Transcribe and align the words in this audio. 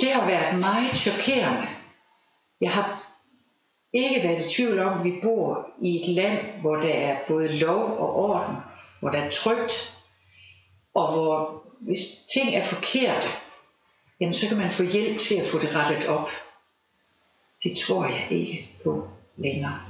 Det 0.00 0.12
har 0.12 0.26
været 0.26 0.60
meget 0.60 0.94
chokerende. 0.94 1.68
Jeg 2.60 2.70
har 2.70 3.10
ikke 3.92 4.28
været 4.28 4.44
i 4.44 4.54
tvivl 4.54 4.78
om, 4.78 4.98
at 4.98 5.04
vi 5.04 5.12
bor 5.22 5.68
i 5.82 6.00
et 6.00 6.08
land, 6.16 6.60
hvor 6.60 6.76
der 6.76 6.94
er 6.94 7.18
både 7.28 7.58
lov 7.58 7.98
og 7.98 8.16
orden, 8.16 8.56
hvor 9.00 9.10
der 9.10 9.18
er 9.18 9.30
trygt, 9.30 9.96
og 10.94 11.12
hvor 11.12 11.62
hvis 11.80 12.00
ting 12.34 12.54
er 12.54 12.62
forkerte, 12.62 13.28
jamen 14.20 14.34
så 14.34 14.48
kan 14.48 14.58
man 14.58 14.70
få 14.70 14.82
hjælp 14.82 15.18
til 15.18 15.34
at 15.34 15.46
få 15.52 15.58
det 15.58 15.76
rettet 15.76 16.08
op. 16.08 16.28
Det 17.64 17.76
tror 17.86 18.04
jeg 18.04 18.26
ikke 18.30 18.68
på 18.84 19.08
længere. 19.36 19.80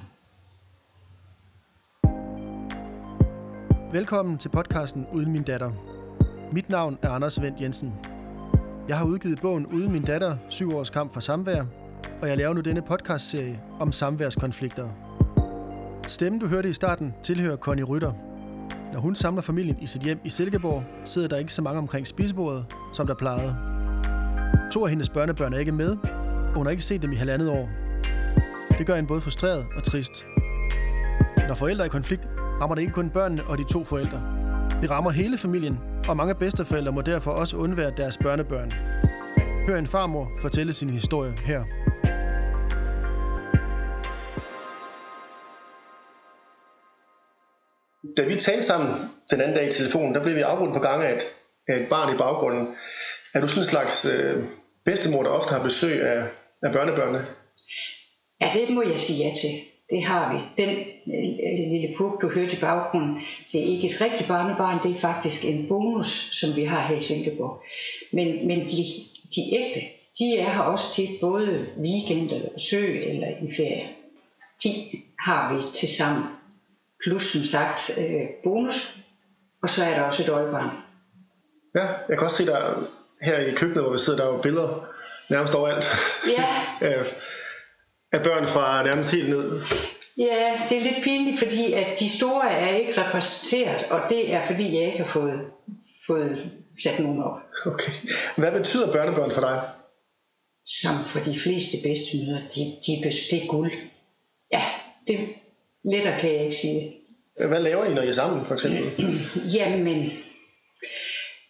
Velkommen 3.92 4.38
til 4.38 4.48
podcasten 4.48 5.06
Uden 5.12 5.32
min 5.32 5.42
datter. 5.42 5.72
Mit 6.52 6.68
navn 6.68 6.98
er 7.02 7.10
Anders 7.10 7.42
Vendt 7.42 7.60
Jensen. 7.60 8.19
Jeg 8.88 8.98
har 8.98 9.04
udgivet 9.04 9.40
bogen 9.40 9.66
Uden 9.66 9.92
min 9.92 10.02
datter, 10.02 10.36
syv 10.48 10.76
års 10.76 10.90
kamp 10.90 11.12
for 11.12 11.20
samvær, 11.20 11.64
og 12.22 12.28
jeg 12.28 12.36
laver 12.36 12.54
nu 12.54 12.60
denne 12.60 12.82
podcastserie 12.82 13.60
om 13.80 13.92
samværskonflikter. 13.92 14.88
Stemmen, 16.06 16.40
du 16.40 16.46
hørte 16.46 16.70
i 16.70 16.72
starten, 16.72 17.14
tilhører 17.22 17.56
Connie 17.56 17.84
Rytter. 17.84 18.12
Når 18.92 19.00
hun 19.00 19.14
samler 19.14 19.42
familien 19.42 19.78
i 19.80 19.86
sit 19.86 20.02
hjem 20.02 20.20
i 20.24 20.28
Silkeborg, 20.28 20.84
sidder 21.04 21.28
der 21.28 21.36
ikke 21.36 21.54
så 21.54 21.62
mange 21.62 21.78
omkring 21.78 22.06
spisebordet, 22.06 22.66
som 22.92 23.06
der 23.06 23.14
plejede. 23.14 23.56
To 24.72 24.84
af 24.84 24.90
hendes 24.90 25.08
børnebørn 25.08 25.52
er 25.52 25.58
ikke 25.58 25.72
med, 25.72 25.96
og 26.48 26.54
hun 26.54 26.66
har 26.66 26.70
ikke 26.70 26.84
set 26.84 27.02
dem 27.02 27.12
i 27.12 27.16
halvandet 27.16 27.50
år. 27.50 27.68
Det 28.78 28.86
gør 28.86 28.94
hende 28.94 29.08
både 29.08 29.20
frustreret 29.20 29.66
og 29.76 29.82
trist. 29.82 30.24
Når 31.48 31.54
forældre 31.54 31.84
er 31.84 31.86
i 31.86 31.88
konflikt, 31.88 32.28
rammer 32.38 32.74
det 32.74 32.82
ikke 32.82 32.94
kun 32.94 33.10
børnene 33.10 33.44
og 33.44 33.58
de 33.58 33.64
to 33.64 33.84
forældre. 33.84 34.39
Det 34.82 34.90
rammer 34.90 35.10
hele 35.10 35.38
familien, 35.38 35.78
og 36.08 36.16
mange 36.16 36.34
bedsteforældre 36.34 36.92
må 36.92 37.00
derfor 37.00 37.30
også 37.30 37.56
undvære 37.56 37.92
deres 37.96 38.18
børnebørn. 38.18 38.72
Hør 39.66 39.78
en 39.78 39.86
farmor 39.86 40.30
fortælle 40.42 40.74
sin 40.74 40.90
historie 40.90 41.32
her. 41.44 41.64
Da 48.16 48.22
vi 48.24 48.36
talte 48.36 48.62
sammen 48.62 48.90
den 49.30 49.40
anden 49.40 49.56
dag 49.56 49.66
i 49.66 49.70
telefonen, 49.70 50.14
der 50.14 50.22
blev 50.22 50.36
vi 50.36 50.40
afbrudt 50.40 50.72
på 50.72 50.78
gange 50.78 51.06
af 51.06 51.16
et, 51.16 51.22
af 51.68 51.76
et 51.80 51.88
barn 51.88 52.14
i 52.14 52.18
baggrunden. 52.18 52.76
Er 53.34 53.40
du 53.40 53.48
sådan 53.48 53.62
en 53.62 53.70
slags 53.70 54.04
øh, 54.14 54.44
bedstemor, 54.84 55.22
der 55.22 55.30
ofte 55.30 55.54
har 55.54 55.62
besøg 55.62 56.02
af, 56.02 56.22
af 56.62 56.72
børnebørnene? 56.72 57.26
Ja, 58.40 58.46
det 58.54 58.74
må 58.74 58.82
jeg 58.82 59.00
sige 59.00 59.24
ja 59.24 59.30
til. 59.42 59.50
Det 59.90 60.02
har 60.02 60.32
vi. 60.32 60.62
Den 60.62 60.76
øh, 61.06 61.70
lille 61.72 61.94
puk, 61.96 62.22
du 62.22 62.28
hørte 62.28 62.56
i 62.56 62.60
baggrunden, 62.60 63.20
det 63.52 63.60
er 63.60 63.64
ikke 63.64 63.88
et 63.88 64.00
rigtigt 64.00 64.28
barnebarn, 64.28 64.82
det 64.82 64.90
er 64.90 65.00
faktisk 65.00 65.44
en 65.44 65.68
bonus, 65.68 66.06
som 66.40 66.56
vi 66.56 66.64
har 66.64 66.80
her 66.80 66.96
i 66.96 67.00
Silkeborg. 67.00 67.62
Men, 68.12 68.46
men 68.46 68.60
de, 68.60 68.84
de 69.34 69.40
ægte, 69.52 69.80
de 70.18 70.36
er 70.38 70.50
her 70.50 70.60
også 70.60 70.92
tit 70.92 71.08
både 71.20 71.66
weekend 71.78 72.30
eller 72.30 72.48
besøg 72.48 73.04
eller 73.06 73.28
i 73.28 73.52
ferie. 73.56 73.86
De 74.64 74.68
har 75.18 75.54
vi 75.54 75.62
til 75.74 75.88
sammen. 75.88 76.24
Plus 77.04 77.22
som 77.22 77.42
sagt 77.42 77.98
øh, 77.98 78.26
bonus, 78.44 78.96
og 79.62 79.70
så 79.70 79.84
er 79.84 79.94
der 79.94 80.02
også 80.02 80.22
et 80.22 80.28
øjebarn. 80.28 80.70
Ja, 81.74 81.86
jeg 82.08 82.18
kan 82.18 82.24
også 82.24 82.36
se 82.36 82.46
der 82.46 82.88
her 83.22 83.38
i 83.38 83.50
køkkenet, 83.50 83.84
hvor 83.84 83.92
vi 83.92 83.98
sidder, 83.98 84.18
der 84.18 84.30
er 84.30 84.34
jo 84.34 84.40
billeder 84.42 84.86
nærmest 85.30 85.54
overalt. 85.54 85.84
Ja. 86.36 86.44
af, 88.12 88.22
børn 88.22 88.48
fra 88.48 88.82
nærmest 88.82 89.10
helt 89.10 89.28
ned. 89.28 89.60
Ja, 90.18 90.60
det 90.68 90.78
er 90.78 90.82
lidt 90.82 91.04
pinligt, 91.04 91.38
fordi 91.38 91.72
at 91.72 92.00
de 92.00 92.18
store 92.18 92.52
er 92.52 92.76
ikke 92.76 93.00
repræsenteret, 93.02 93.84
og 93.90 94.00
det 94.08 94.34
er 94.34 94.46
fordi 94.46 94.74
jeg 94.74 94.86
ikke 94.86 94.98
har 94.98 95.06
fået, 95.06 95.40
fået 96.06 96.50
sat 96.82 97.00
nogen 97.00 97.22
op. 97.22 97.38
Okay. 97.66 97.92
Hvad 98.36 98.52
betyder 98.52 98.92
børnebørn 98.92 99.30
for 99.30 99.40
dig? 99.40 99.60
Som 100.66 100.94
for 101.06 101.20
de 101.20 101.40
fleste 101.40 101.76
bedstemøder, 101.84 102.40
de, 102.54 102.60
de, 102.86 103.10
det 103.30 103.42
er 103.42 103.46
guld. 103.46 103.72
Ja, 104.52 104.62
det 105.06 105.18
lettere 105.84 106.20
kan 106.20 106.30
jeg 106.30 106.40
ikke 106.44 106.56
sige. 106.56 106.96
Hvad 107.48 107.60
laver 107.60 107.84
I, 107.84 107.94
når 107.94 108.02
I 108.02 108.08
er 108.08 108.12
sammen, 108.12 108.44
for 108.46 108.54
eksempel? 108.54 108.82
Jamen, 109.56 110.12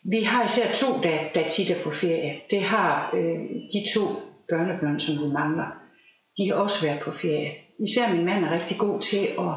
vi 0.04 0.22
har 0.22 0.44
især 0.44 0.72
to, 0.74 1.02
der, 1.02 1.18
der 1.34 1.48
tit 1.48 1.70
er 1.70 1.82
på 1.84 1.90
ferie. 1.90 2.40
Det 2.50 2.62
har 2.62 3.14
øh, 3.14 3.40
de 3.72 3.94
to 3.94 4.00
børnebørn, 4.48 5.00
som 5.00 5.14
vi 5.14 5.32
mangler. 5.32 5.79
De 6.36 6.48
har 6.48 6.54
også 6.54 6.86
været 6.86 7.00
på 7.00 7.10
ferie. 7.10 7.50
Især 7.86 8.14
min 8.14 8.24
mand 8.24 8.44
er 8.44 8.50
rigtig 8.50 8.78
god 8.78 9.00
til 9.00 9.24
at, 9.38 9.54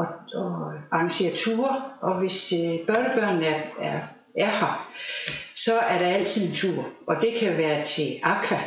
at, 0.00 0.08
at 0.42 0.52
arrangere 0.92 1.32
ture, 1.36 1.82
og 2.02 2.18
hvis 2.18 2.52
øh, 2.52 2.86
børnebørnene 2.86 3.46
er, 3.46 3.62
er, 3.80 4.00
er 4.38 4.50
her, 4.60 4.92
så 5.56 5.78
er 5.78 5.98
der 5.98 6.06
altid 6.06 6.48
en 6.48 6.54
tur. 6.54 6.84
Og 7.06 7.16
det 7.22 7.34
kan 7.40 7.58
være 7.58 7.82
til 7.82 8.08
Aqua, 8.22 8.60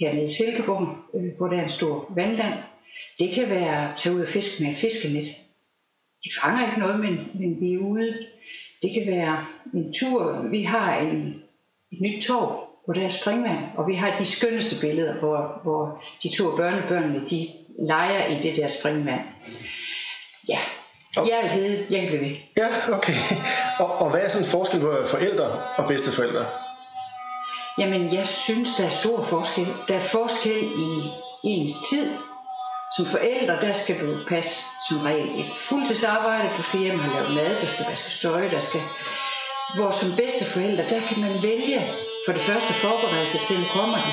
hernede 0.00 0.24
i 0.24 0.28
Silkeborg, 0.28 0.96
øh, 1.14 1.36
hvor 1.36 1.48
der 1.48 1.58
er 1.58 1.64
en 1.64 1.70
stor 1.70 2.12
vandland. 2.14 2.54
Det 3.18 3.34
kan 3.34 3.48
være 3.48 3.90
at 3.90 3.96
tage 3.96 4.14
ud 4.14 4.20
og 4.20 4.28
fiske 4.28 4.64
med 4.64 4.72
et 4.72 4.78
fiskenet. 4.78 5.26
De 6.24 6.30
fanger 6.40 6.66
ikke 6.66 6.80
noget, 6.80 7.00
men, 7.00 7.14
men 7.40 7.60
vi 7.60 7.74
er 7.74 7.78
ude. 7.78 8.26
Det 8.82 8.90
kan 8.94 9.06
være 9.06 9.46
en 9.74 9.92
tur. 10.00 10.48
Vi 10.50 10.62
har 10.62 10.96
en, 10.98 11.42
et 11.92 12.00
nyt 12.00 12.22
torv, 12.22 12.71
hvor 12.84 12.94
der 12.94 13.04
er 13.04 13.08
springvand, 13.08 13.64
og 13.76 13.86
vi 13.86 13.94
har 13.94 14.16
de 14.18 14.24
skønneste 14.24 14.80
billeder, 14.80 15.14
hvor, 15.14 15.60
hvor 15.62 16.02
de 16.22 16.36
to 16.36 16.56
børnebørnene, 16.56 17.26
de 17.26 17.48
leger 17.88 18.26
i 18.26 18.34
det 18.34 18.56
der 18.56 18.68
springvand. 18.68 19.20
Ja, 20.48 20.58
jeg 21.16 21.40
er 21.42 21.46
hedde, 21.46 21.86
jeg 21.90 22.08
bliver 22.08 22.22
ved. 22.22 22.36
Ja, 22.56 22.68
okay. 22.96 23.14
Og, 23.78 23.98
og 23.98 24.10
hvad 24.10 24.20
er 24.20 24.28
sådan 24.28 24.46
forskel 24.46 24.80
på 24.80 24.96
forældre 25.06 25.44
og 25.76 25.88
bedsteforældre? 25.88 26.44
Jamen, 27.78 28.14
jeg 28.14 28.26
synes, 28.26 28.74
der 28.78 28.84
er 28.84 28.90
stor 28.90 29.22
forskel. 29.22 29.66
Der 29.88 29.94
er 29.94 30.00
forskel 30.00 30.62
i 30.62 31.10
ens 31.44 31.72
tid. 31.90 32.10
Som 32.96 33.06
forældre, 33.06 33.60
der 33.60 33.72
skal 33.72 34.00
du 34.00 34.18
passe 34.28 34.62
som 34.88 35.00
regel 35.00 35.40
et 35.40 35.52
fuldtidsarbejde. 35.56 36.50
Du 36.56 36.62
skal 36.62 36.80
hjem 36.80 37.00
og 37.00 37.06
lave 37.14 37.34
mad, 37.34 37.60
der 37.60 37.66
skal 37.66 37.86
vaske 37.88 38.10
støj, 38.10 38.48
der 38.48 38.60
skal... 38.60 38.80
Hvor 39.76 39.90
som 39.90 40.08
bedsteforældre, 40.16 40.84
der 40.88 41.00
kan 41.08 41.20
man 41.20 41.42
vælge 41.42 41.80
for 42.26 42.32
det 42.32 42.42
første 42.42 42.72
forberedelse 42.74 43.38
til, 43.46 43.54
at 43.54 43.70
kommer 43.76 43.96
de. 43.96 44.12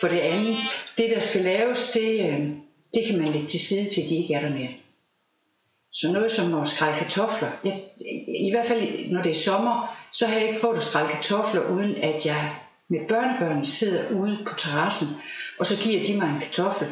For 0.00 0.08
det 0.08 0.18
andet, 0.18 0.56
det 0.98 1.10
der 1.10 1.20
skal 1.20 1.40
laves, 1.40 1.90
det, 1.90 2.10
øh, 2.28 2.40
det 2.94 3.02
kan 3.06 3.18
man 3.18 3.32
lægge 3.32 3.48
til 3.48 3.60
side 3.60 3.84
til, 3.84 4.08
de 4.08 4.16
ikke 4.16 4.34
er 4.34 4.40
der 4.40 4.50
mere. 4.50 4.74
Så 5.92 6.12
noget 6.12 6.32
som 6.32 6.60
at 6.62 6.68
skrælle 6.68 6.98
kartofler. 6.98 7.50
Jeg, 7.64 7.82
I 8.48 8.50
hvert 8.50 8.66
fald, 8.66 9.10
når 9.10 9.22
det 9.22 9.30
er 9.30 9.34
sommer, 9.34 9.96
så 10.12 10.26
har 10.26 10.38
jeg 10.38 10.48
ikke 10.48 10.60
prøvet 10.60 10.76
at 10.76 10.84
skrælle 10.84 11.12
kartofler, 11.12 11.62
uden 11.68 11.96
at 11.96 12.26
jeg 12.26 12.54
med 12.88 13.00
børnebørnene 13.08 13.66
sidder 13.66 14.10
ude 14.10 14.38
på 14.46 14.54
terrassen, 14.58 15.08
og 15.58 15.66
så 15.66 15.82
giver 15.82 16.04
de 16.04 16.16
mig 16.16 16.28
en 16.28 16.40
kartoffel. 16.40 16.88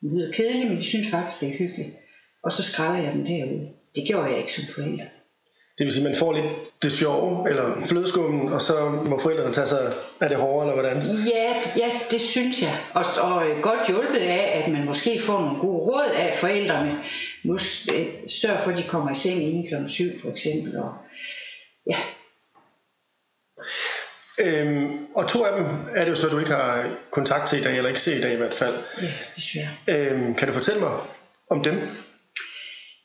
Det 0.00 0.12
lyder 0.12 0.32
kedeligt, 0.32 0.68
men 0.68 0.78
de 0.78 0.84
synes 0.84 1.10
faktisk, 1.10 1.40
det 1.40 1.48
er 1.48 1.58
hyggeligt. 1.58 1.96
Og 2.44 2.52
så 2.52 2.62
skræller 2.62 3.04
jeg 3.04 3.12
dem 3.14 3.24
derude. 3.24 3.68
Det 3.94 4.04
gjorde 4.06 4.30
jeg 4.30 4.38
ikke 4.38 4.52
som 4.52 4.74
forælder. 4.74 5.04
Det 5.78 5.84
vil 5.84 5.92
sige, 5.92 6.04
at 6.04 6.10
man 6.10 6.18
får 6.18 6.32
lidt 6.32 6.82
det 6.82 6.92
sjove, 6.92 7.50
eller 7.50 7.86
flødeskummen, 7.88 8.52
og 8.52 8.62
så 8.62 8.88
må 8.88 9.18
forældrene 9.18 9.54
tage 9.54 9.66
sig 9.66 9.92
af 10.20 10.28
det 10.28 10.38
hårde, 10.38 10.70
eller 10.70 10.82
hvordan? 10.82 11.26
Ja, 11.26 11.54
ja 11.76 11.90
det 12.10 12.20
synes 12.20 12.62
jeg. 12.62 12.72
Og, 12.94 13.04
og 13.20 13.46
godt 13.62 13.80
hjulpet 13.88 14.18
af, 14.18 14.62
at 14.62 14.72
man 14.72 14.84
måske 14.84 15.20
får 15.22 15.40
nogle 15.40 15.60
gode 15.60 15.78
råd 15.78 16.10
af 16.14 16.36
forældrene. 16.40 16.98
Nu 17.44 17.52
øh, 17.94 18.06
sørg 18.28 18.60
for, 18.64 18.70
at 18.70 18.78
de 18.78 18.82
kommer 18.82 19.12
i 19.12 19.14
seng 19.14 19.42
inden 19.42 19.66
kl. 19.68 19.88
7 19.88 20.04
for 20.22 20.30
eksempel. 20.30 20.76
Og, 20.78 20.92
ja. 21.90 21.96
Øhm, 24.40 25.06
og 25.14 25.28
to 25.28 25.44
af 25.44 25.56
dem 25.56 25.66
er 25.94 26.04
det 26.04 26.10
jo 26.10 26.16
så, 26.16 26.26
at 26.26 26.32
du 26.32 26.38
ikke 26.38 26.50
har 26.50 26.90
kontakt 27.10 27.48
til 27.48 27.58
i 27.58 27.62
dag, 27.62 27.76
eller 27.76 27.88
ikke 27.88 28.00
set 28.00 28.18
i 28.18 28.22
dag 28.22 28.32
i 28.32 28.36
hvert 28.36 28.54
fald. 28.54 28.74
Ja, 29.02 29.08
desværre. 29.36 30.10
Øhm, 30.12 30.34
kan 30.34 30.48
du 30.48 30.54
fortælle 30.54 30.80
mig 30.80 30.92
om 31.50 31.62
dem? 31.62 31.80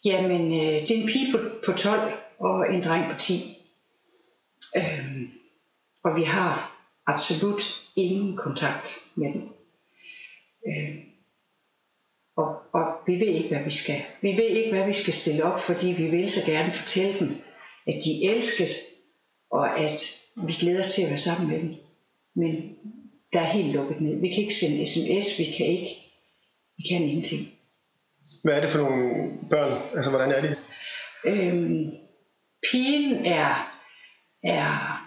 Jamen, 0.05 0.53
øh, 0.53 0.81
det 0.81 0.91
er 0.91 1.01
en 1.01 1.07
pige 1.07 1.31
på, 1.31 1.39
på 1.65 1.77
12 1.77 1.99
og 2.39 2.73
en 2.73 2.83
dreng 2.83 3.11
på 3.11 3.19
10. 3.19 3.33
Øhm, 4.77 5.29
og 6.03 6.15
vi 6.15 6.23
har 6.23 6.53
absolut 7.07 7.61
ingen 7.95 8.37
kontakt 8.37 8.87
med 9.15 9.33
dem. 9.33 9.41
Øhm, 10.67 10.99
og, 12.37 12.49
og 12.73 12.85
vi 13.07 13.13
ved 13.13 13.27
ikke, 13.27 13.49
hvad 13.49 13.63
vi 13.63 13.71
skal. 13.71 14.01
Vi 14.21 14.31
ved 14.37 14.49
ikke, 14.49 14.71
hvad 14.71 14.87
vi 14.87 14.93
skal 14.93 15.13
stille 15.13 15.43
op, 15.43 15.59
fordi 15.59 15.87
vi 15.97 16.07
vil 16.07 16.29
så 16.29 16.51
gerne 16.51 16.71
fortælle 16.71 17.19
dem, 17.19 17.29
at 17.87 17.95
de 18.05 18.25
er 18.25 18.33
elsket, 18.33 18.73
og 19.51 19.79
at 19.79 19.99
vi 20.47 20.53
glæder 20.59 20.79
os 20.79 20.93
til 20.93 21.01
at 21.01 21.09
være 21.09 21.17
sammen 21.17 21.51
med 21.51 21.59
dem. 21.61 21.75
Men 22.35 22.75
der 23.33 23.39
er 23.41 23.45
helt 23.57 23.73
lukket 23.73 24.01
ned. 24.01 24.21
Vi 24.21 24.29
kan 24.29 24.43
ikke 24.43 24.53
sende 24.53 24.87
sms, 24.87 25.39
vi 25.39 25.45
kan 25.57 25.65
ikke, 25.65 25.89
vi 26.77 26.83
kan 26.89 27.01
ingenting. 27.01 27.41
Hvad 28.43 28.53
er 28.53 28.61
det 28.61 28.69
for 28.69 28.79
nogle 28.79 29.29
børn? 29.49 29.95
Altså, 29.95 30.09
hvordan 30.09 30.31
er 30.31 30.41
de? 30.41 30.55
Øhm, 31.25 31.91
pigen 32.63 33.25
er, 33.25 33.71
er, 34.43 34.99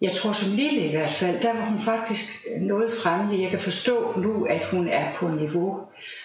jeg 0.00 0.12
tror 0.12 0.32
som 0.32 0.56
lille 0.56 0.86
i 0.86 0.90
hvert 0.90 1.10
fald, 1.10 1.40
der 1.40 1.52
var 1.52 1.64
hun 1.64 1.80
faktisk 1.80 2.46
noget 2.60 2.92
fremmelig. 3.02 3.42
Jeg 3.42 3.50
kan 3.50 3.60
forstå 3.60 4.20
nu, 4.20 4.44
at 4.44 4.66
hun 4.66 4.88
er 4.88 5.14
på 5.14 5.28
niveau, 5.28 5.80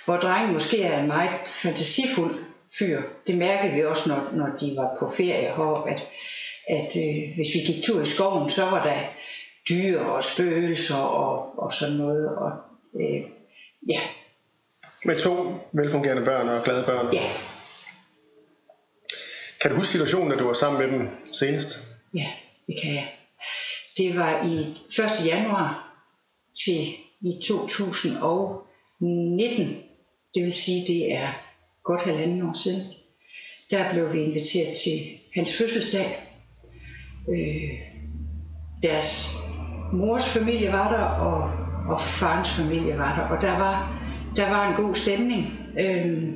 hvor 0.06 0.18
drengen 0.18 0.54
måske 0.54 0.84
er 0.84 1.00
en 1.00 1.08
meget 1.08 1.48
fantasifuld 1.48 2.36
fyr. 2.80 3.02
Det 3.28 3.38
mærkede 3.38 3.74
vi 3.74 3.86
også, 3.86 4.10
når, 4.10 4.38
når 4.38 4.58
de 4.58 4.74
var 4.78 4.96
på 5.00 5.10
ferie 5.18 5.54
heroppe, 5.56 5.92
at, 5.92 6.02
at 6.70 6.92
øh, 6.98 7.36
hvis 7.36 7.48
vi 7.56 7.74
gik 7.74 7.84
tur 7.84 8.02
i 8.02 8.06
skoven, 8.06 8.50
så 8.50 8.66
var 8.66 8.84
der 8.84 9.00
dyr 9.70 10.00
og 10.00 10.24
spøgelser 10.24 10.98
og, 10.98 11.60
og 11.60 11.74
sådan 11.74 11.96
noget. 11.96 12.38
Og, 12.38 12.52
øh, 12.96 13.22
ja. 13.90 14.00
Med 15.06 15.20
to 15.20 15.32
velfungerende 15.72 16.26
børn 16.26 16.50
og 16.50 16.64
glade 16.64 16.84
børn? 16.86 17.14
Ja. 17.14 17.24
Kan 19.62 19.72
du 19.72 19.78
huske 19.78 19.92
situationen, 19.92 20.32
da 20.32 20.38
du 20.38 20.48
var 20.48 20.54
sammen 20.54 20.82
med 20.82 20.92
dem 21.00 21.10
senest? 21.34 21.76
Ja, 22.14 22.28
det 22.68 22.76
kan 22.82 22.94
jeg. 22.94 23.08
Det 23.98 24.16
var 24.16 24.46
i 24.46 24.60
1. 24.60 24.76
januar 25.26 25.96
til 26.66 26.88
i 27.22 27.42
2019. 27.44 29.84
Det 30.36 30.44
vil 30.44 30.54
sige, 30.54 30.88
det 30.88 31.14
er 31.14 31.28
godt 31.84 32.04
halvanden 32.04 32.42
år 32.42 32.54
siden. 32.64 32.82
Der 33.72 33.94
blev 33.94 34.14
vi 34.14 34.24
inviteret 34.24 34.78
til 34.84 35.00
hans 35.36 35.58
fødselsdag. 35.58 36.28
Øh, 37.30 37.70
deres 38.84 39.34
mors 39.94 40.30
familie 40.30 40.72
var 40.72 40.92
der, 40.92 41.04
og, 41.04 41.52
og 41.94 42.02
farens 42.02 42.50
familie 42.50 42.98
var 42.98 43.16
der. 43.16 43.22
Og 43.36 43.42
der 43.42 43.58
var, 43.58 44.02
der 44.36 44.50
var 44.50 44.70
en 44.70 44.76
god 44.86 44.96
stemning. 44.96 45.60
Øh, 45.80 46.34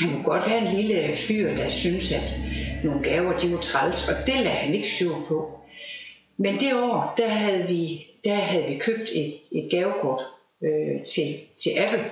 han 0.00 0.10
kunne 0.10 0.24
godt 0.24 0.50
være 0.50 0.58
en 0.58 0.76
lille 0.76 1.16
fyr, 1.16 1.48
der 1.56 1.70
synes, 1.70 2.12
at 2.12 2.34
nogle 2.84 3.02
gaver 3.02 3.38
de 3.38 3.52
var 3.52 3.60
træls, 3.60 4.08
og 4.08 4.14
det 4.26 4.34
lader 4.36 4.50
han 4.50 4.74
ikke 4.74 4.88
styr 4.88 5.10
på. 5.28 5.60
Men 6.38 6.54
det 6.54 6.74
år, 6.74 7.14
der 7.16 7.28
havde 7.28 7.66
vi, 7.68 8.06
der 8.24 8.34
havde 8.34 8.66
vi 8.68 8.78
købt 8.78 9.10
et, 9.14 9.34
et 9.52 9.68
gavekort 9.70 10.20
øh, 10.64 11.06
til, 11.14 11.34
til 11.62 11.70
Apple. 11.78 12.10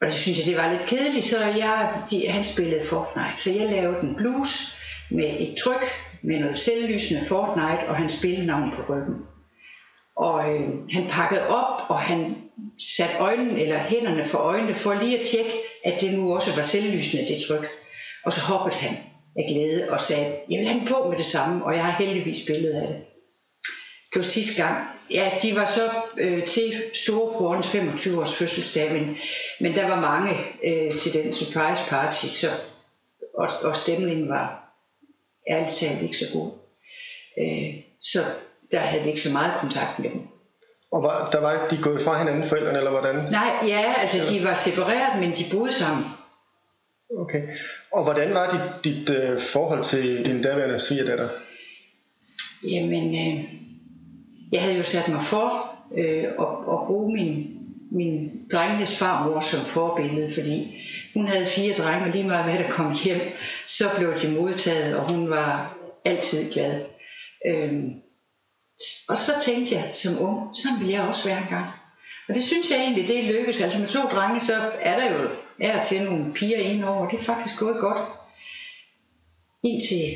Og 0.00 0.10
så 0.10 0.18
synes 0.18 0.38
jeg, 0.38 0.46
det 0.46 0.56
var 0.56 0.72
lidt 0.72 0.88
kedeligt, 0.88 1.24
så 1.24 1.44
jeg, 1.44 1.94
de, 2.10 2.28
han 2.28 2.44
spillede 2.44 2.84
Fortnite. 2.84 3.36
Så 3.36 3.52
jeg 3.52 3.68
lavede 3.70 4.00
en 4.02 4.14
blues 4.14 4.76
med 5.10 5.40
et 5.40 5.56
tryk 5.56 5.84
med 6.22 6.40
noget 6.40 6.58
selvlysende 6.58 7.26
Fortnite, 7.28 7.88
og 7.88 7.96
han 7.96 8.08
spillede 8.08 8.46
navn 8.46 8.70
på 8.70 8.82
ryggen. 8.92 9.14
Og 10.16 10.54
øh, 10.54 10.70
han 10.90 11.06
pakkede 11.10 11.48
op, 11.48 11.82
og 11.88 12.00
han 12.00 12.36
satte 12.80 13.18
øjnene 13.20 13.60
eller 13.60 13.78
hænderne 13.78 14.24
for 14.24 14.38
øjnene 14.38 14.74
for 14.74 14.94
lige 14.94 15.18
at 15.18 15.26
tjekke, 15.26 15.50
at 15.84 16.00
det 16.00 16.18
nu 16.18 16.34
også 16.34 16.56
var 16.56 16.62
selvlysende, 16.62 17.28
det 17.28 17.42
tryk. 17.48 17.68
Og 18.24 18.32
så 18.32 18.40
hoppede 18.40 18.76
han 18.76 18.96
af 19.36 19.44
glæde 19.48 19.90
og 19.90 20.00
sagde, 20.00 20.36
jeg 20.50 20.58
vil 20.58 20.68
have 20.68 20.80
den 20.80 20.88
på 20.88 21.08
med 21.08 21.18
det 21.18 21.26
samme, 21.26 21.64
og 21.64 21.74
jeg 21.74 21.84
har 21.84 22.04
heldigvis 22.04 22.46
billede 22.46 22.82
af 22.82 22.86
det. 22.88 22.96
Det 24.14 24.16
var 24.16 24.22
sidste 24.22 24.62
gang. 24.62 24.86
Ja, 25.10 25.32
de 25.42 25.56
var 25.56 25.64
så 25.64 25.90
øh, 26.18 26.46
til 26.46 26.72
storebrorens 26.94 27.66
25 27.66 28.20
års 28.20 28.34
fødselsdag, 28.34 28.92
men, 28.92 29.16
men 29.60 29.74
der 29.74 29.88
var 29.88 30.00
mange 30.00 30.30
øh, 30.64 30.92
til 30.92 31.14
den 31.14 31.34
surprise 31.34 31.82
party, 31.88 32.26
så, 32.26 32.46
og, 33.38 33.48
og 33.62 33.76
stemningen 33.76 34.28
var 34.28 34.74
ærligt 35.50 35.74
talt 35.74 36.02
ikke 36.02 36.16
så 36.16 36.26
god. 36.32 36.52
Øh, 37.38 37.74
så 38.00 38.24
der 38.72 38.78
havde 38.78 39.02
vi 39.02 39.08
ikke 39.08 39.22
så 39.22 39.32
meget 39.32 39.60
kontakt 39.60 39.98
med 39.98 40.10
dem. 40.10 40.20
Og 40.94 41.02
var, 41.02 41.30
der 41.32 41.40
var 41.40 41.68
de 41.70 41.76
gået 41.82 42.00
fra 42.00 42.18
hinanden, 42.18 42.46
forældrene, 42.46 42.78
eller 42.78 42.90
hvordan? 42.90 43.14
Nej, 43.14 43.50
ja, 43.66 43.94
altså 44.00 44.34
de 44.34 44.44
var 44.44 44.54
separeret, 44.54 45.20
men 45.20 45.30
de 45.30 45.44
boede 45.52 45.72
sammen. 45.72 46.04
Okay. 47.18 47.42
Og 47.92 48.04
hvordan 48.04 48.34
var 48.34 48.50
dit, 48.50 48.84
dit 48.94 49.10
øh, 49.16 49.40
forhold 49.40 49.82
til 49.82 50.26
din 50.26 50.42
daværende 50.42 50.80
svigerdatter? 50.80 51.28
Jamen, 52.70 53.14
øh, 53.14 53.44
jeg 54.52 54.62
havde 54.62 54.76
jo 54.76 54.82
sat 54.82 55.08
mig 55.08 55.22
for 55.22 55.74
øh, 55.96 56.24
at, 56.24 56.52
at 56.72 56.86
bruge 56.86 57.12
min, 57.12 57.58
min 57.92 58.46
drengenes 58.52 58.98
farmor 58.98 59.40
som 59.40 59.60
forbillede, 59.60 60.32
fordi 60.34 60.80
hun 61.14 61.28
havde 61.28 61.46
fire 61.46 61.72
drenge, 61.72 62.06
og 62.06 62.12
lige 62.12 62.26
meget 62.26 62.44
hvad 62.44 62.64
der 62.64 62.70
kom 62.70 62.96
hjem, 63.04 63.20
så 63.66 63.84
blev 63.98 64.14
de 64.14 64.40
modtaget, 64.40 64.96
og 64.96 65.12
hun 65.12 65.30
var 65.30 65.78
altid 66.04 66.52
glad. 66.52 66.80
Øh, 67.46 67.74
og 69.08 69.18
så 69.18 69.32
tænkte 69.44 69.74
jeg 69.74 69.90
som 69.94 70.12
ung, 70.20 70.56
sådan 70.56 70.80
vil 70.80 70.88
jeg 70.88 71.02
også 71.02 71.28
være 71.28 71.42
engang. 71.42 71.70
Og 72.28 72.34
det 72.34 72.44
synes 72.44 72.70
jeg 72.70 72.78
egentlig, 72.78 73.08
det 73.08 73.24
lykkedes. 73.24 73.60
Altså 73.60 73.80
med 73.80 73.88
to 73.88 74.00
drenge, 74.00 74.40
så 74.40 74.54
er 74.80 75.00
der 75.00 75.12
jo 75.12 75.28
er 75.60 75.82
til 75.82 76.04
nogle 76.04 76.34
piger 76.34 76.58
ind 76.58 76.84
over. 76.84 77.08
Det 77.08 77.18
er 77.18 77.22
faktisk 77.22 77.58
gået 77.58 77.80
godt. 77.80 78.08
Indtil 79.62 80.14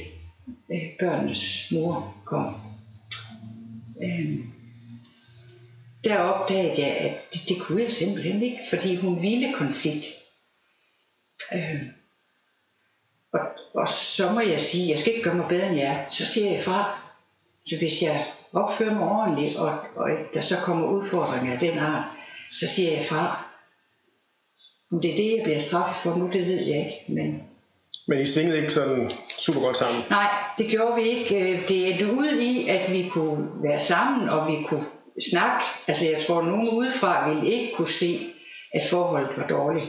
øh, 0.72 0.82
børnenes 1.00 1.68
mor 1.72 2.16
kom. 2.24 2.54
Øh, 4.02 4.38
der 6.04 6.18
opdagede 6.18 6.82
jeg, 6.82 6.96
at 6.96 7.32
det, 7.32 7.48
det 7.48 7.60
kunne 7.60 7.82
jeg 7.82 7.92
simpelthen 7.92 8.42
ikke, 8.42 8.60
fordi 8.70 8.96
hun 8.96 9.22
ville 9.22 9.54
konflikt. 9.54 10.06
Øh, 11.54 11.82
og, 13.32 13.40
og 13.74 13.88
så 13.88 14.32
må 14.32 14.40
jeg 14.40 14.60
sige, 14.60 14.90
jeg 14.90 14.98
skal 14.98 15.12
ikke 15.12 15.24
gøre 15.24 15.34
mig 15.34 15.48
bedre 15.48 15.68
end 15.68 15.76
jer, 15.76 16.10
så 16.10 16.26
siger 16.26 16.50
jeg 16.50 16.60
fra. 16.60 17.00
Så 17.66 17.78
hvis 17.78 18.02
jeg 18.02 18.26
opfører 18.52 18.94
mig 18.94 19.08
ordentligt, 19.08 19.56
og, 19.56 19.78
og 19.96 20.08
der 20.34 20.40
så 20.40 20.56
kommer 20.64 20.86
udfordringer 20.86 21.52
af 21.52 21.58
den 21.58 21.78
art, 21.78 22.04
så 22.54 22.66
siger 22.66 22.90
jeg 22.90 23.04
fra. 23.04 23.44
Om 24.92 25.00
det 25.00 25.12
er 25.12 25.16
det, 25.16 25.36
jeg 25.36 25.44
bliver 25.44 25.58
straffet 25.58 25.96
for 25.96 26.18
nu, 26.18 26.26
det 26.32 26.46
ved 26.46 26.66
jeg 26.66 26.78
ikke. 26.78 27.04
Men, 27.08 27.42
men 28.08 28.20
I 28.20 28.26
svingede 28.26 28.56
ikke 28.56 28.72
sådan 28.72 29.10
super 29.38 29.60
godt 29.60 29.76
sammen? 29.76 30.02
Nej, 30.10 30.30
det 30.58 30.66
gjorde 30.66 30.94
vi 30.96 31.02
ikke. 31.02 31.40
Øh, 31.40 31.68
det 31.68 31.88
endte 31.90 32.12
ud 32.12 32.40
i, 32.40 32.68
at 32.68 32.92
vi 32.92 33.08
kunne 33.08 33.48
være 33.62 33.80
sammen, 33.80 34.28
og 34.28 34.48
vi 34.48 34.64
kunne 34.66 34.84
snakke. 35.30 35.64
Altså 35.86 36.04
jeg 36.04 36.18
tror, 36.26 36.38
at 36.38 36.46
nogen 36.46 36.68
udefra 36.68 37.28
ville 37.28 37.52
ikke 37.52 37.74
kunne 37.74 37.88
se, 37.88 38.18
at 38.74 38.82
forholdet 38.90 39.36
var 39.36 39.46
dårligt. 39.46 39.86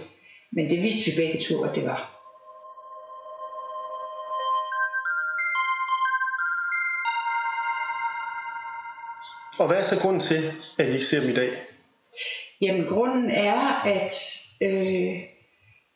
Men 0.52 0.70
det 0.70 0.84
vidste 0.84 1.12
vi 1.12 1.18
begge 1.18 1.42
to, 1.42 1.64
at 1.64 1.76
det 1.76 1.86
var. 1.86 2.19
Og 9.60 9.68
hvad 9.68 9.78
er 9.78 9.84
så 9.84 10.02
grunden 10.02 10.22
til, 10.22 10.44
at 10.80 10.90
I 10.90 10.92
ikke 10.92 11.06
ser 11.06 11.22
dem 11.22 11.30
i 11.30 11.34
dag? 11.34 11.52
Jamen 12.62 12.86
grunden 12.86 13.32
er, 13.32 13.86
at 13.86 14.14
øh, 14.62 15.16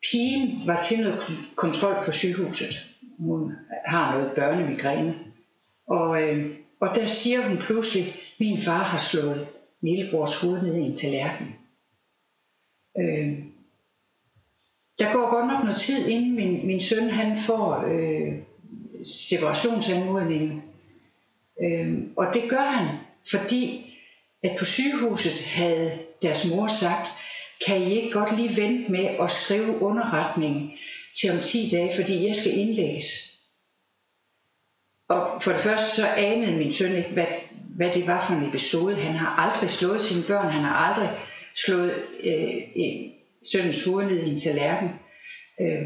pigen 0.04 0.62
var 0.68 0.82
til 0.82 1.00
noget 1.00 1.20
kontrol 1.56 1.96
på 2.06 2.12
sygehuset. 2.12 2.74
Hun 3.20 3.52
har 3.86 4.18
noget 4.18 4.32
børnemigræne. 4.36 5.16
Og, 5.88 6.22
øh, 6.22 6.56
og 6.82 6.96
der 6.96 7.06
siger 7.06 7.48
hun 7.48 7.58
pludselig, 7.58 8.06
min 8.40 8.62
far 8.62 8.84
har 8.84 9.00
slået 9.00 9.48
lillebrors 9.82 10.42
hoved 10.42 10.62
ned 10.62 10.76
i 10.76 10.82
en 10.82 10.96
tallerken. 10.96 11.48
Øh, 13.00 13.40
der 15.00 15.14
går 15.14 15.30
godt 15.30 15.48
nok 15.48 15.64
noget 15.64 15.78
tid, 15.78 16.08
inden 16.08 16.36
min, 16.36 16.68
min 16.68 16.82
søn 16.82 17.10
han 17.10 17.38
får 17.38 17.84
øh, 17.88 18.34
separationsanmodningen. 19.06 20.64
Øh, 21.64 22.04
og 22.18 22.26
det 22.34 22.50
gør 22.50 22.62
han, 22.62 22.98
fordi 23.32 23.90
at 24.44 24.56
på 24.60 24.66
sygehuset 24.66 25.46
havde 25.46 26.00
deres 26.22 26.50
mor 26.50 26.68
sagt, 26.68 27.08
kan 27.66 27.82
I 27.82 27.94
ikke 27.94 28.12
godt 28.12 28.36
lige 28.36 28.58
vente 28.62 28.92
med 28.92 29.06
at 29.06 29.32
skrive 29.32 29.82
underretningen 29.82 30.72
til 31.22 31.32
om 31.32 31.38
10 31.44 31.70
dage, 31.72 31.92
fordi 31.96 32.28
jeg 32.28 32.36
skal 32.36 32.58
indlægges. 32.58 33.34
Og 35.10 35.42
for 35.42 35.52
det 35.52 35.62
første 35.62 35.96
så 35.96 36.08
anede 36.08 36.58
min 36.58 36.72
søn 36.72 36.96
ikke, 36.96 37.10
hvad, 37.10 37.28
hvad 37.76 37.92
det 37.92 38.08
var 38.08 38.26
for 38.26 38.34
en 38.34 38.50
episode. 38.50 38.96
Han 38.96 39.16
har 39.16 39.36
aldrig 39.36 39.70
slået 39.70 40.02
sine 40.02 40.24
børn, 40.28 40.52
han 40.52 40.62
har 40.62 40.76
aldrig 40.76 41.10
slået 41.56 41.94
øh, 42.24 42.56
øh, 42.56 43.12
sønnens 43.52 43.86
hoved 43.86 44.06
ned 44.06 44.26
i 44.26 44.30
en 44.32 44.40
tallerken. 44.40 44.90
Øh, 45.62 45.86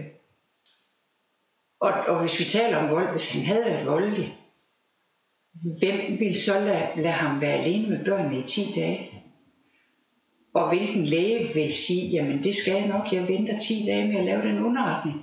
og, 1.79 1.91
og 1.91 2.20
hvis 2.20 2.39
vi 2.39 2.46
taler 2.46 2.77
om 2.77 2.89
vold, 2.89 3.12
hvis 3.12 3.32
han 3.32 3.46
havde 3.46 3.65
været 3.65 3.88
voldelig, 3.88 4.38
hvem 5.63 6.19
vil 6.19 6.35
så 6.35 6.53
lade, 6.59 7.01
lade 7.03 7.13
ham 7.13 7.41
være 7.41 7.53
alene 7.53 7.89
med 7.89 8.05
børnene 8.05 8.39
i 8.39 8.43
10 8.43 8.61
dage? 8.75 9.09
Og 10.53 10.69
hvilken 10.69 11.03
læge 11.03 11.53
vil 11.53 11.73
sige, 11.73 12.09
jamen 12.11 12.43
det 12.43 12.55
skal 12.55 12.73
jeg 12.73 12.87
nok, 12.87 13.13
jeg 13.13 13.27
venter 13.27 13.57
10 13.57 13.73
dage 13.87 14.07
med 14.07 14.17
at 14.17 14.25
lave 14.25 14.41
den 14.41 14.63
underretning. 14.63 15.17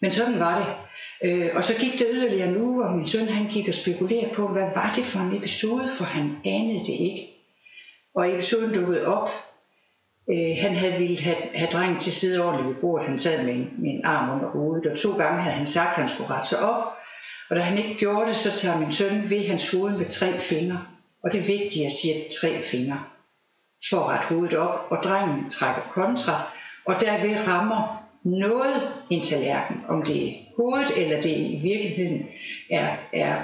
Men 0.00 0.10
sådan 0.10 0.40
var 0.40 0.58
det. 0.58 0.66
Øh, 1.30 1.50
og 1.54 1.64
så 1.64 1.80
gik 1.80 1.92
det 1.92 2.06
yderligere 2.12 2.48
en 2.48 2.62
uge, 2.62 2.84
og 2.84 2.96
min 2.96 3.06
søn 3.06 3.28
han 3.28 3.46
gik 3.52 3.68
og 3.68 3.74
spekulerede 3.74 4.34
på, 4.34 4.48
hvad 4.48 4.68
var 4.74 4.92
det 4.96 5.04
for 5.04 5.20
en 5.20 5.36
episode, 5.36 5.88
for 5.98 6.04
han 6.04 6.36
anede 6.44 6.78
det 6.78 6.96
ikke. 7.00 7.28
Og 8.14 8.32
episoden 8.32 8.74
dukkede 8.74 9.06
op. 9.06 9.28
Øh, 10.30 10.56
han 10.60 10.76
havde 10.76 10.98
ville 10.98 11.22
have, 11.22 11.36
have 11.54 11.70
drengen 11.72 12.00
til 12.00 12.12
side 12.12 12.44
ordentligt 12.44 12.68
ved 12.68 12.80
bordet. 12.80 13.08
Han 13.08 13.18
sad 13.18 13.44
med 13.46 13.54
en, 13.54 13.74
med 13.78 13.90
en 13.90 14.04
arm 14.04 14.36
under 14.36 14.50
hovedet, 14.50 14.92
og 14.92 14.98
to 14.98 15.16
gange 15.16 15.42
havde 15.42 15.56
han 15.56 15.66
sagt, 15.66 15.88
at 15.88 15.94
han 15.94 16.08
skulle 16.08 16.30
rette 16.30 16.48
sig 16.48 16.58
op. 16.58 17.01
Og 17.52 17.58
da 17.58 17.62
han 17.62 17.78
ikke 17.78 17.94
gjorde 17.98 18.26
det, 18.28 18.36
så 18.36 18.56
tager 18.56 18.78
min 18.78 18.92
søn 18.92 19.30
ved 19.30 19.46
hans 19.46 19.72
hoved 19.72 19.98
med 19.98 20.06
tre 20.06 20.38
fingre. 20.38 20.80
Og 21.24 21.32
det 21.32 21.40
er 21.40 21.46
vigtigt, 21.46 21.76
at 21.76 21.82
jeg 21.82 21.92
siger 22.02 22.14
tre 22.40 22.62
fingre 22.62 23.00
for 23.90 23.96
at 23.96 24.08
rette 24.08 24.28
hovedet 24.28 24.58
op, 24.58 24.86
og 24.90 24.98
drengen 25.04 25.50
trækker 25.50 25.82
kontra, 25.82 26.42
og 26.86 26.94
derved 27.00 27.48
rammer 27.48 28.08
noget 28.24 28.74
en 29.10 29.22
tallerken, 29.22 29.76
om 29.88 30.02
det 30.02 30.28
er 30.28 30.32
hovedet, 30.56 30.90
eller 30.96 31.20
det 31.20 31.36
i 31.36 31.60
virkeligheden 31.62 32.26
er, 32.70 32.96
er 33.12 33.36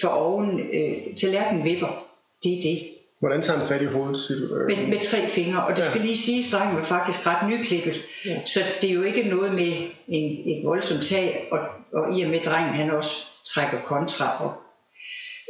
for 0.00 0.08
oven, 0.08 0.60
øh, 0.60 1.16
tallerken 1.16 1.64
vipper. 1.64 2.04
Det 2.42 2.58
er 2.58 2.62
det. 2.62 2.78
Hvordan 3.20 3.42
tager 3.42 3.58
han 3.58 3.68
fat 3.68 3.82
i 3.82 3.84
hovedet, 3.84 4.18
siger 4.18 4.40
du? 4.40 4.54
Med, 4.68 4.86
med 4.88 4.98
tre 4.98 5.26
fingre, 5.26 5.64
og 5.64 5.72
det 5.76 5.82
ja. 5.82 5.88
skal 5.88 6.00
lige 6.00 6.16
sige, 6.16 6.56
at 6.56 6.76
var 6.76 6.82
faktisk 6.82 7.26
ret 7.26 7.48
nyklippet, 7.48 7.96
ja. 8.24 8.44
så 8.44 8.60
det 8.80 8.90
er 8.90 8.94
jo 8.94 9.02
ikke 9.02 9.28
noget 9.28 9.54
med 9.54 9.72
en, 10.08 10.56
et 10.56 10.64
voldsomt 10.64 11.06
tag, 11.06 11.48
og, 11.50 11.58
og 11.92 12.18
i 12.18 12.22
og 12.22 12.30
med 12.30 12.40
drengen 12.40 12.74
han 12.74 12.90
også 12.90 13.31
trækker 13.54 13.78
kontra 13.84 14.44
op. 14.46 14.54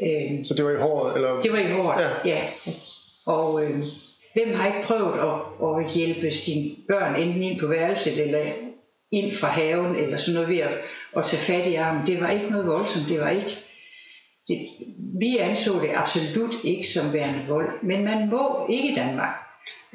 Øh, 0.02 0.44
Så 0.44 0.54
det 0.54 0.64
var 0.64 0.70
i 0.70 0.76
håret? 0.76 1.14
Eller? 1.16 1.40
det 1.40 1.52
var 1.52 1.58
i 1.58 1.72
hårdt, 1.72 2.00
Ja. 2.00 2.08
ja. 2.24 2.44
ja. 2.66 2.72
Og 3.26 3.62
øh, 3.64 3.82
hvem 4.34 4.54
har 4.54 4.66
ikke 4.66 4.86
prøvet 4.86 5.18
at, 5.18 5.84
at 5.84 5.92
hjælpe 5.94 6.30
sine 6.30 6.70
børn 6.88 7.16
enten 7.22 7.42
ind 7.42 7.60
på 7.60 7.66
værelset 7.66 8.24
eller 8.26 8.52
ind 9.12 9.32
fra 9.32 9.48
haven 9.48 9.96
eller 9.96 10.16
sådan 10.16 10.34
noget 10.34 10.48
ved 10.48 10.58
at, 10.58 10.72
at 11.16 11.24
tage 11.24 11.40
fat 11.62 11.66
i 11.66 11.74
armen. 11.74 12.06
Det 12.06 12.20
var 12.20 12.30
ikke 12.30 12.50
noget 12.50 12.66
voldsomt, 12.66 13.08
det 13.08 13.20
var 13.20 13.30
ikke... 13.30 13.56
Det, 14.48 14.58
vi 15.20 15.36
anså 15.38 15.72
det 15.82 15.90
absolut 15.94 16.54
ikke 16.64 16.86
som 16.88 17.12
værende 17.12 17.44
vold, 17.48 17.68
men 17.82 18.04
man 18.04 18.28
må 18.30 18.66
ikke 18.70 18.92
i 18.92 18.94
Danmark. 18.94 19.34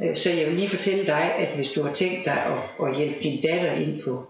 Øh, 0.04 0.16
Så 0.18 0.30
jeg 0.32 0.46
vil 0.48 0.56
lige 0.56 0.70
fortælle 0.70 1.06
dig, 1.06 1.34
at 1.38 1.56
hvis 1.56 1.72
du 1.72 1.84
har 1.84 1.94
tænkt 1.94 2.26
dig 2.26 2.46
at, 2.46 2.88
at 2.88 2.98
hjælpe 2.98 3.20
din 3.24 3.42
datter 3.42 3.72
ind 3.72 4.02
på, 4.04 4.26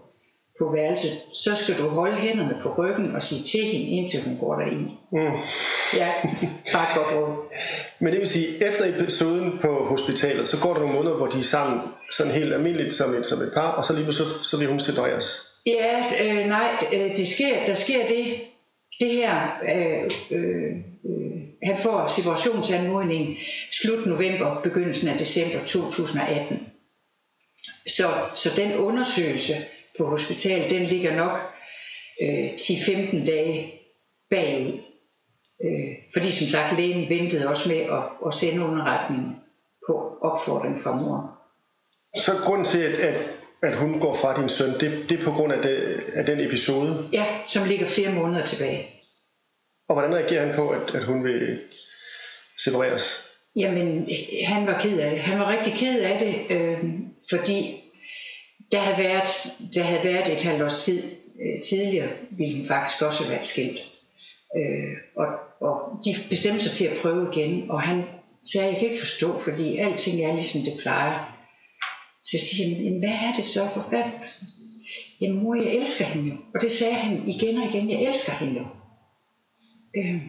på 0.58 0.72
værelset, 0.72 1.10
så 1.34 1.54
skal 1.54 1.78
du 1.78 1.88
holde 1.88 2.16
hænderne 2.16 2.54
på 2.62 2.74
ryggen 2.78 3.16
og 3.16 3.22
sige 3.22 3.42
til 3.42 3.64
hende, 3.72 3.86
indtil 3.86 4.24
hun 4.24 4.36
går 4.40 4.54
derind. 4.60 4.88
Mm. 5.12 5.38
Ja, 5.96 6.12
bare 6.72 6.86
et 6.88 6.94
godt 6.96 7.14
råd. 7.14 7.34
Men 7.98 8.12
det 8.12 8.20
vil 8.20 8.28
sige, 8.28 8.66
efter 8.66 8.84
episoden 8.94 9.58
på 9.60 9.84
hospitalet, 9.84 10.48
så 10.48 10.60
går 10.62 10.72
der 10.72 10.80
nogle 10.80 10.94
måneder, 10.94 11.16
hvor 11.16 11.26
de 11.26 11.38
er 11.38 11.42
sammen 11.42 11.80
sådan 12.12 12.32
helt 12.32 12.54
almindeligt 12.54 12.94
som 12.94 13.14
et, 13.14 13.26
som 13.26 13.42
et 13.42 13.50
par, 13.54 13.70
og 13.70 13.84
så 13.84 13.92
lige 13.92 14.12
så, 14.12 14.24
så 14.42 14.56
vil 14.58 14.68
hun 14.68 14.80
separeres. 14.80 15.46
Ja, 15.66 16.04
øh, 16.22 16.46
nej, 16.46 16.70
øh, 16.94 17.16
det 17.16 17.28
sker, 17.28 17.64
der 17.66 17.74
sker 17.74 18.06
det, 18.06 18.24
det 19.00 19.10
her, 19.10 19.34
øh, 19.74 20.10
øh, 20.30 20.70
øh, 21.04 21.38
han 21.62 21.78
får 21.78 22.06
separationsanmodning 22.06 23.36
slut 23.72 24.06
november, 24.06 24.60
begyndelsen 24.62 25.08
af 25.08 25.18
december 25.18 25.58
2018. 25.66 26.66
Så, 27.86 28.08
så 28.34 28.50
den 28.56 28.76
undersøgelse 28.76 29.54
på 29.98 30.04
hospitalet, 30.06 30.70
den 30.70 30.82
ligger 30.82 31.16
nok 31.16 31.40
øh, 32.22 32.50
10-15 32.54 33.26
dage 33.26 33.74
bagud. 34.30 34.72
Øh, 35.64 35.94
fordi 36.12 36.30
som 36.30 36.46
sagt, 36.46 36.76
lægen 36.76 37.10
ventede 37.10 37.48
også 37.48 37.68
med 37.68 37.76
at, 37.76 38.02
at 38.26 38.34
sende 38.34 38.64
underretningen 38.64 39.36
på 39.88 40.18
opfordring 40.22 40.82
fra 40.82 40.96
mor. 40.96 41.38
Så 42.18 42.32
grunden 42.44 42.64
til, 42.66 42.80
at, 42.80 42.94
at, 42.94 43.30
at 43.62 43.76
hun 43.76 44.00
går 44.00 44.14
fra 44.14 44.40
din 44.40 44.48
søn, 44.48 44.70
det, 44.80 45.10
det 45.10 45.20
er 45.20 45.24
på 45.24 45.30
grund 45.30 45.52
af, 45.52 45.62
det, 45.62 46.04
af 46.14 46.26
den 46.26 46.46
episode. 46.46 47.08
Ja, 47.12 47.24
som 47.48 47.68
ligger 47.68 47.86
flere 47.86 48.12
måneder 48.12 48.44
tilbage. 48.44 48.88
Og 49.88 49.94
hvordan 49.94 50.14
reagerer 50.14 50.46
han 50.46 50.54
på, 50.56 50.68
at, 50.68 50.94
at 50.94 51.04
hun 51.04 51.24
vil 51.24 51.60
separeres? 52.64 53.24
Jamen, 53.56 54.08
han 54.44 54.66
var 54.66 54.80
ked 54.80 54.98
af 54.98 55.10
det. 55.10 55.20
Han 55.20 55.38
var 55.38 55.50
rigtig 55.50 55.72
ked 55.72 56.02
af 56.02 56.18
det, 56.18 56.56
øh, 56.56 56.84
fordi 57.30 57.84
der 58.72 58.78
havde, 58.78 58.98
været, 58.98 59.28
der 59.74 59.82
havde 59.82 60.04
været 60.04 60.32
et 60.32 60.42
halvt 60.42 60.62
års 60.62 60.84
tid 60.84 61.02
øh, 61.42 61.62
tidligere, 61.62 62.08
ville 62.30 62.56
hun 62.58 62.66
faktisk 62.68 63.02
også 63.02 63.22
have 63.22 63.30
været 63.30 63.44
skilt. 63.44 63.78
Øh, 64.56 64.94
og, 65.16 65.26
og 65.60 65.74
de 66.04 66.14
bestemte 66.30 66.60
sig 66.60 66.72
til 66.72 66.84
at 66.84 66.98
prøve 67.02 67.28
igen, 67.32 67.70
og 67.70 67.82
han 67.82 68.02
sagde, 68.52 68.68
jeg 68.68 68.76
kan 68.78 68.88
ikke 68.88 69.00
forstå, 69.00 69.38
fordi 69.38 69.76
alting 69.76 70.24
er 70.24 70.32
ligesom 70.34 70.60
det 70.60 70.78
plejer. 70.82 71.34
Så 72.24 72.30
jeg 72.32 72.40
siger 72.40 72.74
han, 72.74 72.84
"Jamen, 72.84 72.98
hvad 72.98 73.08
er 73.28 73.32
det 73.36 73.44
så 73.44 73.68
for 73.74 73.80
hvad? 73.88 74.02
Jamen 75.20 75.42
mor, 75.42 75.54
jeg 75.54 75.74
elsker 75.74 76.04
hende 76.04 76.28
jo. 76.28 76.36
Og 76.54 76.60
det 76.60 76.72
sagde 76.72 76.94
han 76.94 77.28
igen 77.28 77.58
og 77.58 77.64
igen, 77.68 77.90
jeg 77.90 78.02
elsker 78.02 78.32
hende 78.32 78.60
jo. 78.60 78.66
Øh, 79.96 80.22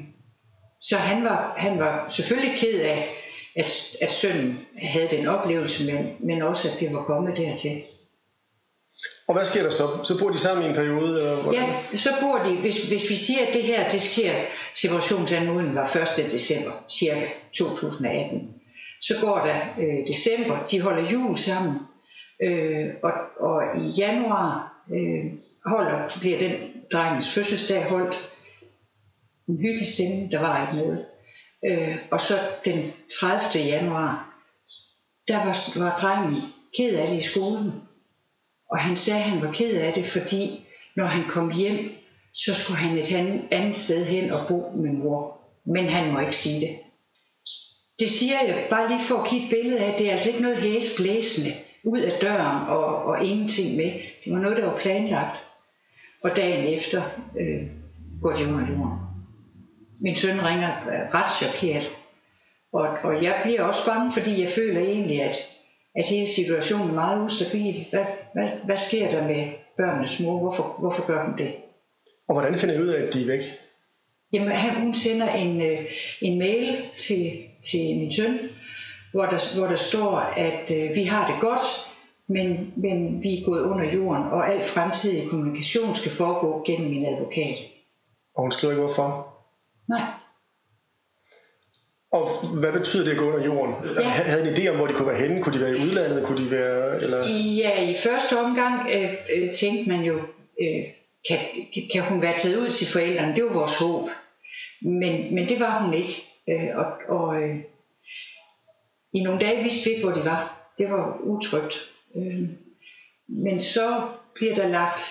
så 0.82 0.98
han 0.98 1.24
var, 1.24 1.56
han 1.58 1.80
var 1.80 2.10
selvfølgelig 2.10 2.60
ked 2.60 2.82
af, 2.82 3.10
at, 3.56 3.96
at 4.02 4.12
sønnen 4.12 4.60
havde 4.82 5.08
den 5.18 5.28
oplevelse, 5.28 5.94
men, 5.94 6.16
men 6.20 6.42
også 6.42 6.68
at 6.74 6.80
det 6.80 6.94
var 6.94 7.04
kommet 7.04 7.38
dertil. 7.38 7.82
Og 9.28 9.36
hvad 9.36 9.46
sker 9.46 9.64
der 9.64 9.70
så? 9.70 9.84
Så 10.04 10.20
bor 10.20 10.30
de 10.30 10.40
sammen 10.40 10.66
i 10.66 10.70
en 10.70 10.76
periode? 10.76 11.20
Eller 11.20 11.42
hvordan? 11.42 11.62
Ja, 11.62 11.98
så 11.98 12.10
bor 12.22 12.38
de, 12.38 12.56
hvis, 12.56 12.88
hvis 12.88 13.10
vi 13.10 13.16
siger, 13.16 13.48
at 13.48 13.54
det 13.54 13.64
her, 13.64 13.90
det 13.90 14.02
sker, 14.02 14.34
separationsanmodningen 14.76 15.76
var 15.76 15.96
1. 16.18 16.32
december, 16.32 16.72
cirka 16.90 17.28
2018. 17.54 18.50
Så 19.02 19.14
går 19.22 19.38
der 19.38 19.56
øh, 19.80 20.08
december, 20.08 20.66
de 20.72 20.82
holder 20.82 21.12
jul 21.12 21.38
sammen, 21.38 21.76
øh, 22.44 22.86
og, 23.04 23.12
og 23.40 23.62
i 23.82 23.90
januar 23.90 24.84
øh, 24.94 25.26
holder, 25.66 26.18
bliver 26.20 26.38
den 26.40 26.52
drengens 26.94 27.34
fødselsdag 27.34 27.84
holdt. 27.86 28.30
En 29.48 29.58
hyggelig 29.58 29.88
stemning, 29.88 30.32
der 30.32 30.40
var 30.40 30.62
ikke 30.62 30.86
noget. 30.86 31.06
Øh, 31.66 31.96
og 32.12 32.22
så 32.22 32.34
den 32.66 32.94
30. 33.20 33.64
januar, 33.66 34.42
der 35.28 35.38
var, 35.46 35.80
var 35.80 35.98
drengen 36.02 36.42
ked 36.78 36.96
af 36.96 37.08
det 37.08 37.18
i 37.18 37.22
skolen. 37.22 37.74
Og 38.72 38.78
han 38.78 38.98
sagde, 38.98 39.20
at 39.20 39.30
han 39.30 39.42
var 39.42 39.52
ked 39.52 39.74
af 39.82 39.94
det, 39.94 40.06
fordi 40.06 40.66
når 40.96 41.06
han 41.06 41.24
kom 41.30 41.52
hjem, 41.52 41.92
så 42.34 42.54
skulle 42.56 42.78
han 42.78 42.98
et 42.98 43.48
andet 43.52 43.76
sted 43.76 44.06
hen 44.06 44.32
og 44.32 44.48
bo 44.48 44.72
med 44.76 44.92
mor. 44.92 45.40
Men 45.66 45.86
han 45.86 46.14
må 46.14 46.20
ikke 46.20 46.36
sige 46.36 46.68
det. 46.68 46.76
Det 48.00 48.10
siger 48.10 48.34
jeg 48.48 48.68
bare 48.70 48.88
lige 48.88 49.00
for 49.00 49.16
at 49.16 49.30
give 49.30 49.44
et 49.44 49.50
billede 49.50 49.80
af, 49.80 49.92
at 49.92 50.00
det 50.00 50.08
er 50.08 50.12
altså 50.12 50.30
ikke 50.30 50.42
noget 50.42 50.58
hæsblæsende 50.58 51.52
ud 51.84 52.00
af 52.00 52.12
døren 52.22 52.68
og, 52.68 53.04
og 53.04 53.26
ingenting 53.26 53.78
med. 53.78 53.92
Det 54.26 54.34
var 54.34 54.40
noget, 54.40 54.58
der 54.58 54.66
var 54.66 54.78
planlagt. 54.78 55.46
Og 56.24 56.36
dagen 56.36 56.74
efter 56.78 57.02
øh, 57.40 57.68
går 58.22 58.34
de 58.34 58.48
under 58.48 58.68
jorden. 58.70 59.00
Min 60.02 60.16
søn 60.16 60.46
ringer 60.46 60.70
øh, 60.70 61.14
ret 61.14 61.30
chokeret. 61.42 61.90
Og, 62.74 62.88
og 63.04 63.24
jeg 63.24 63.40
bliver 63.44 63.64
også 63.64 63.86
bange, 63.86 64.12
fordi 64.12 64.42
jeg 64.42 64.50
føler 64.50 64.82
egentlig, 64.82 65.22
at, 65.22 65.36
at 66.00 66.08
hele 66.08 66.28
situationen 66.28 66.90
er 66.90 66.94
meget 66.94 67.26
ustabil. 67.26 67.86
Hvad, 67.90 68.06
hvad, 68.34 68.50
hvad 68.66 68.78
sker 68.78 69.12
der 69.12 69.28
med 69.28 69.48
børnenes 69.78 70.20
mor? 70.20 70.40
Hvorfor, 70.40 70.76
hvorfor 70.80 71.08
gør 71.08 71.26
hun 71.26 71.38
det? 71.38 71.52
Og 72.28 72.34
hvordan 72.34 72.60
finder 72.60 72.76
I 72.76 72.82
ud 72.82 72.88
af, 72.88 73.04
at 73.04 73.14
de 73.14 73.22
er 73.22 73.26
væk? 73.26 73.42
Jamen, 74.34 74.52
han, 74.52 74.82
hun 74.82 74.94
sender 74.94 75.34
en, 75.34 75.62
øh, 75.62 75.86
en 76.22 76.40
mail 76.40 76.78
til, 76.98 77.32
til 77.72 77.98
min 78.00 78.12
søn, 78.12 78.40
hvor 79.12 79.26
der, 79.26 79.58
hvor 79.58 79.68
der 79.68 79.76
står, 79.76 80.18
at 80.20 80.72
øh, 80.78 80.96
vi 80.96 81.04
har 81.04 81.28
det 81.28 81.36
godt, 81.42 81.62
men, 82.28 82.74
men 82.76 83.24
vi 83.24 83.40
er 83.40 83.46
gået 83.46 83.62
under 83.62 83.94
jorden, 83.94 84.24
og 84.24 84.54
al 84.54 84.66
fremtidig 84.66 85.30
kommunikation 85.30 85.96
skal 85.96 86.12
foregå 86.12 86.64
gennem 86.66 86.90
min 86.90 87.06
advokat. 87.06 87.58
Og 88.36 88.44
hun 88.44 88.52
skriver 88.52 88.74
ikke 88.74 88.84
hvorfor. 88.84 89.36
Nej, 89.90 90.02
Og 92.12 92.48
hvad 92.48 92.74
betyder 92.74 93.04
det 93.04 93.12
at 93.12 93.18
gå 93.18 93.26
under 93.26 93.46
jorden? 93.46 93.76
Ja. 94.00 94.02
Havde 94.02 94.50
en 94.50 94.56
idé 94.56 94.68
om, 94.70 94.76
hvor 94.76 94.88
de 94.88 94.94
kunne 94.94 95.08
være 95.08 95.22
henne? 95.22 95.44
Kunne 95.44 95.56
de 95.60 95.62
være 95.62 95.78
i 95.78 95.84
udlandet? 95.84 96.26
Kunne 96.26 96.46
de 96.46 96.52
være... 96.52 97.02
Eller... 97.02 97.18
Ja, 97.58 97.90
i 97.90 97.96
første 98.04 98.40
omgang 98.40 98.90
øh, 98.96 99.14
øh, 99.36 99.54
tænkte 99.54 99.90
man 99.90 100.02
jo, 100.04 100.16
øh, 100.62 100.84
kan, 101.28 101.38
kan 101.94 102.04
hun 102.04 102.22
være 102.22 102.38
taget 102.38 102.58
ud 102.58 102.70
til 102.70 102.88
forældrene? 102.88 103.36
Det 103.36 103.44
var 103.44 103.54
vores 103.54 103.78
håb. 103.78 104.10
Men, 104.82 105.36
men 105.36 105.50
det 105.50 105.60
var 105.60 105.84
hun 105.84 105.94
ikke. 105.94 106.24
Øh, 106.50 106.78
og 106.78 107.18
og 107.18 107.42
øh, 107.42 107.56
i 109.14 109.24
nogle 109.24 109.40
dage 109.40 109.64
vidste 109.64 109.90
vi 109.90 109.96
ikke, 109.96 110.08
hvor 110.08 110.18
de 110.18 110.26
var. 110.26 110.72
Det 110.78 110.92
var 110.92 111.18
utrygt. 111.24 111.76
Øh, 112.16 112.50
men 113.28 113.60
så 113.60 114.02
bliver 114.36 114.56
der 114.56 114.68
lagt 114.68 115.02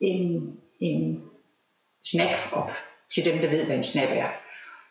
en, 0.00 0.52
en 0.80 1.22
snap 2.04 2.52
op 2.52 2.70
til 3.14 3.24
dem, 3.24 3.38
der 3.38 3.50
ved, 3.50 3.64
hvad 3.64 3.76
en 3.76 3.84
snap 3.84 4.08
er. 4.12 4.28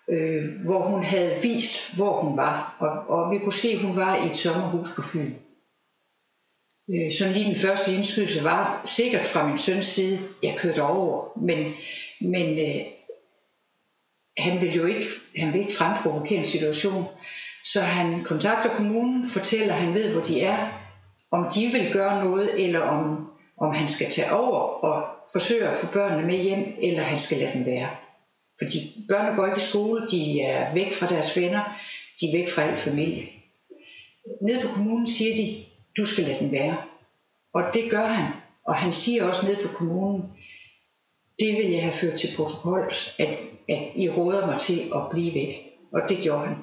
Øh, 0.09 0.61
hvor 0.65 0.87
hun 0.87 1.03
havde 1.03 1.39
vist, 1.41 1.95
hvor 1.95 2.21
hun 2.21 2.37
var. 2.37 2.77
Og, 2.79 3.17
og 3.17 3.31
vi 3.31 3.37
kunne 3.39 3.53
se, 3.53 3.67
at 3.67 3.81
hun 3.85 3.95
var 3.95 4.23
i 4.23 4.25
et 4.25 4.37
sommerhus 4.37 4.95
på 4.95 5.01
Fyn. 5.01 5.33
Øh, 6.93 7.11
sådan 7.13 7.33
lige 7.33 7.49
den 7.49 7.55
første 7.55 7.93
indskydelse 7.93 8.43
var 8.43 8.81
sikkert 8.85 9.25
fra 9.25 9.47
min 9.47 9.57
søns 9.57 9.85
side, 9.85 10.17
jeg 10.43 10.55
kørte 10.59 10.83
over, 10.83 11.39
men, 11.39 11.73
men 12.21 12.59
øh, 12.59 12.85
han 14.37 14.61
ville 14.61 14.75
jo 14.75 14.85
ikke, 14.85 15.05
han 15.37 15.47
ville 15.47 15.65
ikke 15.65 15.77
fremprovokere 15.77 16.37
en 16.37 16.45
situation, 16.45 17.03
så 17.63 17.81
han 17.81 18.23
kontakter 18.23 18.69
kommunen, 18.69 19.29
fortæller, 19.29 19.73
at 19.73 19.81
han 19.81 19.93
ved, 19.93 20.13
hvor 20.13 20.21
de 20.21 20.41
er, 20.41 20.57
om 21.31 21.51
de 21.55 21.67
vil 21.67 21.93
gøre 21.93 22.23
noget, 22.25 22.65
eller 22.65 22.79
om, 22.79 23.29
om 23.57 23.73
han 23.73 23.87
skal 23.87 24.07
tage 24.11 24.33
over 24.33 24.59
og 24.59 25.03
forsøge 25.31 25.67
at 25.67 25.75
få 25.75 25.93
børnene 25.93 26.27
med 26.27 26.37
hjem, 26.37 26.73
eller 26.81 27.01
han 27.01 27.17
skal 27.17 27.37
lade 27.37 27.53
dem 27.53 27.65
være. 27.65 27.89
Fordi 28.57 29.05
børnene 29.09 29.35
går 29.35 29.45
ikke 29.45 29.57
i 29.57 29.69
skole, 29.69 30.07
de 30.11 30.41
er 30.41 30.73
væk 30.73 30.93
fra 30.93 31.07
deres 31.07 31.37
venner, 31.37 31.79
de 32.21 32.25
er 32.25 32.37
væk 32.37 32.49
fra 32.49 32.61
al 32.61 32.77
familie. 32.77 33.23
Nede 34.41 34.61
på 34.61 34.67
kommunen 34.67 35.07
siger 35.07 35.35
de, 35.35 35.55
du 35.97 36.05
skal 36.05 36.23
lade 36.23 36.39
den 36.39 36.51
være. 36.51 36.77
Og 37.53 37.63
det 37.73 37.91
gør 37.91 38.05
han. 38.05 38.33
Og 38.67 38.75
han 38.75 38.93
siger 38.93 39.23
også 39.23 39.47
ned 39.47 39.55
på 39.55 39.67
kommunen, 39.67 40.23
det 41.39 41.57
vil 41.57 41.71
jeg 41.71 41.81
have 41.81 41.93
ført 41.93 42.19
til 42.19 42.29
protokol, 42.35 42.91
at, 43.19 43.29
at 43.69 43.83
I 43.95 44.09
råder 44.09 44.47
mig 44.47 44.59
til 44.59 44.79
at 44.95 45.01
blive 45.11 45.33
væk. 45.33 45.55
Og 45.93 46.01
det 46.09 46.17
gjorde 46.17 46.47
han. 46.47 46.55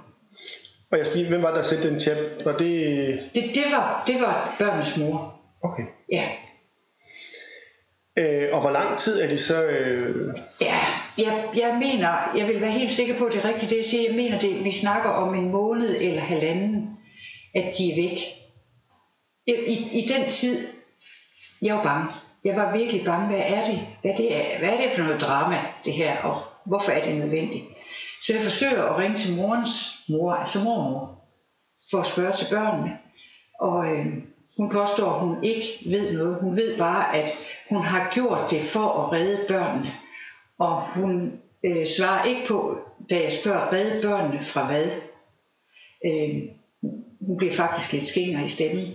Og 0.90 0.98
jeg 0.98 1.06
lige, 1.14 1.28
hvem 1.28 1.42
var 1.42 1.48
der, 1.48 1.54
der 1.54 1.62
sendte 1.62 1.90
den 1.90 2.00
chat? 2.00 2.44
Var 2.44 2.56
det... 2.56 2.70
Det, 3.34 3.42
det, 3.54 3.64
var, 3.72 4.04
det 4.06 4.20
var 4.20 4.56
børnenes 4.58 4.98
mor. 4.98 5.40
Okay. 5.62 5.84
Ja, 6.12 6.28
Øh, 8.18 8.48
og 8.52 8.60
hvor 8.60 8.70
lang 8.70 8.98
tid 8.98 9.20
er 9.20 9.28
de 9.28 9.38
så... 9.38 9.64
Øh... 9.64 10.34
ja 10.60 10.80
jeg, 11.18 11.44
jeg 11.56 11.76
mener, 11.78 12.36
jeg 12.36 12.48
vil 12.48 12.60
være 12.60 12.70
helt 12.70 12.90
sikker 12.90 13.18
på, 13.18 13.24
at 13.24 13.32
det 13.32 13.44
er 13.44 13.48
rigtigt 13.48 13.70
det, 13.70 13.76
jeg 13.76 13.84
siger. 13.84 14.08
Jeg 14.08 14.16
mener, 14.16 14.38
det, 14.38 14.64
vi 14.64 14.72
snakker 14.72 15.10
om 15.10 15.34
en 15.34 15.50
måned 15.50 15.96
eller 16.00 16.20
halvanden, 16.20 16.96
at 17.54 17.74
de 17.78 17.92
er 17.92 17.96
væk. 17.96 18.18
I, 19.46 19.52
i, 19.52 20.02
i 20.02 20.06
den 20.06 20.28
tid, 20.28 20.68
jeg 21.62 21.76
var 21.76 21.82
bange. 21.82 22.08
Jeg 22.44 22.56
var 22.56 22.76
virkelig 22.76 23.04
bange. 23.04 23.26
Hvad 23.26 23.42
er 23.46 23.64
det? 23.64 23.78
Hvad 24.02 24.10
er 24.10 24.16
det, 24.16 24.58
hvad 24.58 24.68
er 24.68 24.76
det 24.76 24.92
for 24.92 25.02
noget 25.02 25.20
drama, 25.20 25.58
det 25.84 25.92
her? 25.92 26.22
Og 26.22 26.42
hvorfor 26.66 26.92
er 26.92 27.02
det 27.02 27.16
nødvendigt? 27.16 27.64
Så 28.22 28.32
jeg 28.32 28.42
forsøger 28.42 28.82
at 28.82 28.98
ringe 28.98 29.16
til 29.16 29.36
morens 29.36 30.02
mor, 30.08 30.32
altså 30.32 30.64
mormor, 30.64 31.20
for 31.90 31.98
at 31.98 32.06
spørge 32.06 32.32
til 32.32 32.46
børnene. 32.50 32.98
Og 33.60 33.86
øh, 33.86 34.06
hun 34.56 34.70
påstår, 34.70 35.10
at 35.10 35.20
hun 35.20 35.44
ikke 35.44 35.66
ved 35.86 36.18
noget. 36.18 36.40
Hun 36.40 36.56
ved 36.56 36.78
bare, 36.78 37.16
at 37.16 37.30
hun 37.68 37.82
har 37.82 38.10
gjort 38.14 38.50
det 38.50 38.60
for 38.60 38.88
at 38.88 39.12
redde 39.12 39.44
børnene. 39.48 39.92
Og 40.58 40.82
hun 40.94 41.40
øh, 41.64 41.86
svarer 41.86 42.24
ikke 42.24 42.46
på, 42.48 42.78
da 43.10 43.22
jeg 43.22 43.32
spørger, 43.32 43.68
hvad 43.70 44.02
børnene 44.02 44.42
fra 44.42 44.66
hvad? 44.66 44.90
Øh, 46.06 46.42
hun 47.20 47.36
bliver 47.36 47.52
faktisk 47.52 47.92
lidt 47.92 48.06
skinger 48.06 48.44
i 48.44 48.48
stemmen. 48.48 48.86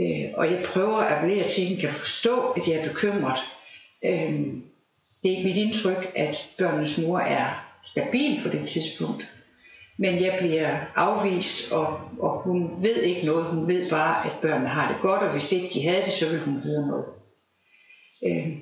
Øh, 0.00 0.30
og 0.34 0.50
jeg 0.52 0.66
prøver 0.72 0.96
at 0.96 1.16
appellere 1.16 1.46
til, 1.46 1.62
at 1.62 1.68
hun 1.68 1.80
kan 1.80 1.90
forstå, 1.90 2.50
at 2.50 2.68
jeg 2.68 2.76
er 2.76 2.88
bekymret. 2.88 3.38
Øh, 4.04 4.32
det 5.22 5.32
er 5.32 5.36
ikke 5.36 5.48
mit 5.48 5.56
indtryk, 5.56 6.12
at 6.14 6.54
børnenes 6.58 7.00
mor 7.06 7.18
er 7.18 7.76
stabil 7.82 8.42
på 8.42 8.48
det 8.48 8.68
tidspunkt. 8.68 9.28
Men 9.98 10.22
jeg 10.24 10.36
bliver 10.40 10.78
afvist, 10.94 11.72
og, 11.72 12.00
og 12.18 12.42
hun 12.42 12.82
ved 12.82 13.02
ikke 13.02 13.26
noget. 13.26 13.44
Hun 13.44 13.68
ved 13.68 13.90
bare, 13.90 14.26
at 14.26 14.32
børnene 14.42 14.68
har 14.68 14.92
det 14.92 15.02
godt, 15.02 15.22
og 15.22 15.32
hvis 15.32 15.52
ikke 15.52 15.74
de 15.74 15.88
havde 15.88 16.04
det, 16.04 16.12
så 16.12 16.28
ville 16.30 16.44
hun 16.44 16.60
høre 16.60 16.86
noget. 16.86 17.06
Øh, 18.26 18.58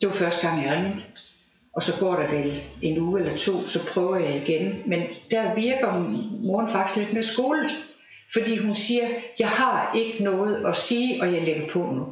det 0.00 0.08
var 0.08 0.14
første 0.14 0.48
gang, 0.48 0.62
jeg 0.62 0.72
ringede. 0.72 1.02
Og 1.74 1.82
så 1.82 2.00
går 2.00 2.14
der 2.14 2.30
vel 2.30 2.62
en 2.82 2.98
uge 2.98 3.20
eller 3.20 3.36
to, 3.36 3.66
så 3.66 3.90
prøver 3.94 4.16
jeg 4.16 4.36
igen. 4.36 4.82
Men 4.86 5.02
der 5.30 5.54
virker 5.54 5.92
moren 6.46 6.68
faktisk 6.68 6.98
lidt 6.98 7.12
mere 7.12 7.22
skolet. 7.22 7.70
Fordi 8.32 8.56
hun 8.56 8.76
siger, 8.76 9.04
jeg 9.38 9.48
har 9.48 9.96
ikke 9.96 10.24
noget 10.24 10.66
at 10.66 10.76
sige, 10.76 11.22
og 11.22 11.32
jeg 11.34 11.42
lægger 11.42 11.68
på 11.68 11.78
nu. 11.78 12.06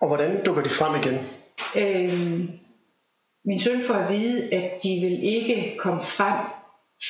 Og 0.00 0.08
hvordan 0.08 0.44
dukker 0.44 0.62
de 0.62 0.68
frem 0.68 1.02
igen? 1.02 1.18
Øhm, 1.76 2.48
min 3.44 3.60
søn 3.60 3.82
får 3.82 3.94
at 3.94 4.12
vide, 4.12 4.54
at 4.54 4.82
de 4.82 4.88
vil 5.00 5.24
ikke 5.24 5.76
komme 5.78 6.02
frem, 6.02 6.38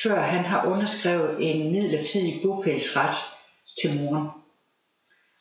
før 0.03 0.19
han 0.21 0.45
har 0.45 0.67
underskrevet 0.67 1.37
en 1.39 1.71
midlertidig 1.71 2.33
bopælsret 2.43 3.15
til 3.81 4.01
moren. 4.01 4.27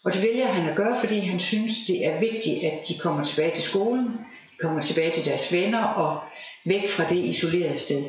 Og 0.05 0.13
det 0.13 0.23
vælger 0.23 0.47
han 0.47 0.71
at 0.71 0.77
gøre, 0.77 1.01
fordi 1.01 1.19
han 1.19 1.41
synes, 1.41 1.73
det 1.87 2.07
er 2.07 2.21
vigtigt, 2.21 2.65
at 2.65 2.89
de 2.89 2.99
kommer 2.99 3.25
tilbage 3.25 3.53
til 3.53 3.63
skolen, 3.63 4.05
de 4.51 4.57
kommer 4.61 4.81
tilbage 4.81 5.11
til 5.11 5.25
deres 5.25 5.53
venner 5.53 5.85
og 5.85 6.21
væk 6.67 6.89
fra 6.89 7.05
det 7.09 7.25
isolerede 7.25 7.79
sted. 7.79 8.03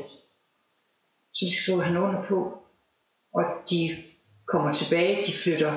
Så 1.33 1.45
det 1.45 1.57
skriver 1.63 1.81
han 1.81 1.97
under 1.97 2.23
på. 2.27 2.57
Og 3.33 3.43
de 3.69 3.89
kommer 4.47 4.73
tilbage, 4.73 5.23
de 5.27 5.31
flytter 5.43 5.73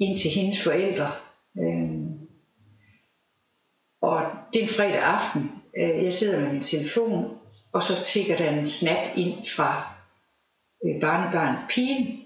ind 0.00 0.18
til 0.18 0.30
hendes 0.30 0.62
forældre. 0.62 1.12
Øhm, 1.58 2.12
og 4.02 4.22
det 4.52 4.58
er 4.58 4.62
en 4.62 4.74
fredag 4.76 5.02
aften. 5.02 5.62
Øh, 5.76 6.04
jeg 6.04 6.12
sidder 6.12 6.40
med 6.40 6.52
min 6.52 6.62
telefon, 6.62 7.38
og 7.72 7.82
så 7.82 8.04
tigger 8.04 8.36
der 8.36 8.50
en 8.50 8.66
snap 8.66 9.16
ind 9.16 9.46
fra 9.56 9.94
øh, 10.84 11.00
barnebarn 11.00 11.56
pigen. 11.68 12.21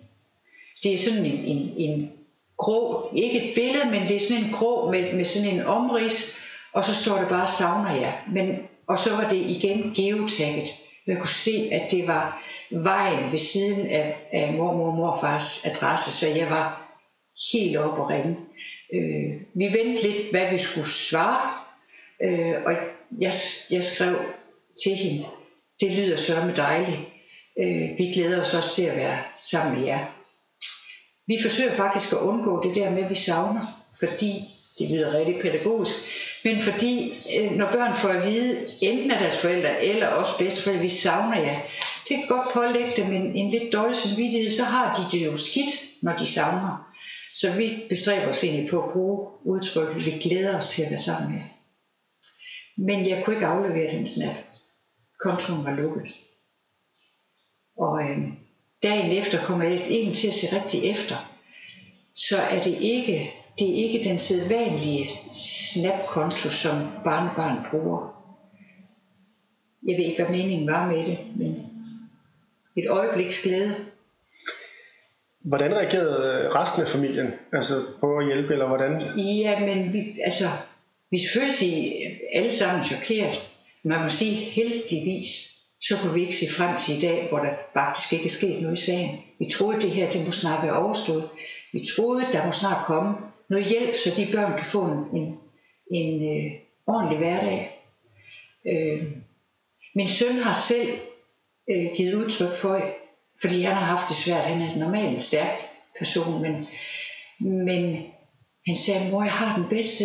Det 0.83 0.95
er 0.95 0.99
sådan 0.99 1.25
en, 1.25 1.45
en, 1.45 1.75
en 1.77 2.13
grå, 2.57 3.11
ikke 3.17 3.49
et 3.49 3.55
billede, 3.55 3.91
men 3.91 4.09
det 4.09 4.17
er 4.17 4.21
sådan 4.21 4.45
en 4.45 4.53
grå 4.53 4.91
med, 4.91 5.13
med 5.13 5.25
sådan 5.25 5.51
en 5.51 5.63
omrids, 5.63 6.41
og 6.73 6.85
så 6.85 6.95
står 6.95 7.19
det 7.19 7.29
bare 7.29 7.49
savner 7.49 7.95
jeg. 7.95 8.15
Men, 8.33 8.57
og 8.89 8.99
så 8.99 9.17
var 9.17 9.29
det 9.29 9.37
igen 9.37 9.93
geotagget. 9.97 10.69
Man 11.07 11.17
kunne 11.17 11.29
se, 11.29 11.69
at 11.73 11.91
det 11.91 12.07
var 12.07 12.43
vejen 12.71 13.33
ved 13.33 13.39
siden 13.39 13.87
af, 13.87 14.17
af 14.33 14.53
mormor 14.53 14.91
og 14.91 14.97
morfars 14.97 15.67
adresse, 15.67 16.13
så 16.13 16.29
jeg 16.29 16.51
var 16.51 16.87
helt 17.53 17.77
op 17.77 17.99
og 17.99 18.11
ringe. 18.11 18.37
Øh, 18.95 19.41
vi 19.55 19.65
ventede 19.65 20.03
lidt, 20.03 20.31
hvad 20.31 20.51
vi 20.51 20.59
skulle 20.59 20.89
svare, 20.89 21.51
øh, 22.23 22.55
og 22.67 22.73
jeg, 23.21 23.33
jeg 23.71 23.85
skrev 23.85 24.17
til 24.85 24.95
hende, 24.95 25.27
det 25.81 25.91
lyder 25.91 26.17
sørme 26.17 26.57
dejligt. 26.57 27.01
Øh, 27.61 27.99
vi 27.99 28.13
glæder 28.15 28.41
os 28.41 28.55
også 28.55 28.75
til 28.75 28.83
at 28.83 28.97
være 28.97 29.19
sammen 29.43 29.79
med 29.79 29.87
jer. 29.87 30.16
Vi 31.27 31.39
forsøger 31.43 31.75
faktisk 31.75 32.13
at 32.13 32.19
undgå 32.19 32.63
det 32.63 32.75
der 32.75 32.91
med, 32.91 33.03
at 33.03 33.11
vi 33.11 33.15
savner, 33.15 33.87
fordi 33.99 34.33
det 34.79 34.91
lyder 34.91 35.19
rigtig 35.19 35.41
pædagogisk, 35.43 35.95
men 36.45 36.59
fordi 36.59 37.13
øh, 37.39 37.51
når 37.51 37.73
børn 37.73 37.95
får 37.95 38.09
at 38.09 38.27
vide, 38.27 38.67
enten 38.81 39.11
af 39.11 39.19
deres 39.19 39.41
forældre 39.41 39.85
eller 39.85 40.07
også 40.07 40.39
bedsteforældre, 40.39 40.83
vi 40.83 40.89
savner 40.89 41.39
jer, 41.39 41.61
det 42.09 42.17
kan 42.17 42.29
godt 42.29 42.49
pålægge 42.53 42.93
dem 42.97 43.15
en, 43.15 43.37
en 43.37 43.51
lidt 43.51 43.73
dårlig 43.73 43.97
samvittighed, 43.97 44.51
så 44.51 44.65
har 44.65 44.95
de 44.95 45.19
det 45.19 45.27
jo 45.27 45.37
skidt, 45.37 46.03
når 46.03 46.17
de 46.17 46.27
savner. 46.27 46.93
Så 47.35 47.53
vi 47.53 47.71
bestræber 47.89 48.29
os 48.29 48.45
egentlig 48.45 48.71
på 48.71 48.83
at 48.83 48.93
bruge 48.93 49.29
udtryk, 49.45 49.97
vi 49.97 50.11
glæder 50.11 50.59
os 50.59 50.67
til 50.67 50.83
at 50.83 50.91
være 50.91 51.01
sammen 51.01 51.33
med 51.33 51.43
Men 52.87 53.09
jeg 53.09 53.25
kunne 53.25 53.37
ikke 53.37 53.47
aflevere 53.47 53.93
den 53.93 54.07
snap. 54.07 54.37
Kontoen 55.21 55.65
var 55.65 55.77
lukket. 55.83 56.13
Og 57.79 58.03
øh, 58.03 58.46
dagen 58.83 59.13
efter 59.13 59.39
kommer 59.39 59.65
jeg 59.65 59.81
egentlig 59.91 60.15
til 60.15 60.29
at 60.29 60.35
se 60.35 60.57
rigtig 60.57 60.91
efter. 60.91 61.15
Så 62.15 62.37
er 62.37 62.63
det 62.63 62.81
ikke, 62.81 63.31
det 63.59 63.71
er 63.71 63.85
ikke 63.85 64.09
den 64.09 64.19
sædvanlige 64.19 65.09
snapkonto, 65.33 66.49
som 66.49 66.77
barnebarn 67.05 67.67
bruger. 67.71 68.17
Jeg 69.87 69.97
ved 69.99 70.05
ikke, 70.05 70.23
hvad 70.23 70.37
meningen 70.37 70.67
var 70.67 70.87
med 70.87 71.07
det, 71.07 71.19
men 71.37 71.67
et 72.77 72.87
øjebliks 72.89 73.43
glæde. 73.43 73.75
Hvordan 75.41 75.75
reagerede 75.75 76.49
resten 76.55 76.83
af 76.83 76.89
familien? 76.89 77.33
Altså 77.53 77.75
på 78.01 78.19
at 78.19 78.27
hjælpe, 78.27 78.53
eller 78.53 78.67
hvordan? 78.67 79.19
Ja, 79.19 79.61
men 79.61 79.93
vi, 79.93 80.21
altså, 80.25 80.45
vi 81.11 81.17
er 81.17 81.21
selvfølgelig 81.21 82.21
alle 82.35 82.51
sammen 82.51 82.85
chokeret. 82.85 83.51
Man 83.83 84.03
må 84.03 84.09
sige 84.09 84.35
heldigvis, 84.35 85.56
så 85.81 85.99
kunne 85.99 86.15
vi 86.15 86.21
ikke 86.21 86.37
se 86.37 86.47
frem 86.57 86.77
til 86.77 86.97
i 86.97 87.01
dag, 87.01 87.29
hvor 87.29 87.39
der 87.39 87.51
faktisk 87.73 88.13
ikke 88.13 88.25
er 88.25 88.31
sket 88.31 88.63
noget 88.63 88.79
i 88.79 88.85
sagen. 88.85 89.25
Vi 89.39 89.47
troede, 89.55 89.81
det 89.81 89.91
her 89.91 90.11
det 90.11 90.27
må 90.27 90.33
snart 90.33 90.63
være 90.63 90.77
overstået. 90.77 91.29
Vi 91.73 91.87
troede, 91.97 92.23
der 92.33 92.47
må 92.47 92.53
snart 92.53 92.87
komme 92.87 93.17
noget 93.51 93.67
hjælp, 93.67 93.95
så 93.95 94.11
de 94.17 94.33
børn 94.33 94.59
kan 94.59 94.67
få 94.67 94.85
en, 94.85 95.21
en, 95.21 95.39
en 95.91 96.23
øh, 96.23 96.53
ordentlig 96.87 97.19
hverdag. 97.19 97.83
Øh, 98.67 99.03
min 99.95 100.09
søn 100.09 100.39
har 100.39 100.53
selv 100.53 100.89
øh, 101.71 101.87
givet 101.97 102.15
udtryk 102.15 102.57
for, 102.57 102.81
fordi 103.41 103.63
han 103.63 103.75
har 103.75 103.85
haft 103.85 104.09
det 104.09 104.17
svært. 104.17 104.45
Han 104.45 104.63
er 104.63 104.79
normalt 104.79 105.15
en 105.15 105.21
stærk 105.21 105.55
person, 105.99 106.43
men, 106.43 106.67
men 107.39 108.07
han 108.67 108.77
sagde, 108.77 109.11
mor, 109.11 109.23
jeg 109.23 109.33
har 109.33 109.57
den 109.57 109.69
bedste 109.69 110.05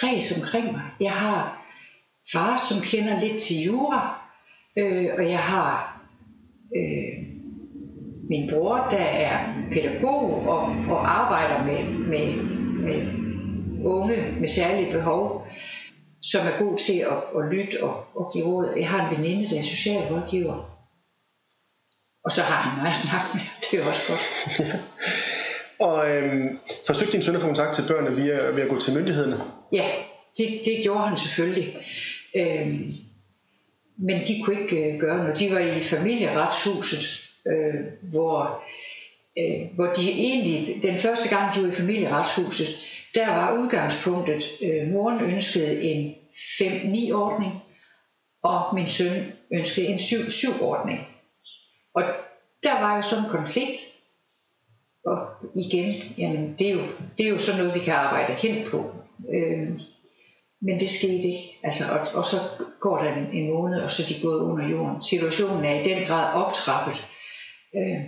kreds 0.00 0.42
omkring 0.42 0.72
mig. 0.72 0.82
Jeg 1.00 1.12
har 1.12 1.64
far, 2.32 2.56
som 2.68 2.82
kender 2.82 3.20
lidt 3.20 3.42
til 3.42 3.62
jura, 3.62 4.23
øh, 4.78 5.06
og 5.18 5.24
jeg 5.28 5.38
har 5.38 6.00
øh, 6.76 7.34
min 8.28 8.50
bror, 8.50 8.76
der 8.90 9.04
er 9.04 9.54
pædagog 9.72 10.48
og, 10.48 10.62
og 10.90 11.20
arbejder 11.20 11.64
med, 11.64 11.84
med, 12.08 12.36
med 12.86 13.24
unge 13.84 14.16
med 14.40 14.48
særlige 14.48 14.92
behov, 14.92 15.46
som 16.22 16.46
er 16.46 16.58
god 16.64 16.78
til 16.78 16.98
at, 16.98 17.18
at 17.38 17.52
lytte 17.52 17.82
og, 17.82 18.04
og 18.14 18.32
give 18.32 18.44
råd. 18.44 18.74
Jeg 18.76 18.88
har 18.88 19.10
en 19.10 19.16
veninde, 19.16 19.48
der 19.48 19.58
er 19.58 19.62
socialrådgiver, 19.62 20.74
og 22.24 22.30
så 22.30 22.40
har 22.42 22.68
han 22.68 22.82
mig 22.82 22.90
at 22.90 22.96
snakke 22.96 23.28
med. 23.34 23.42
Det 23.70 23.80
er 23.80 23.88
også 23.88 24.02
godt. 24.08 24.24
ja. 24.60 24.78
Og 25.80 26.10
øhm, 26.10 26.58
forsøgte 26.86 27.12
din 27.12 27.22
søn 27.22 27.34
at 27.34 27.40
få 27.40 27.46
kontakt 27.46 27.74
til 27.74 27.84
børnene 27.88 28.16
via, 28.16 28.34
ved 28.34 28.62
at 28.62 28.68
gå 28.68 28.78
til 28.80 28.94
myndighederne? 28.94 29.40
Ja, 29.72 29.84
det, 30.38 30.46
det 30.64 30.74
gjorde 30.82 31.08
han 31.08 31.18
selvfølgelig. 31.18 31.76
Øhm, 32.36 32.94
men 33.96 34.20
de 34.20 34.42
kunne 34.44 34.60
ikke 34.60 34.92
øh, 34.92 35.00
gøre 35.00 35.18
noget. 35.18 35.38
De 35.38 35.50
var 35.50 35.58
i 35.58 35.80
familieretshuset, 35.80 37.30
øh, 37.46 37.74
hvor, 38.02 38.62
øh, 39.38 39.74
hvor 39.74 39.84
de 39.84 40.10
egentlig, 40.10 40.82
den 40.82 40.98
første 40.98 41.36
gang 41.36 41.54
de 41.54 41.62
var 41.62 41.68
i 41.68 41.74
familieretshuset, 41.74 42.66
der 43.14 43.28
var 43.28 43.58
udgangspunktet, 43.58 44.44
øh, 44.62 44.92
moren 44.92 45.20
ønskede 45.20 45.82
en 45.82 46.14
5-9-ordning, 46.34 47.52
og 48.42 48.74
min 48.74 48.86
søn 48.88 49.32
ønskede 49.52 49.86
en 49.86 49.98
7-7-ordning. 49.98 51.00
Og 51.94 52.02
der 52.62 52.80
var 52.80 52.96
jo 52.96 53.02
sådan 53.02 53.24
en 53.24 53.30
konflikt, 53.30 53.78
og 55.06 55.26
igen, 55.54 55.94
jamen 56.18 56.54
det 56.58 56.68
er 56.68 56.74
jo, 56.74 56.80
det 57.18 57.26
er 57.26 57.30
jo 57.30 57.38
sådan 57.38 57.60
noget, 57.60 57.74
vi 57.74 57.80
kan 57.80 57.94
arbejde 57.94 58.32
hen 58.32 58.64
på. 58.70 58.94
Øh, 59.34 59.80
men 60.64 60.80
det 60.80 60.90
skete 60.90 61.28
ikke. 61.32 61.58
Altså, 61.62 61.84
og, 61.94 62.00
og 62.18 62.24
så 62.24 62.36
går 62.80 62.96
der 63.02 63.14
en, 63.16 63.26
en 63.32 63.52
måned, 63.52 63.80
og 63.80 63.90
så 63.92 64.02
er 64.02 64.14
de 64.14 64.22
gået 64.22 64.40
under 64.40 64.68
jorden. 64.68 65.02
Situationen 65.02 65.64
er 65.64 65.80
i 65.80 65.84
den 65.84 66.06
grad 66.06 66.34
optrappet. 66.34 66.96
Øh, 67.76 68.00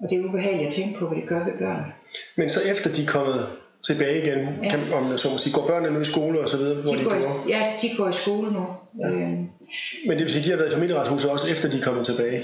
og 0.00 0.10
det 0.10 0.18
er 0.18 0.28
ubehageligt 0.28 0.66
at 0.66 0.72
tænke 0.72 0.98
på, 0.98 1.06
hvad 1.06 1.18
det 1.20 1.28
gør 1.28 1.44
ved 1.44 1.52
børn. 1.58 1.84
Men 2.36 2.48
så 2.48 2.60
efter 2.70 2.92
de 2.92 3.02
er 3.02 3.06
kommet 3.06 3.48
tilbage 3.86 4.18
igen, 4.22 4.38
ja. 4.62 4.70
kan, 4.70 4.80
om 4.94 5.18
så 5.18 5.30
må 5.30 5.38
sige, 5.38 5.52
går 5.52 5.66
børnene 5.66 5.94
nu 5.94 6.00
i 6.00 6.04
skole 6.04 6.40
og 6.40 6.48
så 6.48 6.56
videre? 6.56 6.74
Hvor 6.74 6.92
de, 6.92 6.98
de 6.98 7.04
går, 7.04 7.10
går? 7.10 7.44
Ja, 7.48 7.72
de 7.82 7.88
går 7.96 8.08
i 8.08 8.12
skole 8.12 8.52
nu. 8.52 8.64
Ja. 9.00 9.08
Øh, 9.08 9.28
Men 10.06 10.14
det 10.16 10.20
vil 10.20 10.30
sige, 10.30 10.40
at 10.40 10.44
de 10.44 10.50
har 10.50 10.56
været 10.56 10.72
i 10.72 10.74
familieretshuset 10.74 11.30
også 11.30 11.52
efter 11.52 11.70
de 11.70 11.78
er 11.78 11.82
kommet 11.82 12.06
tilbage? 12.06 12.42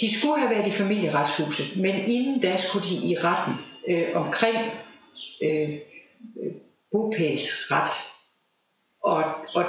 De 0.00 0.18
skulle 0.18 0.40
have 0.40 0.50
været 0.54 0.66
i 0.66 0.70
familieretshuset, 0.70 1.82
men 1.82 1.94
inden 1.94 2.40
da 2.40 2.56
skulle 2.56 2.84
de 2.90 2.94
i 2.94 3.14
retten 3.24 3.54
øh, 3.88 4.06
omkring 4.14 4.56
øh, 5.42 5.68
bopælsret. 6.92 7.90
Og, 9.04 9.24
og 9.54 9.64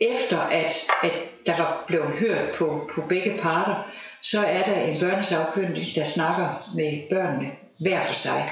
efter 0.00 0.38
at, 0.38 0.72
at 1.02 1.12
der 1.46 1.56
var 1.56 1.84
blevet 1.86 2.08
hørt 2.08 2.54
på, 2.58 2.90
på 2.94 3.00
begge 3.08 3.38
parter, 3.42 3.90
så 4.22 4.46
er 4.46 4.62
der 4.62 4.80
en 4.80 5.00
børnesagkyndig, 5.00 5.92
der 5.94 6.04
snakker 6.04 6.70
med 6.74 7.08
børnene 7.10 7.50
hver 7.80 8.02
for 8.02 8.14
sig. 8.14 8.50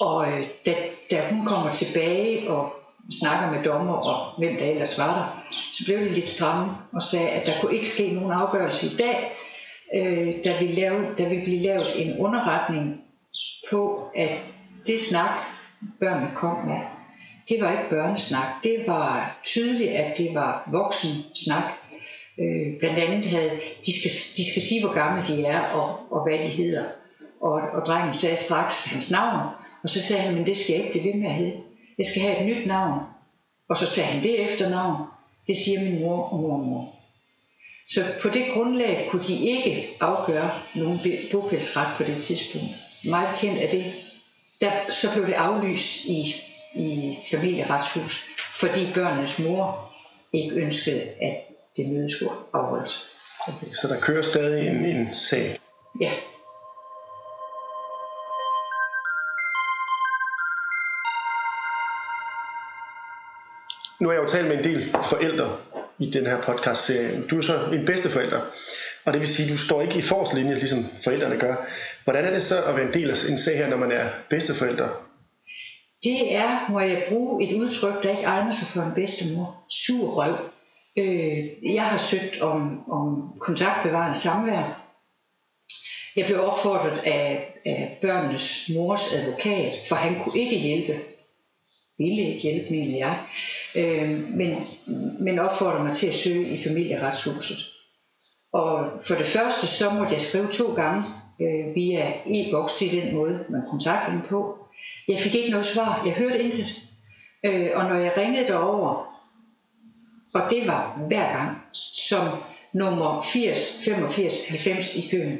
Og 0.00 0.32
øh, 0.32 0.46
da, 0.66 0.74
da 1.10 1.28
hun 1.30 1.46
kommer 1.46 1.72
tilbage 1.72 2.50
og 2.50 2.72
snakker 3.20 3.50
med 3.50 3.64
dommer 3.64 3.94
og 3.94 4.38
hvem 4.38 4.56
der 4.56 4.64
ellers 4.64 4.98
var 4.98 5.14
der, 5.14 5.54
så 5.72 5.84
blev 5.84 5.98
det 5.98 6.12
lidt 6.12 6.28
stramme 6.28 6.72
og 6.92 7.02
sagde, 7.02 7.28
at 7.28 7.46
der 7.46 7.60
kunne 7.60 7.74
ikke 7.74 7.88
ske 7.88 8.14
nogen 8.14 8.32
afgørelse 8.32 8.86
i 8.86 8.96
dag, 8.96 9.36
øh, 9.96 10.44
der, 10.44 10.58
ville 10.58 10.74
lave, 10.74 11.14
der 11.18 11.28
ville 11.28 11.44
blive 11.44 11.62
lavet 11.62 12.06
en 12.06 12.18
underretning 12.18 13.00
på, 13.70 14.10
at 14.16 14.38
det 14.86 15.00
snak, 15.00 15.30
børnene 16.00 16.30
kom 16.34 16.66
med, 16.66 16.80
det 17.48 17.60
var 17.60 17.70
ikke 17.70 17.90
børnesnak. 17.90 18.62
Det 18.62 18.84
var 18.86 19.38
tydeligt, 19.44 19.90
at 19.90 20.18
det 20.18 20.28
var 20.34 20.68
voksen 20.72 21.10
snak. 21.34 21.62
Øh, 22.40 22.78
blandt 22.78 22.98
andet 22.98 23.26
havde, 23.26 23.50
de 23.86 24.00
skal, 24.00 24.10
de 24.36 24.50
skal 24.50 24.62
sige, 24.62 24.84
hvor 24.84 24.94
gamle 24.94 25.24
de 25.24 25.44
er 25.44 25.60
og, 25.60 25.98
og 26.10 26.22
hvad 26.22 26.38
de 26.38 26.48
hedder. 26.48 26.84
Og, 27.40 27.52
og 27.52 27.86
drengen 27.86 28.12
sagde 28.12 28.36
straks 28.36 28.92
hans 28.92 29.10
navn, 29.10 29.48
og 29.82 29.88
så 29.88 30.00
sagde 30.02 30.22
han, 30.22 30.34
men 30.34 30.46
det 30.46 30.56
skal 30.56 30.74
jeg 30.74 30.84
ikke 30.84 30.92
blive 30.92 31.12
ved 31.12 31.20
med 31.20 31.28
at 31.28 31.34
hedde. 31.34 31.62
Jeg 31.98 32.06
skal 32.06 32.22
have 32.22 32.40
et 32.40 32.46
nyt 32.46 32.66
navn. 32.66 33.00
Og 33.68 33.76
så 33.76 33.86
sagde 33.86 34.08
han 34.08 34.22
det 34.22 34.44
efternavn. 34.44 35.06
Det 35.46 35.56
siger 35.56 35.80
min 35.80 36.00
mor 36.00 36.22
og 36.32 36.38
mormor. 36.38 36.94
Så 37.88 38.00
på 38.22 38.28
det 38.28 38.42
grundlag 38.54 39.08
kunne 39.10 39.24
de 39.24 39.46
ikke 39.46 39.88
afgøre 40.00 40.50
nogen 40.74 41.00
bopælsret 41.32 41.96
på 41.96 42.02
det 42.02 42.22
tidspunkt. 42.22 42.68
Meget 43.04 43.38
kendt 43.38 43.62
er 43.62 43.70
det. 43.70 43.84
Der, 44.60 44.72
så 44.88 45.12
blev 45.14 45.26
det 45.26 45.32
aflyst 45.32 46.04
i, 46.04 46.34
i 46.74 47.18
familieretshus, 47.30 48.24
fordi 48.52 48.92
børnenes 48.94 49.38
mor 49.38 49.94
ikke 50.32 50.56
ønskede, 50.56 51.02
at 51.02 51.36
det 51.76 51.84
møde 51.92 52.16
skulle 52.16 52.32
afholdes. 52.54 53.06
Okay, 53.48 53.72
så 53.74 53.88
der 53.88 54.00
kører 54.00 54.22
stadig 54.22 54.68
en, 54.68 54.84
en 54.84 55.14
sag? 55.14 55.60
Ja. 56.00 56.10
Nu 64.00 64.08
har 64.08 64.14
jeg 64.14 64.22
jo 64.22 64.28
talt 64.28 64.48
med 64.48 64.58
en 64.58 64.64
del 64.64 64.92
forældre 65.04 65.56
i 65.98 66.10
den 66.10 66.26
her 66.26 66.42
podcast-serie. 66.42 67.26
Du 67.30 67.38
er 67.38 67.42
så 67.42 67.64
en 67.72 67.86
bedsteforælder, 67.86 68.40
og 69.04 69.12
det 69.12 69.20
vil 69.20 69.28
sige, 69.28 69.46
at 69.46 69.52
du 69.52 69.58
står 69.58 69.82
ikke 69.82 69.98
i 69.98 70.02
forslinje, 70.02 70.54
ligesom 70.54 70.78
forældrene 71.04 71.36
gør. 71.36 71.56
Hvordan 72.08 72.24
er 72.24 72.30
det 72.30 72.42
så 72.42 72.64
at 72.64 72.76
være 72.76 72.86
en 72.86 72.94
del 72.94 73.10
af 73.10 73.16
en 73.30 73.38
sag 73.38 73.56
her, 73.56 73.68
når 73.68 73.76
man 73.76 73.92
er 73.92 74.10
bedsteforældre? 74.30 74.88
Det 76.02 76.34
er, 76.34 76.70
må 76.70 76.80
jeg 76.80 77.04
bruge 77.08 77.44
et 77.44 77.56
udtryk, 77.56 78.02
der 78.02 78.10
ikke 78.10 78.22
egner 78.22 78.52
sig 78.52 78.68
for 78.68 78.82
en 78.82 78.94
bedstemor. 78.94 79.64
Sur 79.70 80.08
røv. 80.08 80.36
Øh, 80.98 81.74
jeg 81.74 81.84
har 81.84 81.98
søgt 81.98 82.40
om, 82.40 82.90
om 82.90 83.32
kontaktbevarende 83.40 84.18
samvær. 84.18 84.92
Jeg 86.16 86.26
blev 86.26 86.40
opfordret 86.40 87.02
af, 87.04 87.54
af 87.66 87.98
børnenes 88.02 88.70
mors 88.74 89.14
advokat, 89.14 89.74
for 89.88 89.96
han 89.96 90.22
kunne 90.22 90.40
ikke 90.40 90.58
hjælpe. 90.58 91.00
Ville 91.98 92.22
ikke 92.22 92.40
hjælpe, 92.40 92.70
mener 92.70 92.96
jeg. 92.98 93.26
Øh, 93.74 94.10
men, 94.10 94.56
men 95.20 95.38
opfordrede 95.38 95.84
mig 95.84 95.94
til 95.94 96.06
at 96.06 96.14
søge 96.14 96.48
i 96.48 96.62
familieretshuset. 96.62 97.58
Og 98.52 98.90
for 99.02 99.14
det 99.14 99.26
første, 99.26 99.66
så 99.66 99.90
måtte 99.90 100.14
jeg 100.14 100.20
skrive 100.20 100.48
to 100.48 100.74
gange 100.74 101.04
øh, 101.40 101.74
via 101.74 102.12
e-boks. 102.26 102.76
Det 102.78 102.86
er 102.88 103.02
den 103.02 103.14
måde, 103.14 103.44
man 103.48 103.62
kontakter 103.70 104.12
dem 104.12 104.20
på. 104.28 104.58
Jeg 105.08 105.18
fik 105.18 105.34
ikke 105.34 105.50
noget 105.50 105.66
svar. 105.66 106.02
Jeg 106.06 106.14
hørte 106.14 106.42
intet. 106.42 106.88
Øh, 107.44 107.70
og 107.74 107.84
når 107.84 107.94
jeg 107.94 108.16
ringede 108.16 108.46
derover, 108.46 109.08
og 110.34 110.40
det 110.50 110.66
var 110.66 111.04
hver 111.08 111.32
gang, 111.36 111.56
som 112.06 112.28
nummer 112.72 113.22
80, 113.22 113.84
85, 113.84 114.48
90 114.48 114.96
i 114.96 115.08
køen. 115.10 115.38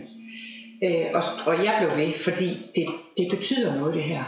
Øh, 0.85 1.07
og, 1.15 1.23
og 1.47 1.65
jeg 1.65 1.77
blev 1.81 2.07
ved, 2.07 2.15
fordi 2.15 2.49
det, 2.75 2.87
det 3.17 3.27
betyder 3.31 3.77
noget 3.77 3.95
det 3.95 4.03
her. 4.03 4.25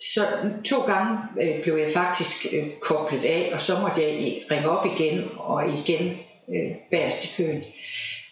Så 0.00 0.20
to 0.64 0.80
gange 0.80 1.18
øh, 1.42 1.62
blev 1.62 1.76
jeg 1.76 1.92
faktisk 1.92 2.54
øh, 2.54 2.68
koblet 2.80 3.24
af, 3.24 3.50
og 3.52 3.60
så 3.60 3.72
måtte 3.82 4.02
jeg 4.02 4.42
ringe 4.50 4.68
op 4.68 4.86
igen 4.86 5.30
og 5.36 5.68
igen 5.78 6.16
øh, 6.48 6.76
bagerst 6.90 7.24
i 7.24 7.42
køen. 7.42 7.64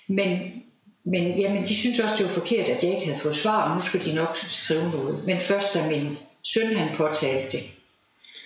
Men, 0.09 0.62
men 1.05 1.40
jamen, 1.40 1.62
de 1.62 1.75
synes 1.77 2.01
også, 2.01 2.14
det 2.19 2.27
var 2.27 2.33
forkert, 2.33 2.69
at 2.69 2.85
jeg 2.85 2.90
ikke 2.90 3.07
havde 3.07 3.19
fået 3.19 3.37
svar, 3.37 3.71
og 3.71 3.77
nu 3.77 3.83
skulle 3.83 4.05
de 4.05 4.14
nok 4.14 4.37
skrive 4.49 4.90
noget. 4.90 5.27
Men 5.27 5.38
først 5.38 5.75
da 5.75 5.88
min 5.88 6.19
søn 6.43 6.77
han 6.77 6.97
påtalte 6.97 7.57
det, 7.57 7.62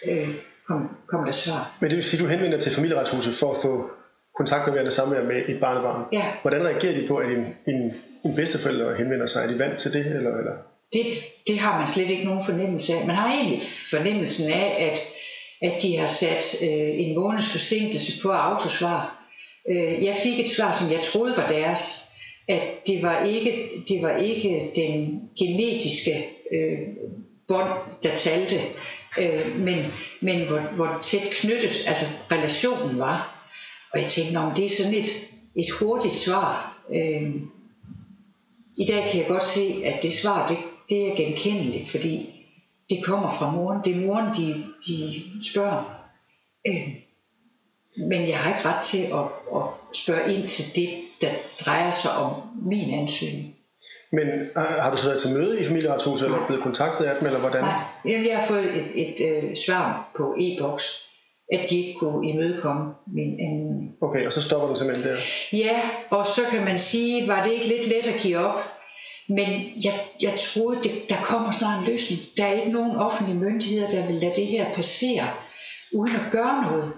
øh, 0.05 0.29
kom, 0.66 0.88
kom 1.07 1.25
der 1.25 1.33
svar. 1.33 1.77
Men 1.81 1.90
det 1.90 1.97
vil 1.97 2.05
sige, 2.05 2.21
at 2.21 2.25
du 2.25 2.31
henvender 2.31 2.61
til 2.61 2.73
familieretshuset 2.73 3.35
for 3.35 3.51
at 3.51 3.57
få 3.62 3.90
kontakt 4.37 4.75
med 4.75 4.85
det 4.85 4.92
samme 4.92 5.25
med 5.25 5.42
et 5.49 5.61
barnebarn. 5.61 6.05
Ja. 6.12 6.25
Hvordan 6.42 6.64
reagerer 6.64 7.01
de 7.01 7.07
på, 7.07 7.16
at 7.16 7.31
en, 7.31 7.57
en, 7.66 7.94
en 8.25 8.35
bedsteforælder 8.37 8.97
henvender 8.97 9.27
sig? 9.27 9.44
Er 9.44 9.49
de 9.49 9.59
vant 9.59 9.79
til 9.79 9.92
det? 9.92 10.07
Eller, 10.07 10.37
eller? 10.40 10.53
Det, 10.92 11.05
det 11.47 11.59
har 11.59 11.79
man 11.79 11.87
slet 11.87 12.11
ikke 12.11 12.25
nogen 12.25 12.44
fornemmelse 12.44 12.94
af. 12.94 13.07
Man 13.07 13.16
har 13.16 13.33
egentlig 13.33 13.62
fornemmelsen 13.90 14.53
af, 14.53 14.90
at, 14.90 14.99
at 15.71 15.83
de 15.83 15.97
har 15.97 16.07
sat 16.07 16.62
øh, 16.62 16.90
en 17.03 17.14
måneds 17.14 17.49
forsinkelse 17.49 18.23
på 18.23 18.31
autosvar. 18.31 19.25
Øh, 19.71 20.05
jeg 20.05 20.16
fik 20.23 20.40
et 20.40 20.51
svar, 20.51 20.73
som 20.73 20.92
jeg 20.92 21.01
troede 21.05 21.37
var 21.37 21.49
deres, 21.49 22.08
at 22.48 22.87
det 22.87 23.02
var 23.02 23.24
ikke, 23.24 23.68
det 23.88 24.02
var 24.02 24.16
ikke 24.16 24.70
den 24.76 25.22
genetiske 25.38 26.12
øh, 26.52 26.78
bånd, 27.48 27.68
der 28.02 28.16
talte, 28.16 28.56
øh, 29.18 29.56
men, 29.56 29.84
men 30.22 30.46
hvor, 30.48 30.61
hvor 30.61 30.98
tæt 31.02 31.20
knyttet 31.40 31.84
altså 31.87 32.06
relationen 32.32 32.98
var. 32.98 33.34
Og 33.92 34.00
jeg 34.00 34.06
tænkte, 34.06 34.34
det 34.56 34.64
er 34.64 34.76
sådan 34.76 34.94
et, 34.94 35.28
et 35.56 35.70
hurtigt 35.80 36.14
svar. 36.14 36.78
Øh, 36.94 37.34
I 38.76 38.84
dag 38.84 39.11
kan 39.11 39.20
jeg 39.20 39.28
godt 39.28 39.42
se, 39.42 39.84
at 39.84 40.02
det 40.02 40.12
svar, 40.12 40.46
det, 40.46 40.56
det 40.88 41.08
er 41.08 41.16
genkendeligt, 41.16 41.88
fordi 41.88 42.44
det 42.90 43.04
kommer 43.04 43.34
fra 43.38 43.50
moren. 43.50 43.80
Det 43.84 43.96
er 43.96 44.06
moren, 44.06 44.34
de, 44.34 44.64
de 44.87 45.22
spørger. 45.50 46.04
Øh, 46.66 46.88
men 47.96 48.29
jeg 48.29 48.38
har 48.38 48.55
ikke 48.55 48.68
ret 48.68 48.85
til 48.85 48.98
at, 48.98 49.57
at 49.57 49.62
spørge 49.94 50.35
ind 50.35 50.48
til 50.48 50.64
det, 50.77 50.88
der 51.20 51.29
drejer 51.64 51.90
sig 51.90 52.11
om 52.11 52.33
min 52.62 52.94
ansøgning. 52.94 53.55
Men 54.12 54.29
har 54.57 54.90
du 54.90 54.96
så 54.96 55.09
været 55.09 55.20
til 55.20 55.38
møde 55.38 55.61
i 55.61 55.64
familieretshuset, 55.64 56.27
eller 56.27 56.46
blevet 56.46 56.62
kontaktet 56.62 57.05
af 57.05 57.16
dem, 57.18 57.27
eller 57.27 57.40
hvordan? 57.40 57.62
Nej, 57.62 58.27
jeg 58.29 58.38
har 58.38 58.46
fået 58.46 58.64
et, 58.64 58.87
et, 58.94 59.20
et 59.20 59.44
uh, 59.44 59.51
svar 59.66 60.12
på 60.16 60.35
e-boks, 60.38 60.85
at 61.53 61.70
de 61.70 61.79
ikke 61.79 61.98
kunne 61.98 62.29
imødekomme 62.29 62.92
min 63.07 63.40
anmodning. 63.40 63.90
Okay, 64.03 64.27
og 64.27 64.33
så 64.33 64.42
stopper 64.42 64.68
den 64.68 64.77
simpelthen 64.77 65.12
der? 65.12 65.18
Ja, 65.53 65.81
og 66.11 66.27
så 66.27 66.40
kan 66.51 66.64
man 66.64 66.79
sige, 66.79 67.29
var 67.29 67.44
det 67.44 67.53
ikke 67.53 67.68
lidt 67.68 67.88
let 67.88 68.07
at 68.14 68.20
give 68.20 68.38
op? 68.38 68.61
Men 69.29 69.48
jeg, 69.85 70.01
jeg 70.22 70.33
troede, 70.38 70.83
det, 70.83 70.92
der 71.09 71.16
kommer 71.24 71.53
snart 71.53 71.81
en 71.81 71.87
løsning. 71.90 72.20
Der 72.37 72.44
er 72.44 72.53
ikke 72.53 72.72
nogen 72.72 72.96
offentlige 72.96 73.38
myndigheder, 73.38 73.90
der 73.90 74.07
vil 74.07 74.16
lade 74.16 74.35
det 74.35 74.46
her 74.46 74.74
passere, 74.74 75.27
uden 75.94 76.14
at 76.14 76.33
gøre 76.33 76.62
noget. 76.62 76.92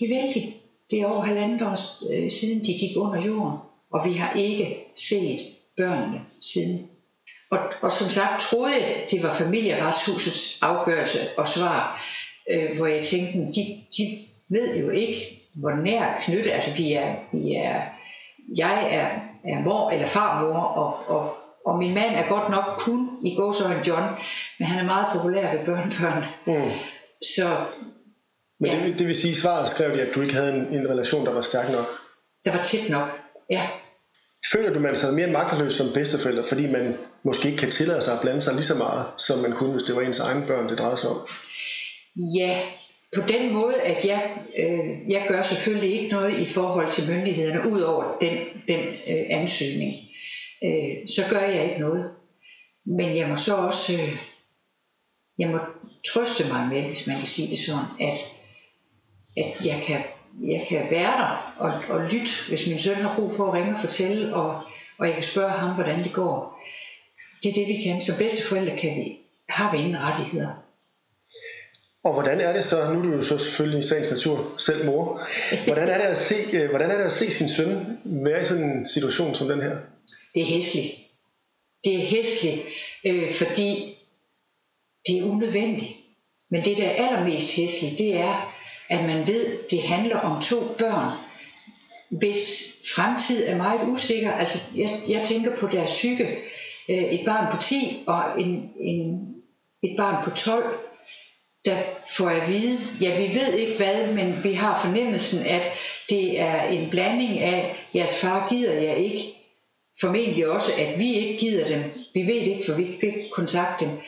Det 0.00 0.08
vil 0.08 0.34
de. 0.34 0.52
Det 0.90 1.00
er 1.00 1.06
over 1.06 1.22
halvandet 1.24 1.62
år 1.62 1.70
øh, 2.12 2.30
siden, 2.30 2.60
de 2.66 2.78
gik 2.80 2.96
under 2.96 3.22
jorden, 3.26 3.58
og 3.92 4.08
vi 4.08 4.12
har 4.12 4.32
ikke 4.32 4.84
set 4.96 5.40
børnene 5.76 6.20
siden. 6.42 6.88
Og, 7.50 7.58
og 7.82 7.92
som 7.92 8.06
sagt 8.06 8.42
troede 8.42 8.74
jeg, 8.74 9.06
det 9.10 9.22
var 9.22 9.34
familieretshusets 9.34 10.58
afgørelse 10.62 11.18
og 11.38 11.48
svar, 11.48 12.04
øh, 12.50 12.76
hvor 12.76 12.86
jeg 12.86 13.02
tænkte, 13.02 13.38
de, 13.38 13.62
de 13.96 14.18
ved 14.48 14.76
jo 14.76 14.90
ikke, 14.90 15.20
hvor 15.54 15.70
nær 15.70 16.20
knyttet, 16.22 16.50
altså 16.50 16.76
vi 16.76 16.92
er, 16.92 17.14
vi 17.32 17.54
er 17.54 17.82
jeg 18.56 18.88
er, 18.90 19.08
er 19.44 19.60
mor 19.60 19.90
eller 19.90 20.06
farmor, 20.06 20.60
og, 20.60 20.96
og, 21.08 21.36
og 21.66 21.78
min 21.78 21.94
mand 21.94 22.14
er 22.14 22.28
godt 22.28 22.48
nok 22.50 22.64
kun 22.78 23.08
i 23.24 23.34
gåsøjne 23.34 23.86
John, 23.86 24.04
men 24.58 24.68
han 24.68 24.78
er 24.78 24.86
meget 24.86 25.06
populær 25.12 25.56
ved 25.56 25.64
børnebørn. 25.64 26.24
Mm. 26.46 26.70
Så, 27.22 27.46
men 28.60 28.70
ja. 28.70 28.86
det, 28.86 28.98
det 28.98 29.06
vil 29.06 29.14
sige, 29.14 29.30
at 29.30 29.36
svaret 29.36 29.68
skrev 29.68 29.96
de, 29.96 30.02
at 30.02 30.14
du 30.14 30.22
ikke 30.22 30.34
havde 30.34 30.52
en, 30.54 30.78
en 30.78 30.88
relation, 30.88 31.26
der 31.26 31.32
var 31.32 31.40
stærk 31.40 31.72
nok? 31.72 31.86
Der 32.44 32.52
var 32.52 32.62
tæt 32.62 32.90
nok, 32.90 33.08
ja. 33.50 33.68
Føler 34.52 34.72
du, 34.72 34.80
man 34.80 34.96
sig 34.96 35.14
mere 35.14 35.26
magtesløs 35.26 35.74
som 35.74 35.86
bedsteforælder, 35.94 36.42
fordi 36.42 36.66
man 36.66 36.96
måske 37.22 37.48
ikke 37.48 37.60
kan 37.60 37.70
tillade 37.70 38.02
sig 38.02 38.14
at 38.14 38.20
blande 38.20 38.40
sig 38.40 38.54
lige 38.54 38.64
så 38.64 38.74
meget, 38.74 39.06
som 39.18 39.38
man 39.38 39.52
kunne, 39.52 39.72
hvis 39.72 39.84
det 39.84 39.96
var 39.96 40.02
ens 40.02 40.18
egen 40.18 40.46
børn, 40.46 40.68
det 40.68 40.78
drejede 40.78 40.96
sig 40.96 41.10
om? 41.10 41.26
Ja, 42.16 42.60
på 43.16 43.22
den 43.28 43.52
måde, 43.52 43.80
at 43.82 44.04
jeg, 44.04 44.38
øh, 44.58 45.10
jeg 45.12 45.26
gør 45.28 45.42
selvfølgelig 45.42 45.92
ikke 45.92 46.14
noget 46.14 46.38
i 46.38 46.46
forhold 46.46 46.92
til 46.92 47.14
myndighederne, 47.14 47.70
ud 47.70 47.80
over 47.80 48.16
den, 48.20 48.38
den 48.68 48.80
øh, 48.80 49.24
ansøgning. 49.28 49.94
Øh, 50.64 51.08
så 51.08 51.22
gør 51.30 51.40
jeg 51.40 51.64
ikke 51.64 51.80
noget. 51.80 52.10
Men 52.86 53.16
jeg 53.16 53.28
må 53.28 53.36
så 53.36 53.54
også, 53.56 53.92
øh, 53.92 54.16
jeg 55.38 55.48
må 55.48 55.58
trøste 56.12 56.44
mig 56.52 56.68
med, 56.72 56.82
hvis 56.82 57.06
man 57.06 57.16
kan 57.18 57.26
sige 57.26 57.50
det 57.50 57.58
sådan, 57.58 57.84
at, 58.00 58.18
at 59.44 59.66
jeg, 59.66 59.82
kan, 59.86 60.00
jeg 60.40 60.66
kan 60.68 60.86
være 60.90 61.12
der 61.20 61.54
og, 61.58 61.72
og 61.88 62.04
lytte, 62.04 62.30
hvis 62.48 62.66
min 62.68 62.78
søn 62.78 62.94
har 62.94 63.16
brug 63.16 63.36
for 63.36 63.46
at 63.46 63.54
ringe 63.54 63.74
og 63.74 63.80
fortælle, 63.80 64.34
og, 64.34 64.62
og 64.98 65.06
jeg 65.06 65.14
kan 65.14 65.22
spørge 65.22 65.50
ham, 65.50 65.74
hvordan 65.74 66.04
det 66.04 66.12
går. 66.12 66.64
Det 67.42 67.48
er 67.48 67.54
det, 67.54 67.68
vi 67.68 67.82
kan. 67.82 68.00
Som 68.00 68.14
bedsteforældre 68.18 68.76
kan 68.76 68.96
vi, 68.96 69.18
har 69.48 69.72
vi 69.72 69.78
ingen 69.78 70.00
rettigheder. 70.00 70.64
Og 72.04 72.12
hvordan 72.12 72.40
er 72.40 72.52
det 72.52 72.64
så, 72.64 72.92
nu 72.92 72.98
er 72.98 73.02
du 73.02 73.12
jo 73.16 73.22
så 73.22 73.38
selvfølgelig 73.38 73.80
i 73.80 73.82
sagens 73.82 74.10
natur 74.10 74.54
selv 74.58 74.86
mor, 74.86 75.20
hvordan 75.64 75.88
er 75.88 75.98
det 75.98 76.04
at 76.04 76.16
se, 76.16 76.56
øh, 76.56 76.70
hvordan 76.70 76.90
er 76.90 76.96
det 76.96 77.04
at 77.04 77.12
se 77.12 77.30
sin 77.30 77.48
søn 77.48 77.98
være 78.04 78.42
i 78.42 78.44
sådan 78.44 78.64
en 78.64 78.86
situation 78.86 79.34
som 79.34 79.48
den 79.48 79.62
her? 79.62 79.76
Det 80.34 80.42
er 80.42 80.46
hæsligt. 80.46 80.94
Det 81.84 81.94
er 81.94 82.06
hæsligt, 82.06 82.62
øh, 83.06 83.30
fordi 83.32 83.96
det 85.06 85.18
er 85.18 85.24
unødvendigt. 85.24 85.92
Men 86.50 86.64
det, 86.64 86.78
der 86.78 86.88
er 86.88 87.06
allermest 87.06 87.56
hæsligt, 87.56 87.98
det 87.98 88.16
er, 88.16 88.57
at 88.88 89.06
man 89.06 89.26
ved, 89.26 89.68
det 89.70 89.82
handler 89.82 90.18
om 90.18 90.42
to 90.42 90.56
børn, 90.78 91.12
hvis 92.10 92.72
fremtid 92.94 93.48
er 93.48 93.56
meget 93.56 93.80
usikker. 93.88 94.32
Altså, 94.32 94.78
jeg, 94.78 94.88
jeg 95.08 95.22
tænker 95.22 95.56
på 95.56 95.66
deres 95.66 95.90
psyke. 95.90 96.38
Øh, 96.88 97.04
et 97.04 97.22
barn 97.26 97.56
på 97.56 97.62
10 97.62 98.04
og 98.06 98.40
en, 98.40 98.70
en, 98.80 99.34
et 99.82 99.96
barn 99.96 100.24
på 100.24 100.30
12, 100.30 100.64
der 101.64 101.76
får 102.16 102.28
at 102.28 102.48
vide, 102.48 102.78
ja, 103.00 103.20
vi 103.20 103.34
ved 103.34 103.52
ikke 103.54 103.76
hvad, 103.76 104.14
men 104.14 104.44
vi 104.44 104.52
har 104.52 104.80
fornemmelsen, 104.84 105.46
at 105.46 105.62
det 106.10 106.40
er 106.40 106.62
en 106.62 106.90
blanding 106.90 107.38
af, 107.38 107.88
jeres 107.94 108.20
far 108.20 108.48
gider 108.48 108.80
jeg 108.80 108.96
ikke, 108.96 109.22
formentlig 110.00 110.48
også, 110.48 110.70
at 110.80 110.98
vi 110.98 111.14
ikke 111.14 111.40
gider 111.40 111.66
dem. 111.66 111.82
Vi 112.14 112.20
ved 112.20 112.40
det 112.40 112.46
ikke, 112.46 112.64
for 112.66 112.74
vi 112.74 112.84
kan 112.84 113.08
ikke 113.08 113.30
kontakte 113.32 113.84
dem. 113.84 113.98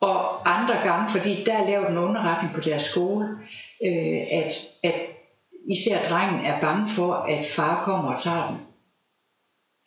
Og 0.00 0.50
andre 0.58 0.74
gange, 0.74 1.10
fordi 1.10 1.44
der 1.46 1.52
er 1.52 1.70
lavet 1.70 1.90
en 1.90 1.98
underretning 1.98 2.54
på 2.54 2.60
deres 2.60 2.82
skole, 2.82 3.26
øh, 3.86 4.20
at, 4.30 4.52
at 4.82 4.94
især 5.68 5.98
drengen 6.10 6.44
er 6.46 6.60
bange 6.60 6.88
for, 6.88 7.12
at 7.12 7.44
far 7.46 7.84
kommer 7.84 8.12
og 8.12 8.20
tager 8.20 8.46
dem. 8.48 8.56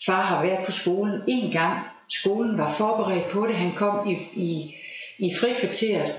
Far 0.05 0.21
har 0.21 0.45
været 0.45 0.65
på 0.65 0.71
skolen 0.71 1.21
en 1.27 1.51
gang. 1.51 1.79
Skolen 2.09 2.57
var 2.57 2.73
forberedt 2.77 3.29
på 3.29 3.47
det. 3.47 3.55
Han 3.55 3.71
kom 3.75 4.09
i, 4.09 4.17
i, 4.33 4.75
i 5.19 5.33
frikvarteret 5.39 6.11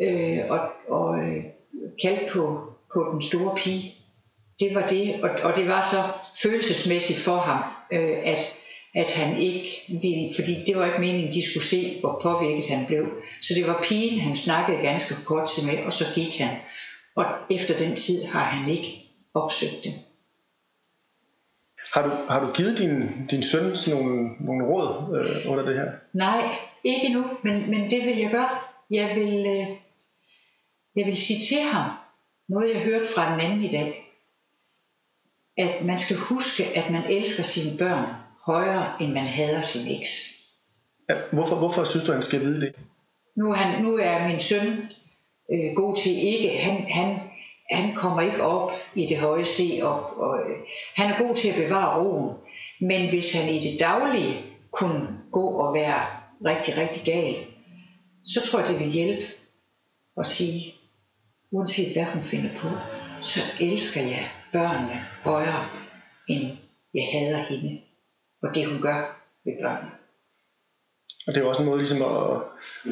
øh, 0.00 0.38
og, 0.50 0.60
og 0.88 1.18
øh, 1.18 1.44
kaldte 2.02 2.32
på, 2.32 2.62
på 2.94 3.08
den 3.12 3.22
store 3.22 3.56
pige. 3.56 3.94
Det 4.60 4.74
var 4.74 4.86
det, 4.86 5.22
og, 5.22 5.30
og 5.42 5.56
det 5.56 5.68
var 5.68 5.80
så 5.80 5.96
følelsesmæssigt 6.42 7.18
for 7.18 7.36
ham, 7.36 7.62
øh, 7.92 8.18
at, 8.24 8.54
at 8.94 9.14
han 9.14 9.38
ikke 9.38 9.70
ville, 9.88 10.32
fordi 10.34 10.52
det 10.66 10.76
var 10.76 10.86
ikke 10.86 11.00
meningen, 11.00 11.32
de 11.32 11.50
skulle 11.50 11.66
se, 11.66 12.00
hvor 12.00 12.20
påvirket 12.22 12.68
han 12.68 12.86
blev. 12.86 13.04
Så 13.42 13.54
det 13.56 13.66
var 13.66 13.84
pigen, 13.88 14.20
han 14.20 14.36
snakkede 14.36 14.82
ganske 14.82 15.14
kort 15.24 15.48
til 15.48 15.66
med, 15.66 15.84
og 15.86 15.92
så 15.92 16.04
gik 16.14 16.38
han. 16.38 16.56
Og 17.16 17.24
efter 17.50 17.78
den 17.78 17.96
tid 17.96 18.24
har 18.24 18.44
han 18.44 18.70
ikke 18.70 18.88
opsøgt 19.34 19.84
dem. 19.84 19.92
Har 21.94 22.02
du, 22.02 22.08
har 22.08 22.46
du 22.46 22.52
givet 22.52 22.78
din, 22.78 23.26
din 23.30 23.42
søn 23.42 23.76
sådan 23.76 24.02
nogle, 24.02 24.30
nogle 24.40 24.64
råd 24.64 25.18
øh, 25.18 25.50
under 25.50 25.64
det 25.64 25.74
her? 25.74 25.92
Nej, 26.12 26.58
ikke 26.84 27.12
nu, 27.12 27.24
men, 27.44 27.70
men 27.70 27.90
det 27.90 28.06
vil 28.06 28.18
jeg 28.18 28.30
gøre. 28.30 28.48
Jeg 28.90 29.16
vil, 29.16 29.46
øh, 29.46 29.66
jeg 30.96 31.06
vil 31.06 31.16
sige 31.16 31.40
til 31.48 31.62
ham, 31.72 31.90
noget 32.48 32.74
jeg 32.74 32.82
hørte 32.82 33.06
fra 33.14 33.34
en 33.34 33.40
anden 33.40 33.64
i 33.64 33.70
dag, 33.70 34.02
at 35.56 35.84
man 35.84 35.98
skal 35.98 36.16
huske, 36.16 36.64
at 36.74 36.90
man 36.90 37.02
elsker 37.10 37.42
sine 37.42 37.78
børn 37.78 38.06
højere, 38.46 39.02
end 39.02 39.12
man 39.12 39.26
hader 39.26 39.60
sin 39.60 40.00
eks. 40.00 40.10
Ja, 41.10 41.14
hvorfor, 41.32 41.56
hvorfor 41.56 41.84
synes 41.84 42.04
du, 42.04 42.12
han 42.12 42.22
skal 42.22 42.40
vide 42.40 42.60
det? 42.60 42.74
Nu 43.36 43.50
er, 43.50 43.54
han, 43.54 43.84
nu 43.84 43.96
er 43.96 44.28
min 44.28 44.40
søn 44.40 44.88
øh, 45.52 45.74
god 45.74 45.96
til 45.96 46.12
ikke, 46.12 46.58
han, 46.58 46.76
han, 46.76 47.18
han 47.70 47.94
kommer 47.94 48.22
ikke 48.22 48.42
op 48.42 48.72
i 48.94 49.06
det 49.06 49.18
høje 49.18 49.44
se, 49.44 49.80
og, 49.82 50.20
og 50.20 50.38
øh, 50.38 50.56
han 50.94 51.10
er 51.12 51.18
god 51.18 51.34
til 51.34 51.48
at 51.48 51.64
bevare 51.64 52.00
roen. 52.00 52.36
Men 52.80 53.08
hvis 53.08 53.34
han 53.34 53.54
i 53.54 53.58
det 53.58 53.80
daglige 53.80 54.34
kunne 54.70 55.08
gå 55.32 55.46
og 55.48 55.74
være 55.74 56.06
rigtig, 56.44 56.78
rigtig 56.78 57.02
gal, 57.04 57.36
så 58.24 58.40
tror 58.46 58.58
jeg, 58.58 58.68
det 58.68 58.80
vil 58.80 58.92
hjælpe 58.92 59.22
at 60.18 60.26
sige, 60.26 60.72
uanset 61.50 61.92
hvad 61.94 62.04
hun 62.04 62.22
finder 62.22 62.50
på, 62.56 62.68
så 63.22 63.40
elsker 63.60 64.00
jeg 64.00 64.28
børnene 64.52 65.06
højere, 65.22 65.68
end 66.28 66.56
jeg 66.94 67.04
hader 67.12 67.42
hende, 67.42 67.80
og 68.42 68.54
det 68.54 68.66
hun 68.66 68.82
gør 68.82 69.00
ved 69.44 69.52
børnene. 69.62 69.95
Og 71.26 71.34
det 71.34 71.36
er 71.36 71.40
jo 71.44 71.48
også 71.48 71.62
en 71.62 71.68
måde 71.68 71.78
ligesom 71.78 72.02
at 72.02 72.40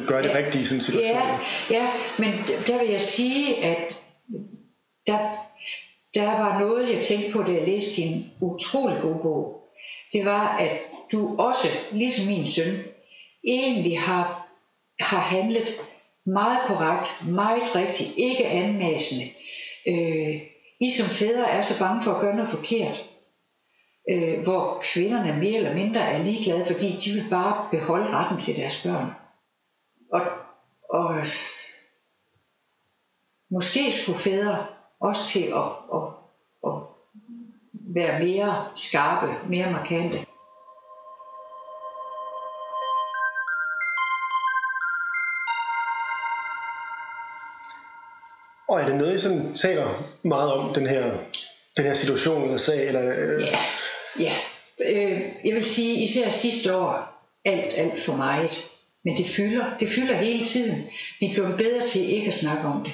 gøre 0.07 0.21
det 0.23 0.29
Ja. 0.29 0.37
rigtige 0.37 0.61
i 0.61 0.65
sådan 0.65 0.77
en 0.77 0.83
situation. 0.83 1.17
Ja, 1.17 1.75
ja, 1.75 1.87
men 2.17 2.31
der 2.67 2.79
vil 2.79 2.89
jeg 2.89 3.01
sige, 3.01 3.65
at 3.65 4.01
der, 5.07 5.17
der 6.13 6.25
var 6.25 6.59
noget, 6.59 6.93
jeg 6.95 7.03
tænkte 7.03 7.31
på, 7.31 7.43
da 7.43 7.51
jeg 7.51 7.67
læste 7.67 8.01
din 8.01 8.25
utrolig 8.41 8.97
gode 9.01 9.19
bog. 9.21 9.61
Det 10.13 10.25
var, 10.25 10.57
at 10.57 10.79
du 11.11 11.35
også, 11.37 11.67
ligesom 11.91 12.27
min 12.27 12.47
søn, 12.47 12.73
egentlig 13.43 13.99
har, 13.99 14.47
har 14.99 15.19
handlet 15.19 15.67
meget 16.25 16.57
korrekt, 16.65 17.07
meget 17.27 17.75
rigtigt, 17.75 18.09
ikke 18.17 18.45
anmassende. 18.45 19.25
Øh, 19.87 20.41
I 20.79 20.89
som 20.89 21.05
fædre 21.05 21.49
er 21.51 21.61
så 21.61 21.79
bange 21.79 22.03
for 22.03 22.11
at 22.11 22.21
gøre 22.21 22.35
noget 22.35 22.51
forkert. 22.51 23.09
Øh, 24.09 24.43
hvor 24.43 24.81
kvinderne 24.83 25.39
mere 25.39 25.57
eller 25.57 25.73
mindre 25.73 26.01
er 26.01 26.23
ligeglade, 26.23 26.65
fordi 26.65 26.87
de 27.05 27.09
vil 27.11 27.29
bare 27.29 27.67
beholde 27.71 28.09
retten 28.09 28.39
til 28.39 28.55
deres 28.55 28.83
børn. 28.83 29.11
Og, 30.13 30.21
og 30.89 31.23
måske 33.49 33.91
skulle 33.91 34.19
fædre 34.19 34.65
også 34.99 35.27
til 35.27 35.43
at, 35.55 35.69
at, 35.95 36.03
at 36.67 36.73
være 37.71 38.23
mere 38.23 38.65
skarpe, 38.75 39.49
mere 39.49 39.71
markante. 39.71 40.25
Og 48.69 48.81
er 48.81 48.85
det 48.85 48.95
noget, 48.95 49.15
I 49.15 49.19
sådan 49.19 49.53
taler 49.53 49.87
meget 50.23 50.53
om, 50.53 50.73
den 50.73 50.87
her, 50.87 51.17
den 51.77 51.85
her 51.85 51.93
situation 51.93 52.43
eller 52.43 52.57
sag? 52.57 52.87
Eller, 52.87 53.13
øh, 53.17 53.41
Ja, 53.41 53.57
ja. 54.19 54.31
Øh, 54.79 55.21
jeg 55.45 55.55
vil 55.55 55.63
sige, 55.63 56.03
især 56.03 56.29
sidste 56.29 56.77
år, 56.77 57.15
alt, 57.45 57.73
alt 57.77 57.99
for 57.99 58.15
meget. 58.15 58.71
Men 59.03 59.17
det 59.17 59.25
fylder, 59.25 59.77
det 59.79 59.89
fylder 59.89 60.15
hele 60.15 60.43
tiden. 60.43 60.89
Vi 61.19 61.29
bliver 61.33 61.57
bedre 61.57 61.81
til 61.81 62.13
ikke 62.13 62.27
at 62.27 62.33
snakke 62.33 62.67
om 62.67 62.83
det. 62.83 62.93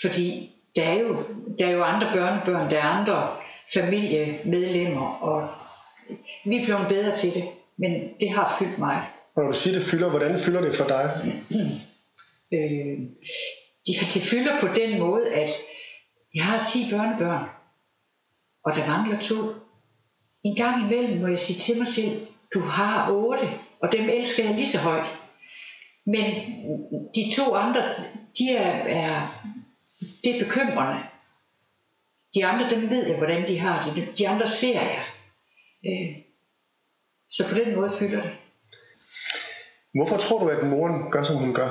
Fordi 0.00 0.50
der 0.76 0.82
er 0.82 0.98
jo, 0.98 1.16
der 1.58 1.66
er 1.66 1.70
jo 1.70 1.82
andre 1.82 2.12
børnebørn, 2.14 2.70
der 2.70 2.78
er 2.78 2.82
andre 2.82 3.36
familiemedlemmer, 3.74 5.06
og 5.06 5.48
vi 6.44 6.56
er 6.56 6.64
blevet 6.64 6.88
bedre 6.88 7.16
til 7.16 7.34
det. 7.34 7.44
Men 7.78 7.90
det 8.20 8.30
har 8.30 8.56
fyldt 8.58 8.78
mig. 8.78 9.06
Og 9.34 9.42
når 9.42 9.50
du 9.50 9.56
siger, 9.56 9.78
det 9.78 9.86
fylder, 9.86 10.10
hvordan 10.10 10.40
fylder 10.40 10.60
det 10.60 10.74
for 10.74 10.86
dig? 10.88 11.10
Øh, 12.52 12.98
de, 13.86 13.92
det 14.14 14.22
fylder 14.30 14.60
på 14.60 14.66
den 14.66 14.98
måde, 14.98 15.34
at 15.34 15.50
jeg 16.34 16.44
har 16.44 16.66
10 16.72 16.78
børnebørn, 16.90 17.44
og 18.64 18.74
der 18.74 18.86
mangler 18.86 19.20
to. 19.20 19.34
En 20.48 20.56
gang 20.56 20.82
imellem 20.84 21.20
må 21.20 21.26
jeg 21.26 21.38
sige 21.38 21.58
til 21.58 21.78
mig 21.78 21.88
selv, 21.88 22.26
du 22.54 22.60
har 22.60 23.12
otte, 23.12 23.46
og 23.80 23.92
dem 23.92 24.08
elsker 24.08 24.44
jeg 24.44 24.54
lige 24.54 24.68
så 24.68 24.78
højt. 24.78 25.06
Men 26.06 26.24
de 27.14 27.32
to 27.36 27.54
andre, 27.54 27.82
de 28.38 28.50
er, 28.50 28.70
er 29.02 29.44
det 30.24 30.36
er 30.36 30.44
bekymrende. 30.44 31.02
De 32.34 32.46
andre, 32.46 32.70
dem 32.70 32.90
ved 32.90 33.06
jeg, 33.06 33.16
hvordan 33.16 33.48
de 33.48 33.58
har 33.58 33.82
det. 33.94 34.18
De 34.18 34.28
andre 34.28 34.48
ser 34.48 34.80
jeg. 34.80 35.04
Øh, 35.86 36.16
så 37.28 37.48
på 37.48 37.54
den 37.54 37.74
måde 37.76 37.92
fylder 37.98 38.22
det. 38.22 38.32
Hvorfor 39.94 40.16
tror 40.16 40.38
du, 40.38 40.48
at 40.48 40.66
moren 40.66 41.10
gør, 41.10 41.22
som 41.22 41.36
hun 41.36 41.54
gør? 41.54 41.70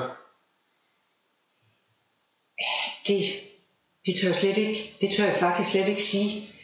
Det, 3.06 3.22
det 4.06 4.14
tør 4.20 4.28
jeg 4.28 4.36
slet 4.36 4.58
ikke. 4.58 4.96
Det 5.00 5.10
tør 5.16 5.24
jeg 5.24 5.36
faktisk 5.36 5.70
slet 5.70 5.88
ikke 5.88 6.02
sige. 6.02 6.57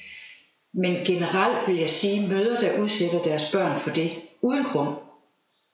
Men 0.76 1.04
generelt 1.04 1.68
vil 1.68 1.76
jeg 1.76 1.90
sige, 1.90 2.28
møder, 2.28 2.60
der 2.60 2.78
udsætter 2.78 3.22
deres 3.22 3.52
børn 3.52 3.80
for 3.80 3.90
det, 3.90 4.10
uden 4.42 4.64
grund. 4.64 4.96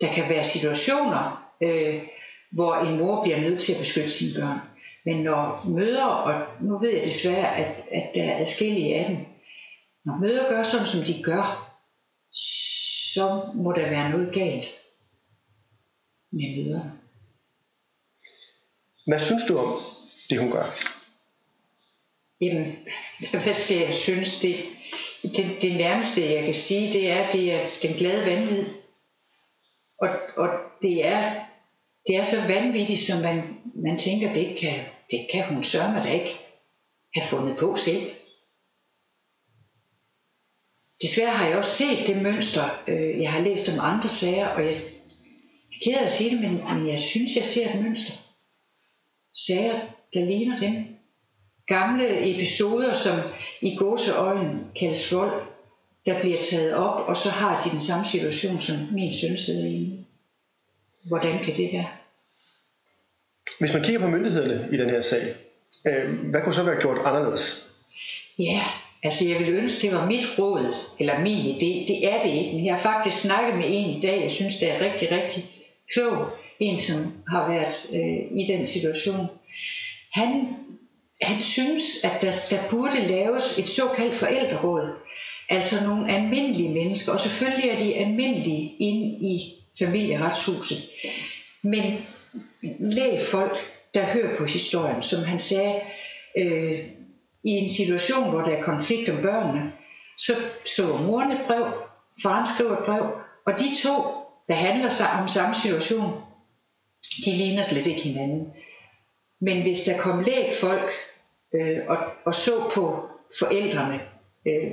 Der 0.00 0.12
kan 0.14 0.28
være 0.28 0.44
situationer, 0.44 1.52
øh, 1.62 2.02
hvor 2.52 2.74
en 2.74 2.98
mor 2.98 3.22
bliver 3.22 3.40
nødt 3.40 3.60
til 3.60 3.72
at 3.72 3.78
beskytte 3.78 4.10
sine 4.10 4.40
børn. 4.40 4.58
Men 5.04 5.16
når 5.22 5.64
møder, 5.68 6.04
og 6.04 6.62
nu 6.62 6.78
ved 6.78 6.90
jeg 6.90 7.04
desværre, 7.04 7.56
at, 7.56 7.84
at 7.92 8.10
der 8.14 8.22
er 8.22 8.40
adskillige 8.40 8.94
af 8.94 9.08
dem, 9.08 9.16
når 10.04 10.16
møder 10.16 10.48
gør 10.48 10.62
sådan, 10.62 10.86
som 10.86 11.00
de 11.00 11.22
gør, 11.22 11.76
så 13.14 13.42
må 13.54 13.72
der 13.72 13.90
være 13.90 14.10
noget 14.10 14.34
galt 14.34 14.66
med 16.32 16.64
møderne. 16.64 16.92
Hvad 19.06 19.18
synes 19.18 19.42
du 19.48 19.58
om 19.58 19.72
det, 20.30 20.40
hun 20.40 20.50
gør? 20.52 20.64
Jamen, 22.40 22.72
hvad 23.30 23.54
skal 23.54 23.76
jeg 23.76 23.94
synes? 23.94 24.40
Det, 24.40 24.56
det, 25.22 25.62
det 25.62 25.76
nærmeste, 25.76 26.34
jeg 26.34 26.44
kan 26.44 26.54
sige, 26.54 26.92
det 26.92 27.10
er, 27.10 27.30
det 27.32 27.52
er 27.52 27.60
den 27.82 27.96
glade 27.96 28.26
vanvid. 28.30 28.64
Og, 29.98 30.08
og 30.36 30.48
det, 30.82 31.06
er, 31.06 31.34
det 32.06 32.16
er 32.16 32.22
så 32.22 32.36
vanvittigt, 32.48 33.00
som 33.00 33.22
man, 33.22 33.60
man 33.74 33.98
tænker, 33.98 34.32
det 34.32 34.56
kan, 34.60 34.84
det 35.10 35.26
kan 35.32 35.44
hun 35.54 35.64
sørme 35.64 35.98
da 35.98 36.12
ikke 36.12 36.38
have 37.14 37.26
fundet 37.26 37.56
på 37.56 37.76
selv. 37.76 38.10
Desværre 41.02 41.30
har 41.30 41.46
jeg 41.46 41.58
også 41.58 41.70
set 41.70 42.06
det 42.06 42.22
mønster. 42.22 42.82
Øh, 42.88 43.20
Jeg 43.20 43.32
har 43.32 43.40
læst 43.40 43.68
om 43.68 43.80
andre 43.80 44.08
sager, 44.08 44.48
og 44.48 44.64
jeg, 44.66 44.74
ked 45.82 45.94
af 45.94 46.04
at 46.04 46.12
sige 46.12 46.30
det, 46.30 46.40
men, 46.40 46.54
men 46.74 46.88
jeg 46.88 46.98
synes, 46.98 47.36
jeg 47.36 47.44
ser 47.44 47.74
et 47.74 47.82
mønster. 47.84 48.12
Sager, 49.46 49.80
der 50.14 50.24
ligner 50.24 50.58
dem. 50.58 50.99
Gamle 51.70 52.34
episoder, 52.34 52.92
som 52.92 53.16
i 53.60 53.76
gåseøjen 53.76 54.64
kaldes 54.76 55.12
vold, 55.12 55.42
der 56.06 56.20
bliver 56.20 56.40
taget 56.50 56.74
op, 56.74 57.08
og 57.08 57.16
så 57.16 57.28
har 57.30 57.62
de 57.64 57.70
den 57.70 57.80
samme 57.80 58.06
situation, 58.06 58.60
som 58.60 58.76
min 58.92 59.12
søn 59.12 59.38
sidder 59.38 59.66
i. 59.66 60.04
Hvordan 61.04 61.44
kan 61.44 61.54
det 61.54 61.72
være? 61.72 61.88
Hvis 63.58 63.72
man 63.74 63.82
kigger 63.82 64.00
på 64.00 64.06
myndighederne 64.06 64.68
i 64.72 64.76
den 64.76 64.90
her 64.90 65.00
sag, 65.00 65.22
øh, 65.86 66.30
hvad 66.30 66.40
kunne 66.40 66.54
så 66.54 66.62
være 66.62 66.80
gjort 66.80 66.98
anderledes? 67.04 67.66
Ja, 68.38 68.60
altså 69.02 69.28
jeg 69.28 69.38
ville 69.38 69.52
ønske, 69.52 69.86
det 69.86 69.96
var 69.96 70.06
mit 70.06 70.38
råd, 70.38 70.74
eller 70.98 71.20
min 71.20 71.56
idé. 71.56 71.88
Det 71.92 72.12
er 72.12 72.22
det 72.22 72.30
ikke, 72.30 72.56
men 72.56 72.66
jeg 72.66 72.74
har 72.74 72.82
faktisk 72.82 73.22
snakket 73.22 73.54
med 73.54 73.66
en 73.68 73.90
i 73.90 74.00
dag, 74.00 74.22
jeg 74.22 74.30
synes, 74.30 74.56
det 74.56 74.70
er 74.70 74.92
rigtig, 74.92 75.08
rigtig 75.12 75.44
klog. 75.94 76.26
En, 76.60 76.78
som 76.78 76.96
har 77.28 77.52
været 77.52 77.74
øh, 77.94 78.40
i 78.40 78.44
den 78.52 78.66
situation. 78.66 79.26
Han, 80.12 80.56
han 81.22 81.42
synes, 81.42 81.82
at 82.04 82.22
der, 82.22 82.32
der 82.50 82.68
burde 82.70 83.06
laves 83.08 83.58
et 83.58 83.68
såkaldt 83.68 84.14
forældreråd. 84.14 84.88
Altså 85.48 85.88
nogle 85.88 86.12
almindelige 86.12 86.74
mennesker, 86.74 87.12
og 87.12 87.20
selvfølgelig 87.20 87.70
er 87.70 87.78
de 87.78 87.94
almindelige 87.94 88.76
inde 88.78 89.06
i 89.06 89.54
familieretshuset. 89.78 90.78
Men 91.62 92.06
læg 92.80 93.20
folk, 93.30 93.56
der 93.94 94.04
hører 94.04 94.36
på 94.36 94.44
historien, 94.44 95.02
som 95.02 95.24
han 95.24 95.38
sagde, 95.38 95.74
øh, 96.38 96.78
i 97.44 97.50
en 97.50 97.70
situation, 97.70 98.30
hvor 98.30 98.40
der 98.40 98.56
er 98.56 98.62
konflikt 98.62 99.10
om 99.10 99.22
børnene, 99.22 99.72
så 100.18 100.32
skriver 100.64 101.02
moren 101.02 101.32
et 101.32 101.40
brev, 101.46 101.66
faren 102.22 102.46
skriver 102.46 102.78
et 102.78 102.84
brev, 102.84 103.06
og 103.46 103.52
de 103.52 103.82
to, 103.82 103.92
der 104.48 104.54
handler 104.54 104.90
sig 104.90 105.06
om 105.20 105.28
samme 105.28 105.54
situation, 105.54 106.12
de 107.24 107.32
ligner 107.32 107.62
slet 107.62 107.86
ikke 107.86 108.00
hinanden. 108.00 108.46
Men 109.40 109.62
hvis 109.62 109.78
der 109.78 109.98
kom 109.98 110.24
læg 110.24 110.52
folk 110.60 110.90
øh, 111.54 111.78
og, 111.88 111.98
og 112.24 112.34
så 112.34 112.70
på 112.74 113.08
forældrene, 113.38 114.00
øh, 114.46 114.70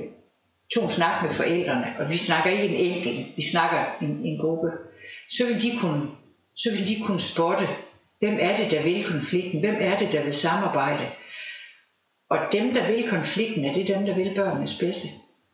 tog 0.74 0.84
en 0.84 0.90
snak 0.90 1.22
med 1.22 1.30
forældrene, 1.30 1.94
og 1.98 2.10
vi 2.10 2.16
snakker 2.16 2.50
ikke 2.50 2.74
en 2.74 2.94
enkelt, 2.94 3.36
vi 3.36 3.42
snakker 3.42 3.80
en, 4.02 4.20
en 4.24 4.38
gruppe, 4.40 4.68
så 5.30 5.46
vil 5.46 5.62
de 5.62 5.78
kunne, 5.80 6.02
så 6.56 6.70
vil 6.70 6.88
de 6.88 7.04
kunne 7.04 7.20
spotte, 7.20 7.66
hvem 8.18 8.36
er 8.40 8.56
det, 8.56 8.70
der 8.70 8.82
vil 8.82 9.04
konflikten, 9.04 9.60
hvem 9.60 9.76
er 9.78 9.96
det, 9.96 10.12
der 10.12 10.24
vil 10.24 10.34
samarbejde. 10.34 11.06
Og 12.30 12.38
dem, 12.52 12.74
der 12.74 12.92
vil 12.92 13.08
konflikten, 13.08 13.64
er 13.64 13.72
det 13.72 13.88
dem, 13.88 14.06
der 14.06 14.14
vil 14.14 14.32
børnenes 14.36 14.78
bedste. 14.78 15.08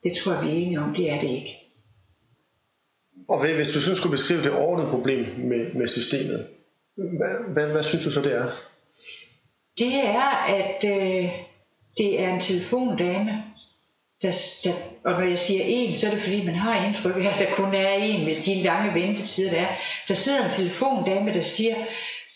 Det 0.04 0.12
tror 0.16 0.32
jeg, 0.32 0.42
vi 0.42 0.48
er 0.48 0.52
enige 0.52 0.80
om, 0.80 0.94
det 0.94 1.10
er 1.10 1.20
det 1.20 1.28
ikke. 1.28 1.56
Og 3.28 3.54
hvis 3.54 3.68
du 3.68 3.80
synes, 3.80 3.98
skulle 3.98 4.10
beskrive 4.10 4.42
det 4.42 4.52
overordnede 4.52 4.90
problem 4.90 5.26
med, 5.38 5.72
med 5.72 5.88
systemet, 5.88 6.46
hvad, 6.94 7.52
hvad, 7.52 7.72
hvad 7.72 7.82
synes 7.82 8.04
du 8.04 8.10
så, 8.10 8.22
det 8.22 8.34
er? 8.36 8.50
Det 9.78 9.94
er, 9.94 10.44
at 10.48 10.84
øh, 10.84 11.30
det 11.98 12.20
er 12.20 12.34
en 12.34 12.40
telefondame, 12.40 13.44
der, 14.22 14.32
der, 14.64 14.72
og 15.04 15.12
når 15.20 15.28
jeg 15.28 15.38
siger 15.38 15.62
en, 15.66 15.94
så 15.94 16.06
er 16.06 16.10
det 16.10 16.20
fordi, 16.20 16.46
man 16.46 16.54
har 16.54 16.86
indtryk 16.86 17.16
af, 17.16 17.28
at 17.28 17.48
der 17.48 17.54
kun 17.54 17.74
er 17.74 17.88
en 17.88 18.24
med 18.24 18.36
de 18.42 18.62
lange 18.62 19.00
ventetider, 19.00 19.50
der 19.50 19.58
er. 19.58 19.76
Der 20.08 20.14
sidder 20.14 20.44
en 20.44 20.50
telefondame, 20.50 21.32
der 21.32 21.42
siger, 21.42 21.74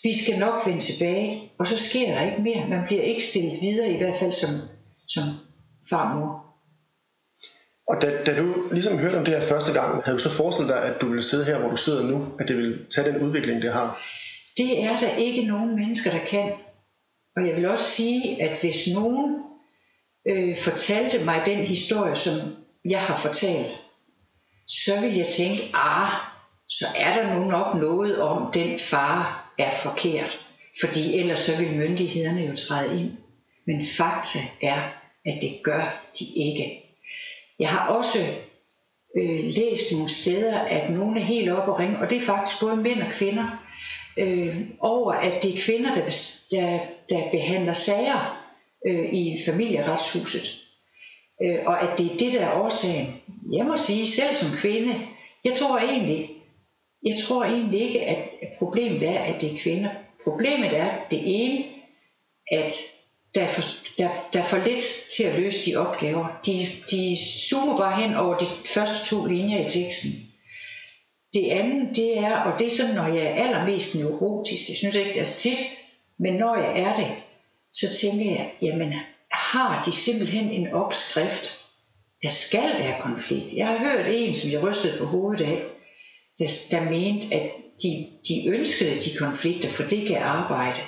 vi 0.02 0.22
skal 0.22 0.38
nok 0.38 0.66
vende 0.66 0.80
tilbage, 0.80 1.52
og 1.58 1.66
så 1.66 1.78
sker 1.88 2.14
der 2.14 2.30
ikke 2.30 2.42
mere. 2.42 2.68
Man 2.68 2.86
bliver 2.86 3.02
ikke 3.02 3.22
stillet 3.22 3.58
videre, 3.60 3.90
i 3.90 3.96
hvert 3.96 4.16
fald 4.16 4.32
som, 4.32 4.50
som 5.08 5.24
farmor. 5.90 6.44
Og 7.88 8.02
da, 8.02 8.24
da 8.26 8.38
du 8.38 8.54
ligesom 8.72 8.98
hørte 8.98 9.16
om 9.16 9.24
det 9.24 9.34
her 9.34 9.48
første 9.48 9.72
gang, 9.72 10.04
havde 10.04 10.18
du 10.18 10.22
så 10.22 10.30
forestillet 10.30 10.74
dig, 10.74 10.84
at 10.84 11.00
du 11.00 11.08
ville 11.08 11.22
sidde 11.22 11.44
her, 11.44 11.58
hvor 11.58 11.70
du 11.70 11.76
sidder 11.76 12.02
nu, 12.02 12.26
at 12.40 12.48
det 12.48 12.56
ville 12.56 12.86
tage 12.94 13.12
den 13.12 13.22
udvikling, 13.22 13.62
det 13.62 13.72
har? 13.72 14.02
Det 14.56 14.84
er 14.84 14.96
der 15.00 15.16
ikke 15.16 15.42
nogen 15.42 15.76
mennesker, 15.76 16.10
der 16.10 16.18
kan. 16.18 16.52
Og 17.38 17.48
jeg 17.48 17.56
vil 17.56 17.68
også 17.68 17.90
sige, 17.90 18.42
at 18.42 18.60
hvis 18.60 18.88
nogen 18.94 19.36
øh, 20.28 20.56
fortalte 20.56 21.24
mig 21.24 21.42
den 21.46 21.58
historie, 21.58 22.16
som 22.16 22.32
jeg 22.84 23.00
har 23.00 23.16
fortalt, 23.16 23.82
så 24.68 25.00
vil 25.00 25.16
jeg 25.16 25.26
tænke, 25.26 25.60
ah, 25.74 26.10
så 26.68 26.86
er 26.96 27.22
der 27.22 27.34
nu 27.34 27.44
nok 27.44 27.74
noget 27.74 28.22
om, 28.22 28.52
den 28.52 28.78
far 28.78 29.52
er 29.58 29.70
forkert. 29.70 30.46
Fordi 30.80 31.18
ellers 31.18 31.38
så 31.38 31.58
vil 31.58 31.76
myndighederne 31.76 32.40
jo 32.40 32.56
træde 32.56 33.00
ind. 33.00 33.10
Men 33.66 33.84
fakta 33.84 34.38
er, 34.62 34.82
at 35.26 35.38
det 35.40 35.60
gør 35.62 36.02
de 36.18 36.24
ikke. 36.36 36.84
Jeg 37.58 37.68
har 37.68 37.88
også 37.88 38.18
øh, 39.18 39.44
læst 39.44 39.92
nogle 39.92 40.08
steder, 40.08 40.58
at 40.58 40.90
nogen 40.90 41.16
er 41.16 41.22
helt 41.22 41.50
oppe 41.50 41.72
og 41.72 41.78
ringe, 41.78 41.98
og 41.98 42.10
det 42.10 42.18
er 42.18 42.26
faktisk 42.26 42.60
både 42.60 42.76
mænd 42.76 43.02
og 43.02 43.12
kvinder, 43.12 43.64
øh, 44.18 44.56
over 44.80 45.12
at 45.12 45.42
det 45.42 45.56
er 45.56 45.60
kvinder, 45.60 45.94
der, 45.94 46.04
der, 46.50 46.78
der 47.08 47.30
behandler 47.30 47.72
sager 47.72 48.48
øh, 48.86 49.12
i 49.12 49.38
familieretshuset. 49.46 50.60
Øh, 51.42 51.58
og 51.66 51.82
at 51.82 51.98
det 51.98 52.06
er 52.06 52.18
det, 52.18 52.32
der 52.32 52.46
er 52.46 52.60
årsagen. 52.60 53.22
Jeg 53.52 53.66
må 53.66 53.76
sige, 53.76 54.06
selv 54.06 54.34
som 54.34 54.48
kvinde, 54.58 54.94
jeg 55.44 55.52
tror 55.52 55.78
egentlig, 55.78 56.30
jeg 57.02 57.14
tror 57.24 57.44
egentlig 57.44 57.80
ikke, 57.80 58.06
at 58.06 58.18
problemet 58.58 59.02
er, 59.02 59.18
at 59.20 59.40
det 59.40 59.52
er 59.52 59.58
kvinder. 59.58 59.90
Problemet 60.24 60.76
er 60.76 60.90
det 61.10 61.20
ene, 61.24 61.64
at 62.52 62.72
der 63.34 63.42
er, 63.42 63.48
for, 63.48 63.62
der, 63.98 64.08
der 64.32 64.38
er 64.40 64.44
for 64.44 64.56
lidt 64.56 64.84
til 65.16 65.24
at 65.24 65.40
løse 65.40 65.70
de 65.70 65.76
opgaver. 65.76 66.40
De, 66.46 66.66
de 66.90 67.16
zoomer 67.50 67.76
bare 67.78 68.02
hen 68.02 68.14
over 68.14 68.38
de 68.38 68.46
første 68.66 69.16
to 69.16 69.24
linjer 69.24 69.64
i 69.64 69.68
teksten. 69.68 70.10
Det 71.32 71.50
andet, 71.50 71.96
det 71.96 72.18
er, 72.18 72.36
og 72.36 72.58
det 72.58 72.66
er 72.66 72.76
sådan, 72.76 72.94
når 72.94 73.06
jeg 73.06 73.24
er 73.24 73.44
allermest 73.44 73.96
neurotisk, 73.98 74.68
jeg 74.68 74.76
synes 74.76 74.96
ikke, 74.96 75.10
det 75.10 75.20
er 75.20 75.24
tit, 75.24 75.58
men 76.18 76.34
når 76.34 76.56
jeg 76.56 76.80
er 76.80 76.96
det, 76.96 77.08
så 77.72 77.86
tænker 78.00 78.30
jeg, 78.30 78.52
jamen 78.62 78.92
har 79.32 79.82
de 79.82 79.92
simpelthen 79.92 80.50
en 80.50 80.72
opskrift, 80.72 81.64
der 82.22 82.28
skal 82.28 82.78
være 82.78 83.00
konflikt. 83.00 83.52
Jeg 83.56 83.66
har 83.66 83.78
hørt 83.78 84.06
en, 84.10 84.34
som 84.34 84.50
jeg 84.52 84.62
rystede 84.62 84.98
på 84.98 85.04
hovedet 85.04 85.44
af, 85.44 85.62
der, 86.38 86.46
der 86.70 86.90
mente, 86.90 87.34
at 87.34 87.50
de, 87.82 87.90
de 88.28 88.48
ønskede 88.48 89.00
de 89.00 89.18
konflikter, 89.18 89.68
for 89.68 89.82
det 89.82 90.08
kan 90.08 90.16
arbejde. 90.16 90.80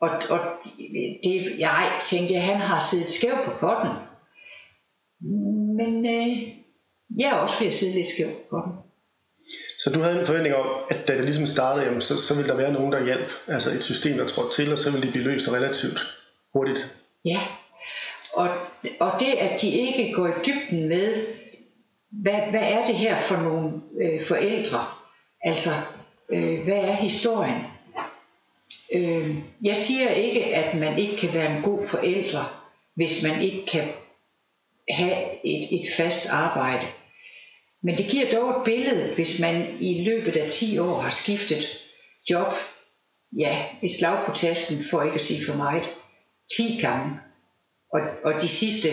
Og, 0.00 0.10
og 0.30 0.40
det, 1.24 1.58
jeg 1.58 1.98
tænkte, 2.10 2.34
at 2.34 2.42
han 2.42 2.56
har 2.56 2.80
siddet 2.90 3.06
skævt 3.06 3.44
på 3.44 3.50
potten. 3.60 3.92
Men 5.76 6.06
øh, 6.06 6.38
jeg 7.18 7.30
er 7.30 7.34
også 7.34 7.58
ved 7.60 7.66
at 7.66 7.74
sidde 7.74 7.94
lidt 7.94 8.06
skævt 8.06 8.32
på 8.32 8.46
potten. 8.50 8.83
Så 9.84 9.90
du 9.90 10.00
havde 10.00 10.20
en 10.20 10.26
forventning 10.26 10.54
om, 10.54 10.66
at 10.90 11.08
da 11.08 11.16
det 11.16 11.24
ligesom 11.24 11.46
startede, 11.46 11.86
jamen, 11.86 12.02
så, 12.02 12.20
så 12.20 12.34
ville 12.34 12.48
der 12.48 12.56
være 12.56 12.72
nogen, 12.72 12.92
der 12.92 13.04
hjalp, 13.04 13.30
altså 13.48 13.70
et 13.70 13.82
system, 13.82 14.18
der 14.18 14.26
trådte 14.26 14.56
til, 14.56 14.72
og 14.72 14.78
så 14.78 14.90
ville 14.90 15.02
det 15.02 15.12
blive 15.12 15.24
løst 15.24 15.48
relativt 15.48 16.16
hurtigt. 16.52 16.96
Ja, 17.24 17.40
og, 18.32 18.48
og 19.00 19.12
det, 19.20 19.32
at 19.38 19.60
de 19.60 19.70
ikke 19.70 20.12
går 20.14 20.26
i 20.26 20.32
dybden 20.46 20.88
med, 20.88 21.14
hvad, 22.10 22.40
hvad 22.50 22.60
er 22.62 22.84
det 22.84 22.94
her 22.94 23.16
for 23.16 23.36
nogle 23.36 23.72
øh, 24.02 24.22
forældre? 24.22 24.78
Altså, 25.42 25.70
øh, 26.32 26.62
hvad 26.64 26.78
er 26.78 26.94
historien? 26.94 27.62
Øh, 28.94 29.36
jeg 29.62 29.76
siger 29.76 30.10
ikke, 30.10 30.54
at 30.54 30.74
man 30.74 30.98
ikke 30.98 31.16
kan 31.16 31.34
være 31.34 31.56
en 31.56 31.62
god 31.62 31.86
forældre, 31.86 32.44
hvis 32.94 33.22
man 33.22 33.42
ikke 33.42 33.66
kan 33.66 33.88
have 34.90 35.16
et, 35.44 35.80
et 35.80 35.86
fast 35.96 36.30
arbejde. 36.30 36.86
Men 37.84 37.98
det 37.98 38.06
giver 38.10 38.30
dog 38.32 38.50
et 38.50 38.64
billede, 38.64 39.14
hvis 39.14 39.40
man 39.40 39.66
i 39.80 40.04
løbet 40.04 40.36
af 40.36 40.50
10 40.50 40.78
år 40.78 41.00
har 41.00 41.10
skiftet 41.10 41.64
job, 42.30 42.52
ja, 43.38 43.66
et 43.82 43.90
slag 43.98 44.18
på 44.26 44.32
tasken, 44.34 44.76
for 44.90 45.02
ikke 45.02 45.14
at 45.14 45.20
sige 45.20 45.46
for 45.46 45.56
meget, 45.56 45.86
10 46.56 46.80
gange. 46.80 47.10
Og, 47.92 48.00
og 48.24 48.42
de, 48.42 48.48
sidste, 48.48 48.88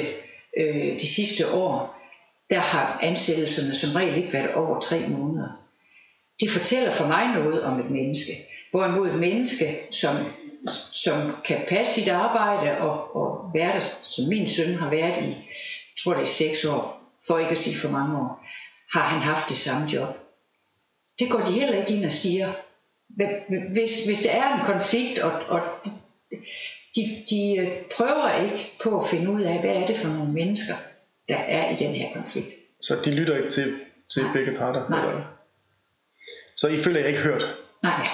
øh, 0.57 0.99
de 0.99 1.15
sidste 1.15 1.53
år, 1.53 2.01
der 2.49 2.59
har 2.59 2.99
ansættelserne 3.01 3.75
som 3.75 3.95
regel 3.95 4.17
ikke 4.17 4.33
været 4.33 4.53
over 4.53 4.79
tre 4.79 5.07
måneder. 5.07 5.49
Det 6.39 6.49
fortæller 6.49 6.91
for 6.91 7.07
mig 7.07 7.33
noget 7.33 7.63
om 7.63 7.79
et 7.79 7.91
menneske. 7.91 8.31
Hvorimod 8.71 9.09
et 9.09 9.19
menneske, 9.19 9.79
som, 9.91 10.15
som 10.93 11.31
kan 11.45 11.61
passe 11.67 11.93
sit 11.93 12.09
arbejde 12.09 12.77
og, 12.77 13.15
og 13.15 13.51
være 13.53 13.73
der, 13.73 13.79
som 14.03 14.27
min 14.27 14.47
søn 14.47 14.75
har 14.75 14.89
været 14.89 15.17
i, 15.17 15.35
tror 16.03 16.13
det 16.13 16.23
er 16.23 16.27
seks 16.27 16.65
år, 16.65 17.01
for 17.27 17.37
ikke 17.37 17.51
at 17.51 17.57
sige 17.57 17.77
for 17.77 17.89
mange 17.89 18.17
år, 18.17 18.40
har 18.93 19.01
han 19.01 19.21
haft 19.21 19.49
det 19.49 19.57
samme 19.57 19.87
job. 19.87 20.17
Det 21.19 21.29
går 21.29 21.39
de 21.39 21.51
heller 21.51 21.79
ikke 21.79 21.93
ind 21.93 22.05
og 22.05 22.11
siger. 22.11 22.53
Hvis, 23.73 24.05
hvis 24.05 24.21
der 24.23 24.31
er 24.31 24.59
en 24.59 24.65
konflikt, 24.65 25.19
og, 25.19 25.31
og 25.31 25.61
de, 26.95 27.01
de 27.29 27.55
øh, 27.57 27.67
prøver 27.95 28.43
ikke 28.43 28.71
på 28.83 28.99
at 28.99 29.09
finde 29.09 29.31
ud 29.31 29.41
af, 29.41 29.59
hvad 29.59 29.71
er 29.71 29.85
det 29.85 29.97
for 29.97 30.07
nogle 30.07 30.33
mennesker, 30.33 30.73
der 31.29 31.35
er 31.35 31.71
i 31.71 31.75
den 31.75 31.93
her 31.93 32.13
konflikt. 32.13 32.53
Så 32.81 32.97
de 33.05 33.11
lytter 33.11 33.37
ikke 33.37 33.49
til, 33.49 33.73
til 34.13 34.23
Nej. 34.23 34.33
begge 34.33 34.57
parter? 34.57 34.89
Nej. 34.89 35.09
Eller? 35.09 35.23
Så 36.55 36.67
I 36.67 36.77
føler 36.77 36.99
jer 36.99 37.07
ikke 37.07 37.19
hørt? 37.19 37.43
Nej. 37.83 38.07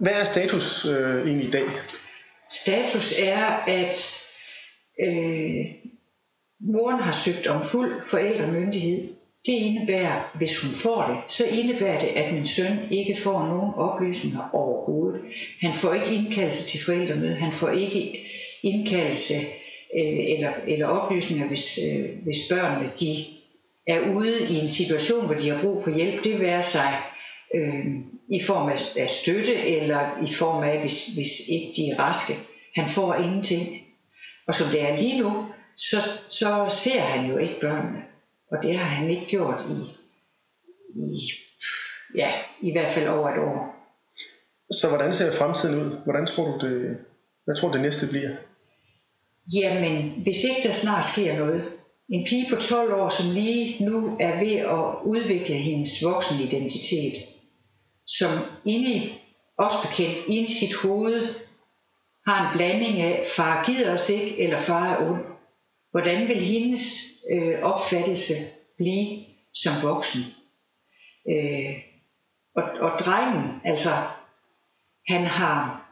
Hvad 0.00 0.12
er 0.12 0.24
status 0.24 0.86
øh, 0.86 1.26
egentlig 1.26 1.48
i 1.48 1.50
dag? 1.50 1.64
Status 2.50 3.14
er, 3.18 3.46
at 3.66 4.22
Øh, 5.00 5.66
moren 6.60 7.00
har 7.00 7.12
søgt 7.12 7.46
om 7.46 7.64
fuld 7.64 7.92
forældremyndighed. 8.10 9.08
Det 9.46 9.52
indebærer, 9.52 10.32
hvis 10.38 10.62
hun 10.62 10.70
får 10.70 11.02
det, 11.02 11.32
så 11.32 11.46
indebærer 11.46 11.98
det, 12.00 12.06
at 12.06 12.34
min 12.34 12.46
søn 12.46 12.78
ikke 12.90 13.16
får 13.20 13.46
nogen 13.46 13.74
oplysninger 13.74 14.50
overhovedet. 14.52 15.20
Han 15.60 15.74
får 15.74 15.94
ikke 15.94 16.14
indkaldelse 16.14 16.68
til 16.68 16.84
forældremøde, 16.84 17.34
han 17.34 17.52
får 17.52 17.68
ikke 17.68 18.18
indkaldelse 18.62 19.34
øh, 19.98 20.18
eller, 20.34 20.52
eller 20.68 20.86
oplysninger, 20.86 21.48
hvis, 21.48 21.78
øh, 21.88 22.04
hvis 22.24 22.38
børnene 22.50 22.90
de 23.00 23.14
er 23.86 24.14
ude 24.14 24.48
i 24.50 24.54
en 24.58 24.68
situation, 24.68 25.26
hvor 25.26 25.34
de 25.34 25.48
har 25.48 25.62
brug 25.62 25.84
for 25.84 25.90
hjælp. 25.90 26.24
Det 26.24 26.40
være 26.40 26.62
sig 26.62 26.92
øh, 27.54 27.86
i 28.28 28.42
form 28.42 28.68
af, 28.68 28.78
af 29.02 29.10
støtte, 29.10 29.54
eller 29.54 30.24
i 30.28 30.32
form 30.34 30.62
af, 30.62 30.80
hvis, 30.80 31.06
hvis 31.06 31.48
ikke 31.48 31.72
de 31.76 31.90
er 31.90 31.98
raske. 31.98 32.32
Han 32.74 32.88
får 32.88 33.14
ingenting. 33.14 33.62
Og 34.48 34.54
som 34.54 34.66
det 34.72 34.82
er 34.82 35.00
lige 35.00 35.20
nu, 35.20 35.46
så, 35.76 35.96
så 36.30 36.78
ser 36.84 37.00
han 37.00 37.30
jo 37.30 37.38
ikke 37.38 37.60
børnene. 37.60 38.02
Og 38.50 38.58
det 38.62 38.76
har 38.76 38.88
han 38.88 39.10
ikke 39.10 39.26
gjort 39.26 39.60
i, 39.70 39.74
i, 41.00 41.18
ja, 42.14 42.32
i 42.60 42.72
hvert 42.72 42.90
fald 42.90 43.08
over 43.08 43.28
et 43.28 43.38
år. 43.38 43.76
Så 44.70 44.88
hvordan 44.88 45.14
ser 45.14 45.32
fremtiden 45.32 45.82
ud? 45.82 45.96
Hvordan 46.04 46.26
tror 46.26 46.44
du 46.44 46.66
det, 46.66 46.96
hvad 47.44 47.56
tror 47.56 47.68
du 47.68 47.74
det 47.74 47.82
næste 47.82 48.06
bliver? 48.10 48.30
Jamen, 49.54 50.10
hvis 50.22 50.44
ikke 50.44 50.68
der 50.68 50.72
snart 50.72 51.04
sker 51.04 51.38
noget. 51.38 51.64
En 52.08 52.26
pige 52.26 52.46
på 52.50 52.56
12 52.56 52.94
år, 52.94 53.08
som 53.08 53.34
lige 53.34 53.84
nu 53.84 54.16
er 54.20 54.44
ved 54.44 54.56
at 54.56 55.04
udvikle 55.04 55.54
hendes 55.54 56.04
voksenidentitet, 56.04 57.14
som 58.06 58.30
inde 58.64 58.92
i, 58.92 59.12
også 59.58 59.76
bekendt, 59.88 60.26
inde 60.26 60.42
i 60.42 60.54
sit 60.54 60.74
hoved, 60.82 61.34
har 62.26 62.48
en 62.48 62.56
blanding 62.56 63.00
af, 63.00 63.26
far 63.36 63.64
gider 63.66 63.94
os 63.94 64.08
ikke, 64.08 64.38
eller 64.38 64.58
far 64.58 64.94
er 64.94 65.10
ond. 65.10 65.24
Hvordan 65.90 66.28
vil 66.28 66.36
hendes 66.36 66.82
øh, 67.32 67.62
opfattelse 67.62 68.34
blive 68.76 69.24
som 69.54 69.72
voksen? 69.82 70.20
Øh, 71.30 71.74
og, 72.56 72.62
og 72.80 72.98
drengen, 72.98 73.60
altså, 73.64 73.90
han 75.08 75.24
har, 75.24 75.86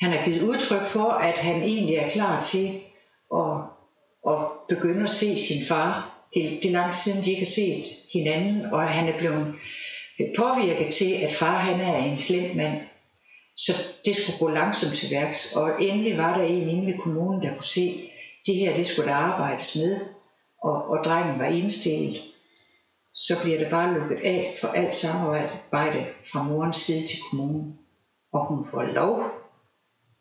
han 0.00 0.12
har 0.12 0.24
givet 0.24 0.42
udtryk 0.42 0.86
for, 0.86 1.10
at 1.10 1.38
han 1.38 1.62
egentlig 1.62 1.94
er 1.94 2.10
klar 2.10 2.40
til 2.40 2.68
at, 3.34 3.56
at 4.30 4.38
begynde 4.68 5.02
at 5.02 5.10
se 5.10 5.38
sin 5.38 5.66
far. 5.68 6.16
Det, 6.34 6.62
det 6.62 6.68
er 6.68 6.72
langt 6.72 6.94
siden, 6.94 7.24
de 7.24 7.30
ikke 7.30 7.40
har 7.40 7.54
set 7.60 7.84
hinanden, 8.12 8.66
og 8.72 8.88
han 8.88 9.08
er 9.08 9.18
blevet 9.18 9.54
påvirke 10.38 10.90
til, 10.90 11.12
at 11.24 11.32
far 11.32 11.58
han 11.58 11.80
er 11.80 11.96
en 11.96 12.18
slem 12.18 12.56
mand. 12.56 12.80
Så 13.56 13.72
det 14.04 14.16
skulle 14.16 14.38
gå 14.38 14.48
langsomt 14.48 14.94
til 14.94 15.08
værks. 15.10 15.52
Og 15.52 15.82
endelig 15.82 16.18
var 16.18 16.38
der 16.38 16.44
en 16.44 16.68
inde 16.68 16.86
ved 16.86 16.98
kommunen, 16.98 17.42
der 17.42 17.52
kunne 17.52 17.62
se, 17.62 18.10
det 18.46 18.54
her 18.54 18.74
det 18.74 18.86
skulle 18.86 19.08
der 19.08 19.16
arbejdes 19.16 19.76
med, 19.76 20.00
og, 20.62 20.88
og 20.90 21.04
drengen 21.04 21.38
var 21.38 21.46
indstillet, 21.46 22.16
så 23.14 23.42
bliver 23.42 23.58
det 23.58 23.70
bare 23.70 23.94
lukket 23.98 24.18
af 24.24 24.54
for 24.60 24.68
alt 24.68 24.94
samarbejde 24.94 26.06
fra 26.32 26.42
morens 26.42 26.76
side 26.76 27.06
til 27.06 27.18
kommunen, 27.30 27.78
og 28.32 28.46
hun 28.46 28.66
får 28.70 28.82
lov. 28.82 29.24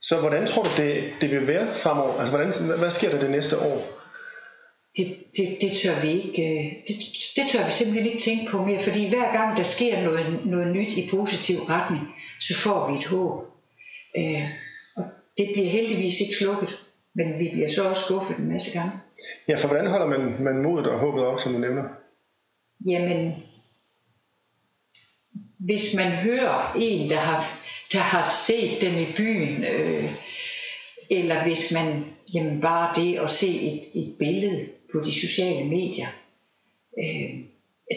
Så 0.02 0.20
hvordan 0.20 0.48
tror 0.48 0.64
du, 0.64 0.70
det, 0.78 1.14
det 1.22 1.32
vil 1.32 1.48
være 1.48 1.76
fremover? 1.76 2.14
Altså, 2.14 2.30
hvordan, 2.30 2.80
hvad 2.80 2.92
sker 2.92 3.10
der 3.10 3.20
det 3.20 3.30
næste 3.30 3.56
år? 3.58 3.99
Det, 4.98 5.06
det, 5.38 5.48
det, 5.62 5.72
tør 5.84 6.02
vi 6.02 6.10
ikke, 6.12 6.42
øh, 6.50 6.66
det, 6.88 6.96
det 7.36 7.46
tør 7.52 7.66
vi 7.66 7.72
simpelthen 7.72 8.06
ikke 8.06 8.24
tænke 8.24 8.52
på 8.52 8.66
mere, 8.66 8.80
fordi 8.80 9.10
hver 9.10 9.32
gang 9.32 9.58
der 9.58 9.64
sker 9.64 10.04
noget, 10.04 10.46
noget 10.46 10.76
nyt 10.76 10.98
i 10.98 11.10
positiv 11.10 11.58
retning, 11.58 12.02
så 12.40 12.54
får 12.56 12.92
vi 12.92 12.98
et 12.98 13.06
håb. 13.06 13.46
Øh, 14.18 14.44
og 14.98 15.04
det 15.38 15.48
bliver 15.54 15.70
heldigvis 15.70 16.20
ikke 16.20 16.36
slukket. 16.36 16.70
Men 17.16 17.40
vi 17.40 17.50
bliver 17.54 17.68
så 17.68 17.90
også 17.90 18.04
skuffet 18.04 18.38
en 18.38 18.52
masse 18.54 18.80
gange. 18.80 18.92
Ja, 19.48 19.56
for 19.56 19.68
hvordan 19.68 19.88
holder 19.88 20.06
man, 20.06 20.44
man 20.44 20.64
modet 20.64 20.88
og 20.88 21.00
håbet 21.00 21.24
op, 21.24 21.40
som 21.40 21.54
du 21.54 21.60
nævner? 21.60 21.84
Jamen, 22.86 23.44
hvis 25.60 25.96
man 25.96 26.12
hører 26.12 26.76
en, 26.82 27.10
der 27.10 27.20
har, 27.20 27.44
der 27.94 28.00
har 28.00 28.26
set 28.48 28.82
dem 28.82 28.94
i 29.02 29.08
byen, 29.18 29.64
øh, 29.64 30.12
eller 31.10 31.44
hvis 31.44 31.74
man 31.74 32.06
jamen 32.34 32.62
bare 32.62 33.02
det 33.02 33.20
at 33.20 33.30
se 33.30 33.48
et, 33.48 33.84
et 33.96 34.16
billede 34.20 34.68
på 34.92 35.00
de 35.00 35.22
sociale 35.22 35.70
medier, 35.70 36.08
øh, 37.00 37.30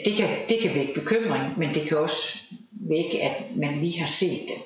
det, 0.04 0.16
kan, 0.16 0.48
det 0.48 0.58
kan 0.58 0.74
vække 0.74 0.94
bekymring, 0.94 1.58
men 1.58 1.74
det 1.74 1.88
kan 1.88 1.98
også 1.98 2.38
vække, 2.90 3.22
at 3.22 3.56
man 3.56 3.80
lige 3.80 3.98
har 3.98 4.06
set 4.06 4.40
dem. 4.48 4.60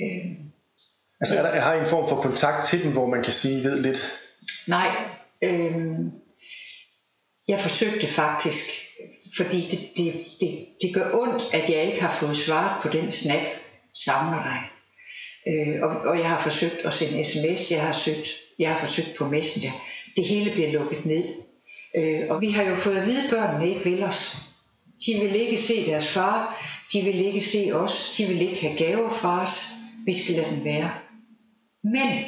Øh, 0.00 0.52
Altså 1.22 1.38
er 1.38 1.42
der, 1.42 1.60
har 1.60 1.74
I 1.74 1.80
en 1.80 1.86
form 1.86 2.08
for 2.08 2.16
kontakt 2.16 2.66
til 2.66 2.84
dem, 2.84 2.92
hvor 2.92 3.06
man 3.06 3.22
kan 3.22 3.32
sige, 3.32 3.64
ved 3.64 3.82
lidt? 3.82 4.18
Nej, 4.68 4.88
øh, 5.42 5.74
jeg 7.48 7.58
forsøgte 7.58 8.06
faktisk, 8.06 8.64
fordi 9.36 9.60
det, 9.60 9.78
det, 9.96 10.26
det, 10.40 10.66
det 10.82 10.94
gør 10.94 11.10
ondt, 11.12 11.54
at 11.54 11.70
jeg 11.70 11.84
ikke 11.84 12.00
har 12.00 12.10
fået 12.10 12.36
svaret 12.36 12.82
på 12.82 12.88
den 12.88 13.12
snap, 13.12 13.46
savner 14.04 14.42
dig. 14.42 14.60
Øh, 15.48 15.82
og, 15.82 15.90
og 16.10 16.18
jeg 16.18 16.28
har 16.28 16.38
forsøgt 16.38 16.84
at 16.84 16.92
sende 16.92 17.24
sms, 17.24 17.70
jeg 17.70 17.82
har, 17.82 17.92
søgt, 17.92 18.28
jeg 18.58 18.72
har 18.72 18.78
forsøgt 18.78 19.16
på 19.18 19.28
Messenger. 19.28 19.72
Det 20.16 20.24
hele 20.24 20.50
bliver 20.50 20.72
lukket 20.72 21.06
ned. 21.06 21.24
Øh, 21.96 22.30
og 22.30 22.40
vi 22.40 22.50
har 22.50 22.62
jo 22.62 22.76
fået 22.76 22.96
at 22.96 23.06
vide, 23.06 23.24
at 23.24 23.30
børnene 23.30 23.68
ikke 23.68 23.84
vil 23.84 24.02
os. 24.02 24.36
De 25.06 25.12
vil 25.20 25.34
ikke 25.34 25.56
se 25.56 25.86
deres 25.86 26.08
far, 26.08 26.62
de 26.92 27.00
vil 27.00 27.26
ikke 27.26 27.40
se 27.40 27.72
os, 27.72 28.14
de 28.16 28.26
vil 28.26 28.42
ikke 28.42 28.60
have 28.66 28.76
gaver 28.78 29.10
fra 29.10 29.42
os. 29.42 29.70
Vi 30.06 30.12
skal 30.12 30.34
lade 30.34 30.56
dem 30.56 30.64
være. 30.64 30.90
Men 31.84 32.24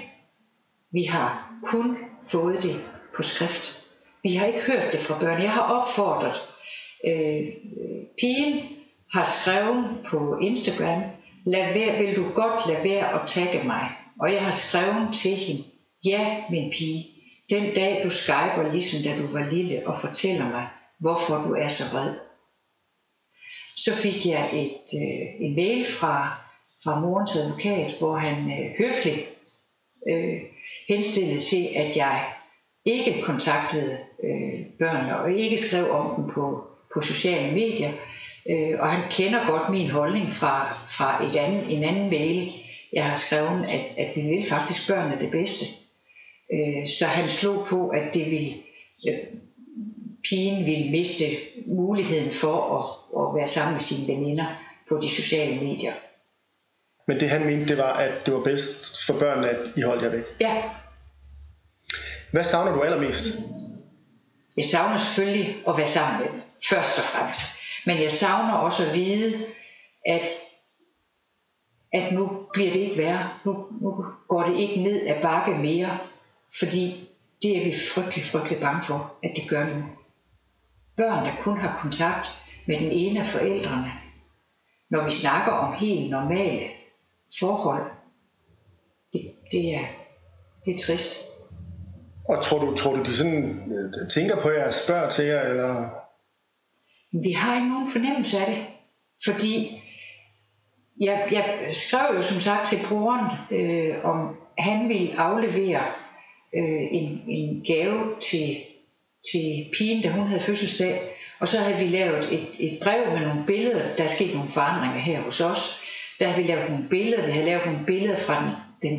vi 0.93 1.03
har 1.03 1.53
kun 1.62 1.97
fået 2.26 2.62
det 2.62 2.85
på 3.16 3.22
skrift. 3.22 3.80
Vi 4.22 4.35
har 4.35 4.47
ikke 4.47 4.61
hørt 4.61 4.93
det 4.93 5.01
fra 5.01 5.18
børn. 5.20 5.43
Jeg 5.43 5.51
har 5.53 5.62
opfordret. 5.62 6.41
Øh, 7.07 7.43
pigen 8.20 8.61
har 9.12 9.24
skrevet 9.24 9.99
på 10.07 10.39
Instagram, 10.43 11.03
lad 11.47 11.74
være, 11.74 11.99
vil 11.99 12.16
du 12.16 12.24
godt 12.35 12.68
lade 12.68 12.85
være 12.85 13.14
at 13.14 13.28
tagge 13.28 13.66
mig? 13.66 13.89
Og 14.20 14.32
jeg 14.32 14.45
har 14.45 14.51
skrevet 14.51 15.14
til 15.14 15.30
hende, 15.30 15.62
ja 16.05 16.37
min 16.51 16.70
pige, 16.70 17.07
den 17.51 17.74
dag 17.74 18.01
du 18.05 18.11
skyper 18.11 18.72
ligesom 18.72 18.99
da 19.05 19.22
du 19.22 19.32
var 19.32 19.51
lille 19.51 19.86
og 19.86 20.01
fortæller 20.01 20.51
mig, 20.51 20.68
hvorfor 21.01 21.34
du 21.34 21.55
er 21.55 21.68
så 21.68 21.97
vred. 21.97 22.14
Så 23.76 23.95
fik 23.95 24.26
jeg 24.26 24.51
et, 24.53 24.86
øh, 25.03 25.47
en 25.47 25.57
mail 25.57 25.84
fra, 25.86 26.45
fra 26.84 27.01
morens 27.01 27.36
advokat, 27.36 27.95
hvor 27.99 28.16
han 28.16 28.36
øh, 28.36 28.70
høfligt 28.78 29.28
øh, 30.11 30.40
henstillede 30.88 31.40
til, 31.40 31.68
at 31.76 31.97
jeg 31.97 32.24
ikke 32.84 33.22
kontaktede 33.22 33.99
øh, 34.24 34.66
børnene 34.78 35.18
og 35.18 35.32
ikke 35.32 35.59
skrev 35.59 35.90
om 35.90 36.14
dem 36.16 36.30
på, 36.34 36.64
på 36.95 37.01
sociale 37.01 37.55
medier. 37.55 37.90
Øh, 38.51 38.80
og 38.80 38.92
han 38.92 39.11
kender 39.11 39.51
godt 39.51 39.70
min 39.70 39.90
holdning 39.90 40.28
fra, 40.28 40.78
fra 40.90 41.24
et 41.24 41.36
anden, 41.36 41.70
en 41.70 41.84
anden 41.84 42.11
mail, 42.11 42.53
jeg 42.92 43.05
har 43.05 43.16
skrevet, 43.16 43.64
at, 43.64 44.07
at 44.07 44.16
vi 44.16 44.20
vil 44.20 44.47
faktisk 44.49 44.88
børnene 44.88 45.20
det 45.20 45.30
bedste. 45.30 45.84
Øh, 46.53 46.88
så 46.99 47.07
han 47.07 47.28
slog 47.28 47.66
på, 47.66 47.88
at 47.88 48.14
det 48.14 48.30
ville, 48.30 48.55
øh, 49.09 49.18
pigen 50.24 50.66
ville 50.66 50.90
miste 50.90 51.24
muligheden 51.66 52.30
for 52.30 52.57
at, 52.78 52.84
at 53.20 53.34
være 53.36 53.49
sammen 53.49 53.74
med 53.74 53.80
sine 53.80 54.14
veninder 54.14 54.47
på 54.88 54.99
de 55.03 55.11
sociale 55.11 55.61
medier. 55.61 55.92
Men 57.07 57.20
det 57.20 57.30
han 57.30 57.47
mente, 57.47 57.68
det 57.68 57.78
var, 57.78 57.92
at 57.92 58.26
det 58.26 58.34
var 58.34 58.42
bedst 58.42 59.07
for 59.07 59.18
børnene, 59.18 59.49
at 59.49 59.70
I 59.76 59.80
holdt 59.80 60.03
jer 60.03 60.11
væk. 60.11 60.24
Ja. 60.40 60.62
Hvad 62.30 62.45
savner 62.45 62.72
du 62.72 62.82
allermest? 62.82 63.26
Jeg 64.57 64.64
savner 64.64 64.97
selvfølgelig 64.97 65.57
at 65.68 65.76
være 65.76 65.88
sammen 65.88 66.18
med 66.18 66.32
dem, 66.32 66.40
først 66.70 66.99
og 66.99 67.05
fremmest. 67.05 67.40
Men 67.86 68.03
jeg 68.03 68.12
savner 68.12 68.53
også 68.53 68.86
at 68.86 68.95
vide, 68.95 69.32
at, 70.07 70.26
at 71.92 72.12
nu 72.12 72.30
bliver 72.53 72.72
det 72.72 72.80
ikke 72.80 72.99
værre. 72.99 73.28
Nu, 73.45 73.66
nu 73.82 74.05
går 74.28 74.42
det 74.42 74.61
ikke 74.61 74.82
ned 74.82 75.07
ad 75.07 75.22
bakke 75.22 75.55
mere, 75.55 75.99
fordi 76.59 77.09
det 77.42 77.57
er 77.59 77.64
vi 77.64 77.74
frygtelig, 77.94 78.24
frygtelig 78.24 78.61
bange 78.61 78.82
for, 78.82 79.14
at 79.22 79.32
det 79.36 79.48
gør 79.48 79.66
nu. 79.66 79.82
Børn, 80.96 81.24
der 81.24 81.42
kun 81.42 81.59
har 81.59 81.78
kontakt 81.82 82.26
med 82.66 82.76
den 82.80 82.90
ene 82.92 83.20
af 83.20 83.26
forældrene, 83.26 83.92
når 84.90 85.05
vi 85.05 85.11
snakker 85.11 85.52
om 85.52 85.74
helt 85.74 86.11
normale 86.11 86.68
forhold, 87.38 87.90
det, 89.12 89.34
det, 89.50 89.74
er, 89.74 89.86
det 90.64 90.74
er 90.74 90.78
trist. 90.86 91.28
Og 92.28 92.44
tror 92.44 92.59
du, 92.59 92.76
tror 92.76 92.96
du, 92.96 93.02
de 93.02 93.14
sådan 93.14 93.72
øh, 93.72 94.09
tænker 94.11 94.36
på 94.36 94.50
jer, 94.50 94.70
spørger 94.70 95.11
til 95.11 95.24
jer, 95.24 95.40
eller? 95.40 95.90
Vi 97.22 97.32
har 97.32 97.55
ikke 97.57 97.68
nogen 97.68 97.90
fornemmelse 97.90 98.38
af 98.38 98.46
det, 98.46 98.64
fordi 99.24 99.82
jeg, 101.00 101.28
jeg 101.32 101.68
skrev 101.74 102.16
jo 102.16 102.22
som 102.22 102.40
sagt 102.40 102.66
til 102.68 102.78
broren, 102.88 103.26
øh, 103.50 104.05
om 104.05 104.36
han 104.59 104.88
ville 104.88 105.20
aflevere 105.20 105.82
øh, 106.59 106.82
en, 106.92 107.22
en 107.28 107.64
gave 107.66 108.00
til, 108.20 108.57
til 109.32 109.64
pigen, 109.78 110.02
da 110.02 110.09
hun 110.09 110.26
havde 110.26 110.40
fødselsdag. 110.40 111.00
Og 111.40 111.48
så 111.48 111.59
havde 111.59 111.84
vi 111.84 111.96
lavet 111.96 112.32
et, 112.32 112.46
et 112.61 112.78
brev 112.82 113.11
med 113.12 113.26
nogle 113.26 113.44
billeder. 113.46 113.96
Der 113.96 114.05
er 114.05 114.09
sket 114.09 114.34
nogle 114.34 114.50
forandringer 114.50 114.98
her 114.98 115.20
hos 115.20 115.40
os 115.40 115.84
der 116.20 116.26
havde 116.26 116.42
vi 116.42 116.48
lavet 116.52 116.70
nogle 116.70 116.88
billeder. 116.88 117.26
Vi 117.26 117.32
havde 117.32 117.46
lavet 117.46 117.66
nogle 117.66 117.86
billeder 117.86 118.16
fra 118.16 118.44
den, 118.44 118.50
den 118.90 118.98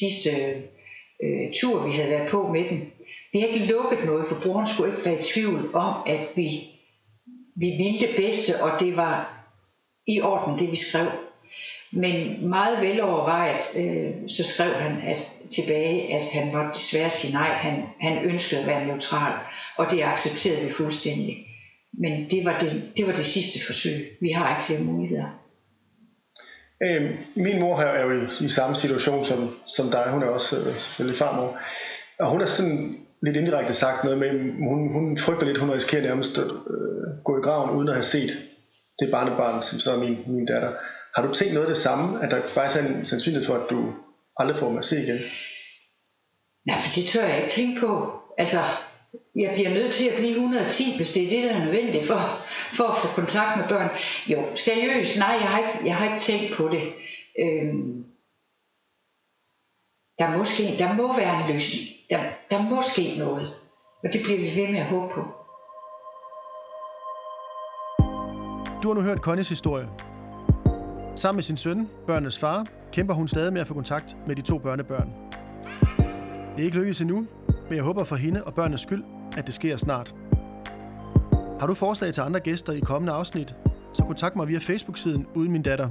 sidste 0.00 0.30
øh, 1.24 1.52
tur, 1.60 1.86
vi 1.86 1.92
havde 1.92 2.10
været 2.10 2.30
på 2.30 2.52
med 2.52 2.64
den. 2.68 2.92
Vi 3.32 3.40
havde 3.40 3.52
ikke 3.52 3.72
lukket 3.72 4.04
noget, 4.04 4.26
for 4.26 4.42
brugeren 4.42 4.66
skulle 4.66 4.92
ikke 4.92 5.04
være 5.04 5.18
i 5.18 5.22
tvivl 5.22 5.74
om, 5.74 5.94
at 6.06 6.20
vi, 6.36 6.48
vi 7.56 7.66
ville 7.66 7.98
det 8.00 8.16
bedste, 8.16 8.62
og 8.62 8.80
det 8.80 8.96
var 8.96 9.46
i 10.06 10.20
orden, 10.20 10.58
det 10.58 10.70
vi 10.70 10.76
skrev. 10.76 11.06
Men 11.92 12.48
meget 12.48 12.82
velovervejet, 12.82 13.62
øh, 13.76 14.28
så 14.28 14.44
skrev 14.44 14.72
han 14.74 14.92
at, 15.08 15.28
tilbage, 15.50 16.14
at 16.14 16.26
han 16.26 16.52
var 16.52 16.72
desværre 16.72 17.10
sige 17.10 17.32
nej. 17.32 17.48
Han, 17.48 17.82
han 18.00 18.24
ønskede 18.24 18.60
at 18.60 18.66
være 18.66 18.86
neutral, 18.86 19.32
og 19.76 19.90
det 19.90 20.02
accepterede 20.02 20.66
vi 20.66 20.72
fuldstændig. 20.72 21.36
Men 21.92 22.30
det 22.30 22.44
var 22.44 22.58
det, 22.58 22.92
det 22.96 23.06
var 23.06 23.12
det 23.12 23.24
sidste 23.24 23.66
forsøg. 23.66 24.16
Vi 24.20 24.30
har 24.30 24.50
ikke 24.50 24.66
flere 24.66 24.92
muligheder. 24.92 25.40
Øh, 26.82 27.10
min 27.34 27.60
mor 27.60 27.76
her 27.76 27.86
er 27.86 28.04
jo 28.04 28.20
i, 28.20 28.44
i 28.44 28.48
samme 28.48 28.76
situation 28.76 29.24
som, 29.24 29.50
som 29.66 29.90
dig. 29.90 30.06
Hun 30.10 30.22
er 30.22 30.26
også 30.26 30.56
øh, 30.56 30.74
selvfølgelig 30.74 31.18
farmor. 31.18 31.58
Og 32.18 32.30
hun 32.30 32.40
har 32.40 32.46
sådan 32.46 32.96
lidt 33.22 33.36
indirekte 33.36 33.72
sagt 33.72 34.04
noget 34.04 34.18
med, 34.18 34.30
hun, 34.68 34.92
hun 34.92 35.18
frygter 35.18 35.46
lidt, 35.46 35.58
hun 35.58 35.70
risikerer 35.70 36.02
nærmest 36.02 36.38
at 36.38 36.44
øh, 36.44 37.24
gå 37.24 37.38
i 37.38 37.42
graven 37.42 37.76
uden 37.76 37.88
at 37.88 37.94
have 37.94 38.02
set 38.02 38.30
det 38.98 39.10
barnebarn, 39.10 39.62
som 39.62 39.78
så 39.78 39.92
er 39.92 39.98
min, 39.98 40.18
min 40.26 40.46
datter. 40.46 40.72
Har 41.16 41.26
du 41.26 41.34
tænkt 41.34 41.54
noget 41.54 41.66
af 41.68 41.74
det 41.74 41.82
samme, 41.82 42.22
at 42.22 42.30
der 42.30 42.42
faktisk 42.48 42.80
er 42.80 42.86
en 42.88 43.06
sandsynlighed 43.06 43.46
for, 43.46 43.54
at 43.54 43.70
du 43.70 43.94
aldrig 44.36 44.58
får 44.58 44.68
dem 44.68 44.78
at 44.78 44.86
se 44.86 45.02
igen? 45.02 45.18
Nej, 46.66 46.78
for 46.78 46.90
det 46.94 47.06
tør 47.06 47.26
jeg 47.26 47.36
ikke 47.36 47.50
tænke 47.50 47.80
på. 47.80 48.12
Altså, 48.38 48.58
jeg 49.34 49.50
bliver 49.54 49.70
nødt 49.70 49.92
til 49.92 50.08
at 50.08 50.16
blive 50.16 50.30
110, 50.30 50.96
hvis 50.96 51.12
det 51.12 51.24
er 51.24 51.30
det, 51.30 51.44
der 51.44 51.56
er 51.56 51.64
nødvendigt 51.64 52.06
for, 52.06 52.20
for 52.76 52.84
at 52.84 52.98
få 52.98 53.08
kontakt 53.20 53.56
med 53.58 53.68
børn. 53.68 53.90
Jo, 54.26 54.56
seriøst, 54.56 55.18
nej, 55.18 55.28
jeg 55.28 55.48
har 55.48 55.58
ikke, 55.58 55.86
jeg 55.88 55.96
har 55.96 56.04
ikke 56.04 56.20
tænkt 56.20 56.56
på 56.56 56.68
det. 56.68 56.82
Øhm, 57.42 58.04
der, 60.18 60.38
måske, 60.38 60.62
der 60.78 60.92
må 60.94 61.16
være 61.16 61.34
en 61.40 61.52
løsning. 61.52 61.86
Der, 62.10 62.20
der 62.50 62.62
må 62.62 62.82
ske 62.82 63.18
noget. 63.18 63.54
Og 64.04 64.12
det 64.12 64.20
bliver 64.24 64.38
vi 64.38 64.60
ved 64.60 64.68
med 64.68 64.78
at 64.78 64.86
håbe 64.86 65.14
på. 65.14 65.20
Du 68.82 68.88
har 68.88 68.94
nu 68.94 69.00
hørt 69.00 69.18
Connys 69.18 69.48
historie. 69.48 69.88
Sammen 71.20 71.36
med 71.36 71.42
sin 71.42 71.56
søn, 71.56 71.88
børnenes 72.06 72.38
far, 72.38 72.66
kæmper 72.92 73.14
hun 73.14 73.28
stadig 73.28 73.52
med 73.52 73.60
at 73.60 73.66
få 73.66 73.74
kontakt 73.74 74.16
med 74.26 74.36
de 74.36 74.42
to 74.42 74.58
børnebørn. 74.58 75.12
Det 76.56 76.62
er 76.62 76.64
ikke 76.64 76.76
lykkedes 76.76 77.00
endnu, 77.00 77.26
men 77.68 77.76
jeg 77.76 77.82
håber 77.82 78.04
for 78.04 78.16
hende 78.16 78.44
og 78.44 78.54
børnenes 78.54 78.80
skyld, 78.80 79.04
at 79.36 79.46
det 79.46 79.54
sker 79.54 79.76
snart. 79.76 80.14
Har 81.60 81.66
du 81.66 81.74
forslag 81.74 82.14
til 82.14 82.20
andre 82.20 82.40
gæster 82.40 82.72
i 82.72 82.80
kommende 82.80 83.12
afsnit, 83.12 83.54
så 83.92 84.02
kontakt 84.02 84.36
mig 84.36 84.48
via 84.48 84.58
Facebook-siden 84.58 85.26
Uden 85.34 85.52
Min 85.52 85.62
Datter. 85.62 85.88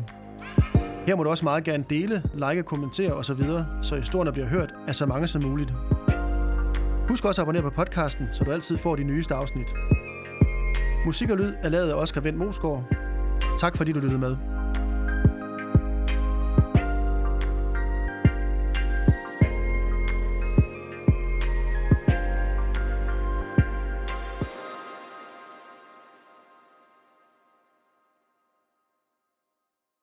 Her 1.08 1.16
må 1.16 1.24
du 1.24 1.30
også 1.30 1.46
meget 1.46 1.64
gerne 1.64 1.86
dele, 1.90 2.24
like, 2.34 2.64
kommentere 2.64 3.14
osv., 3.14 3.44
så 3.82 3.96
historierne 3.96 4.32
bliver 4.32 4.48
hørt 4.48 4.72
af 4.88 4.96
så 4.96 5.06
mange 5.06 5.28
som 5.28 5.44
muligt. 5.44 5.74
Husk 7.10 7.26
også 7.26 7.42
at 7.42 7.44
abonnere 7.44 7.64
på 7.64 7.70
podcasten, 7.70 8.28
så 8.32 8.44
du 8.44 8.52
altid 8.52 8.78
får 8.78 8.96
de 8.96 9.04
nyeste 9.04 9.36
afsnit. 9.36 9.68
Musik 11.06 11.30
og 11.30 11.38
lyd 11.38 11.54
er 11.64 11.70
lavet 11.70 11.90
af 11.90 11.96
Oscar 11.96 12.22
Vendt 12.22 12.40
Mosgaard. 12.40 12.84
Tak 13.60 13.78
fordi 13.78 13.92
du 13.92 14.00
lyttede 14.00 14.20
med. 14.20 14.49
you 15.10 15.49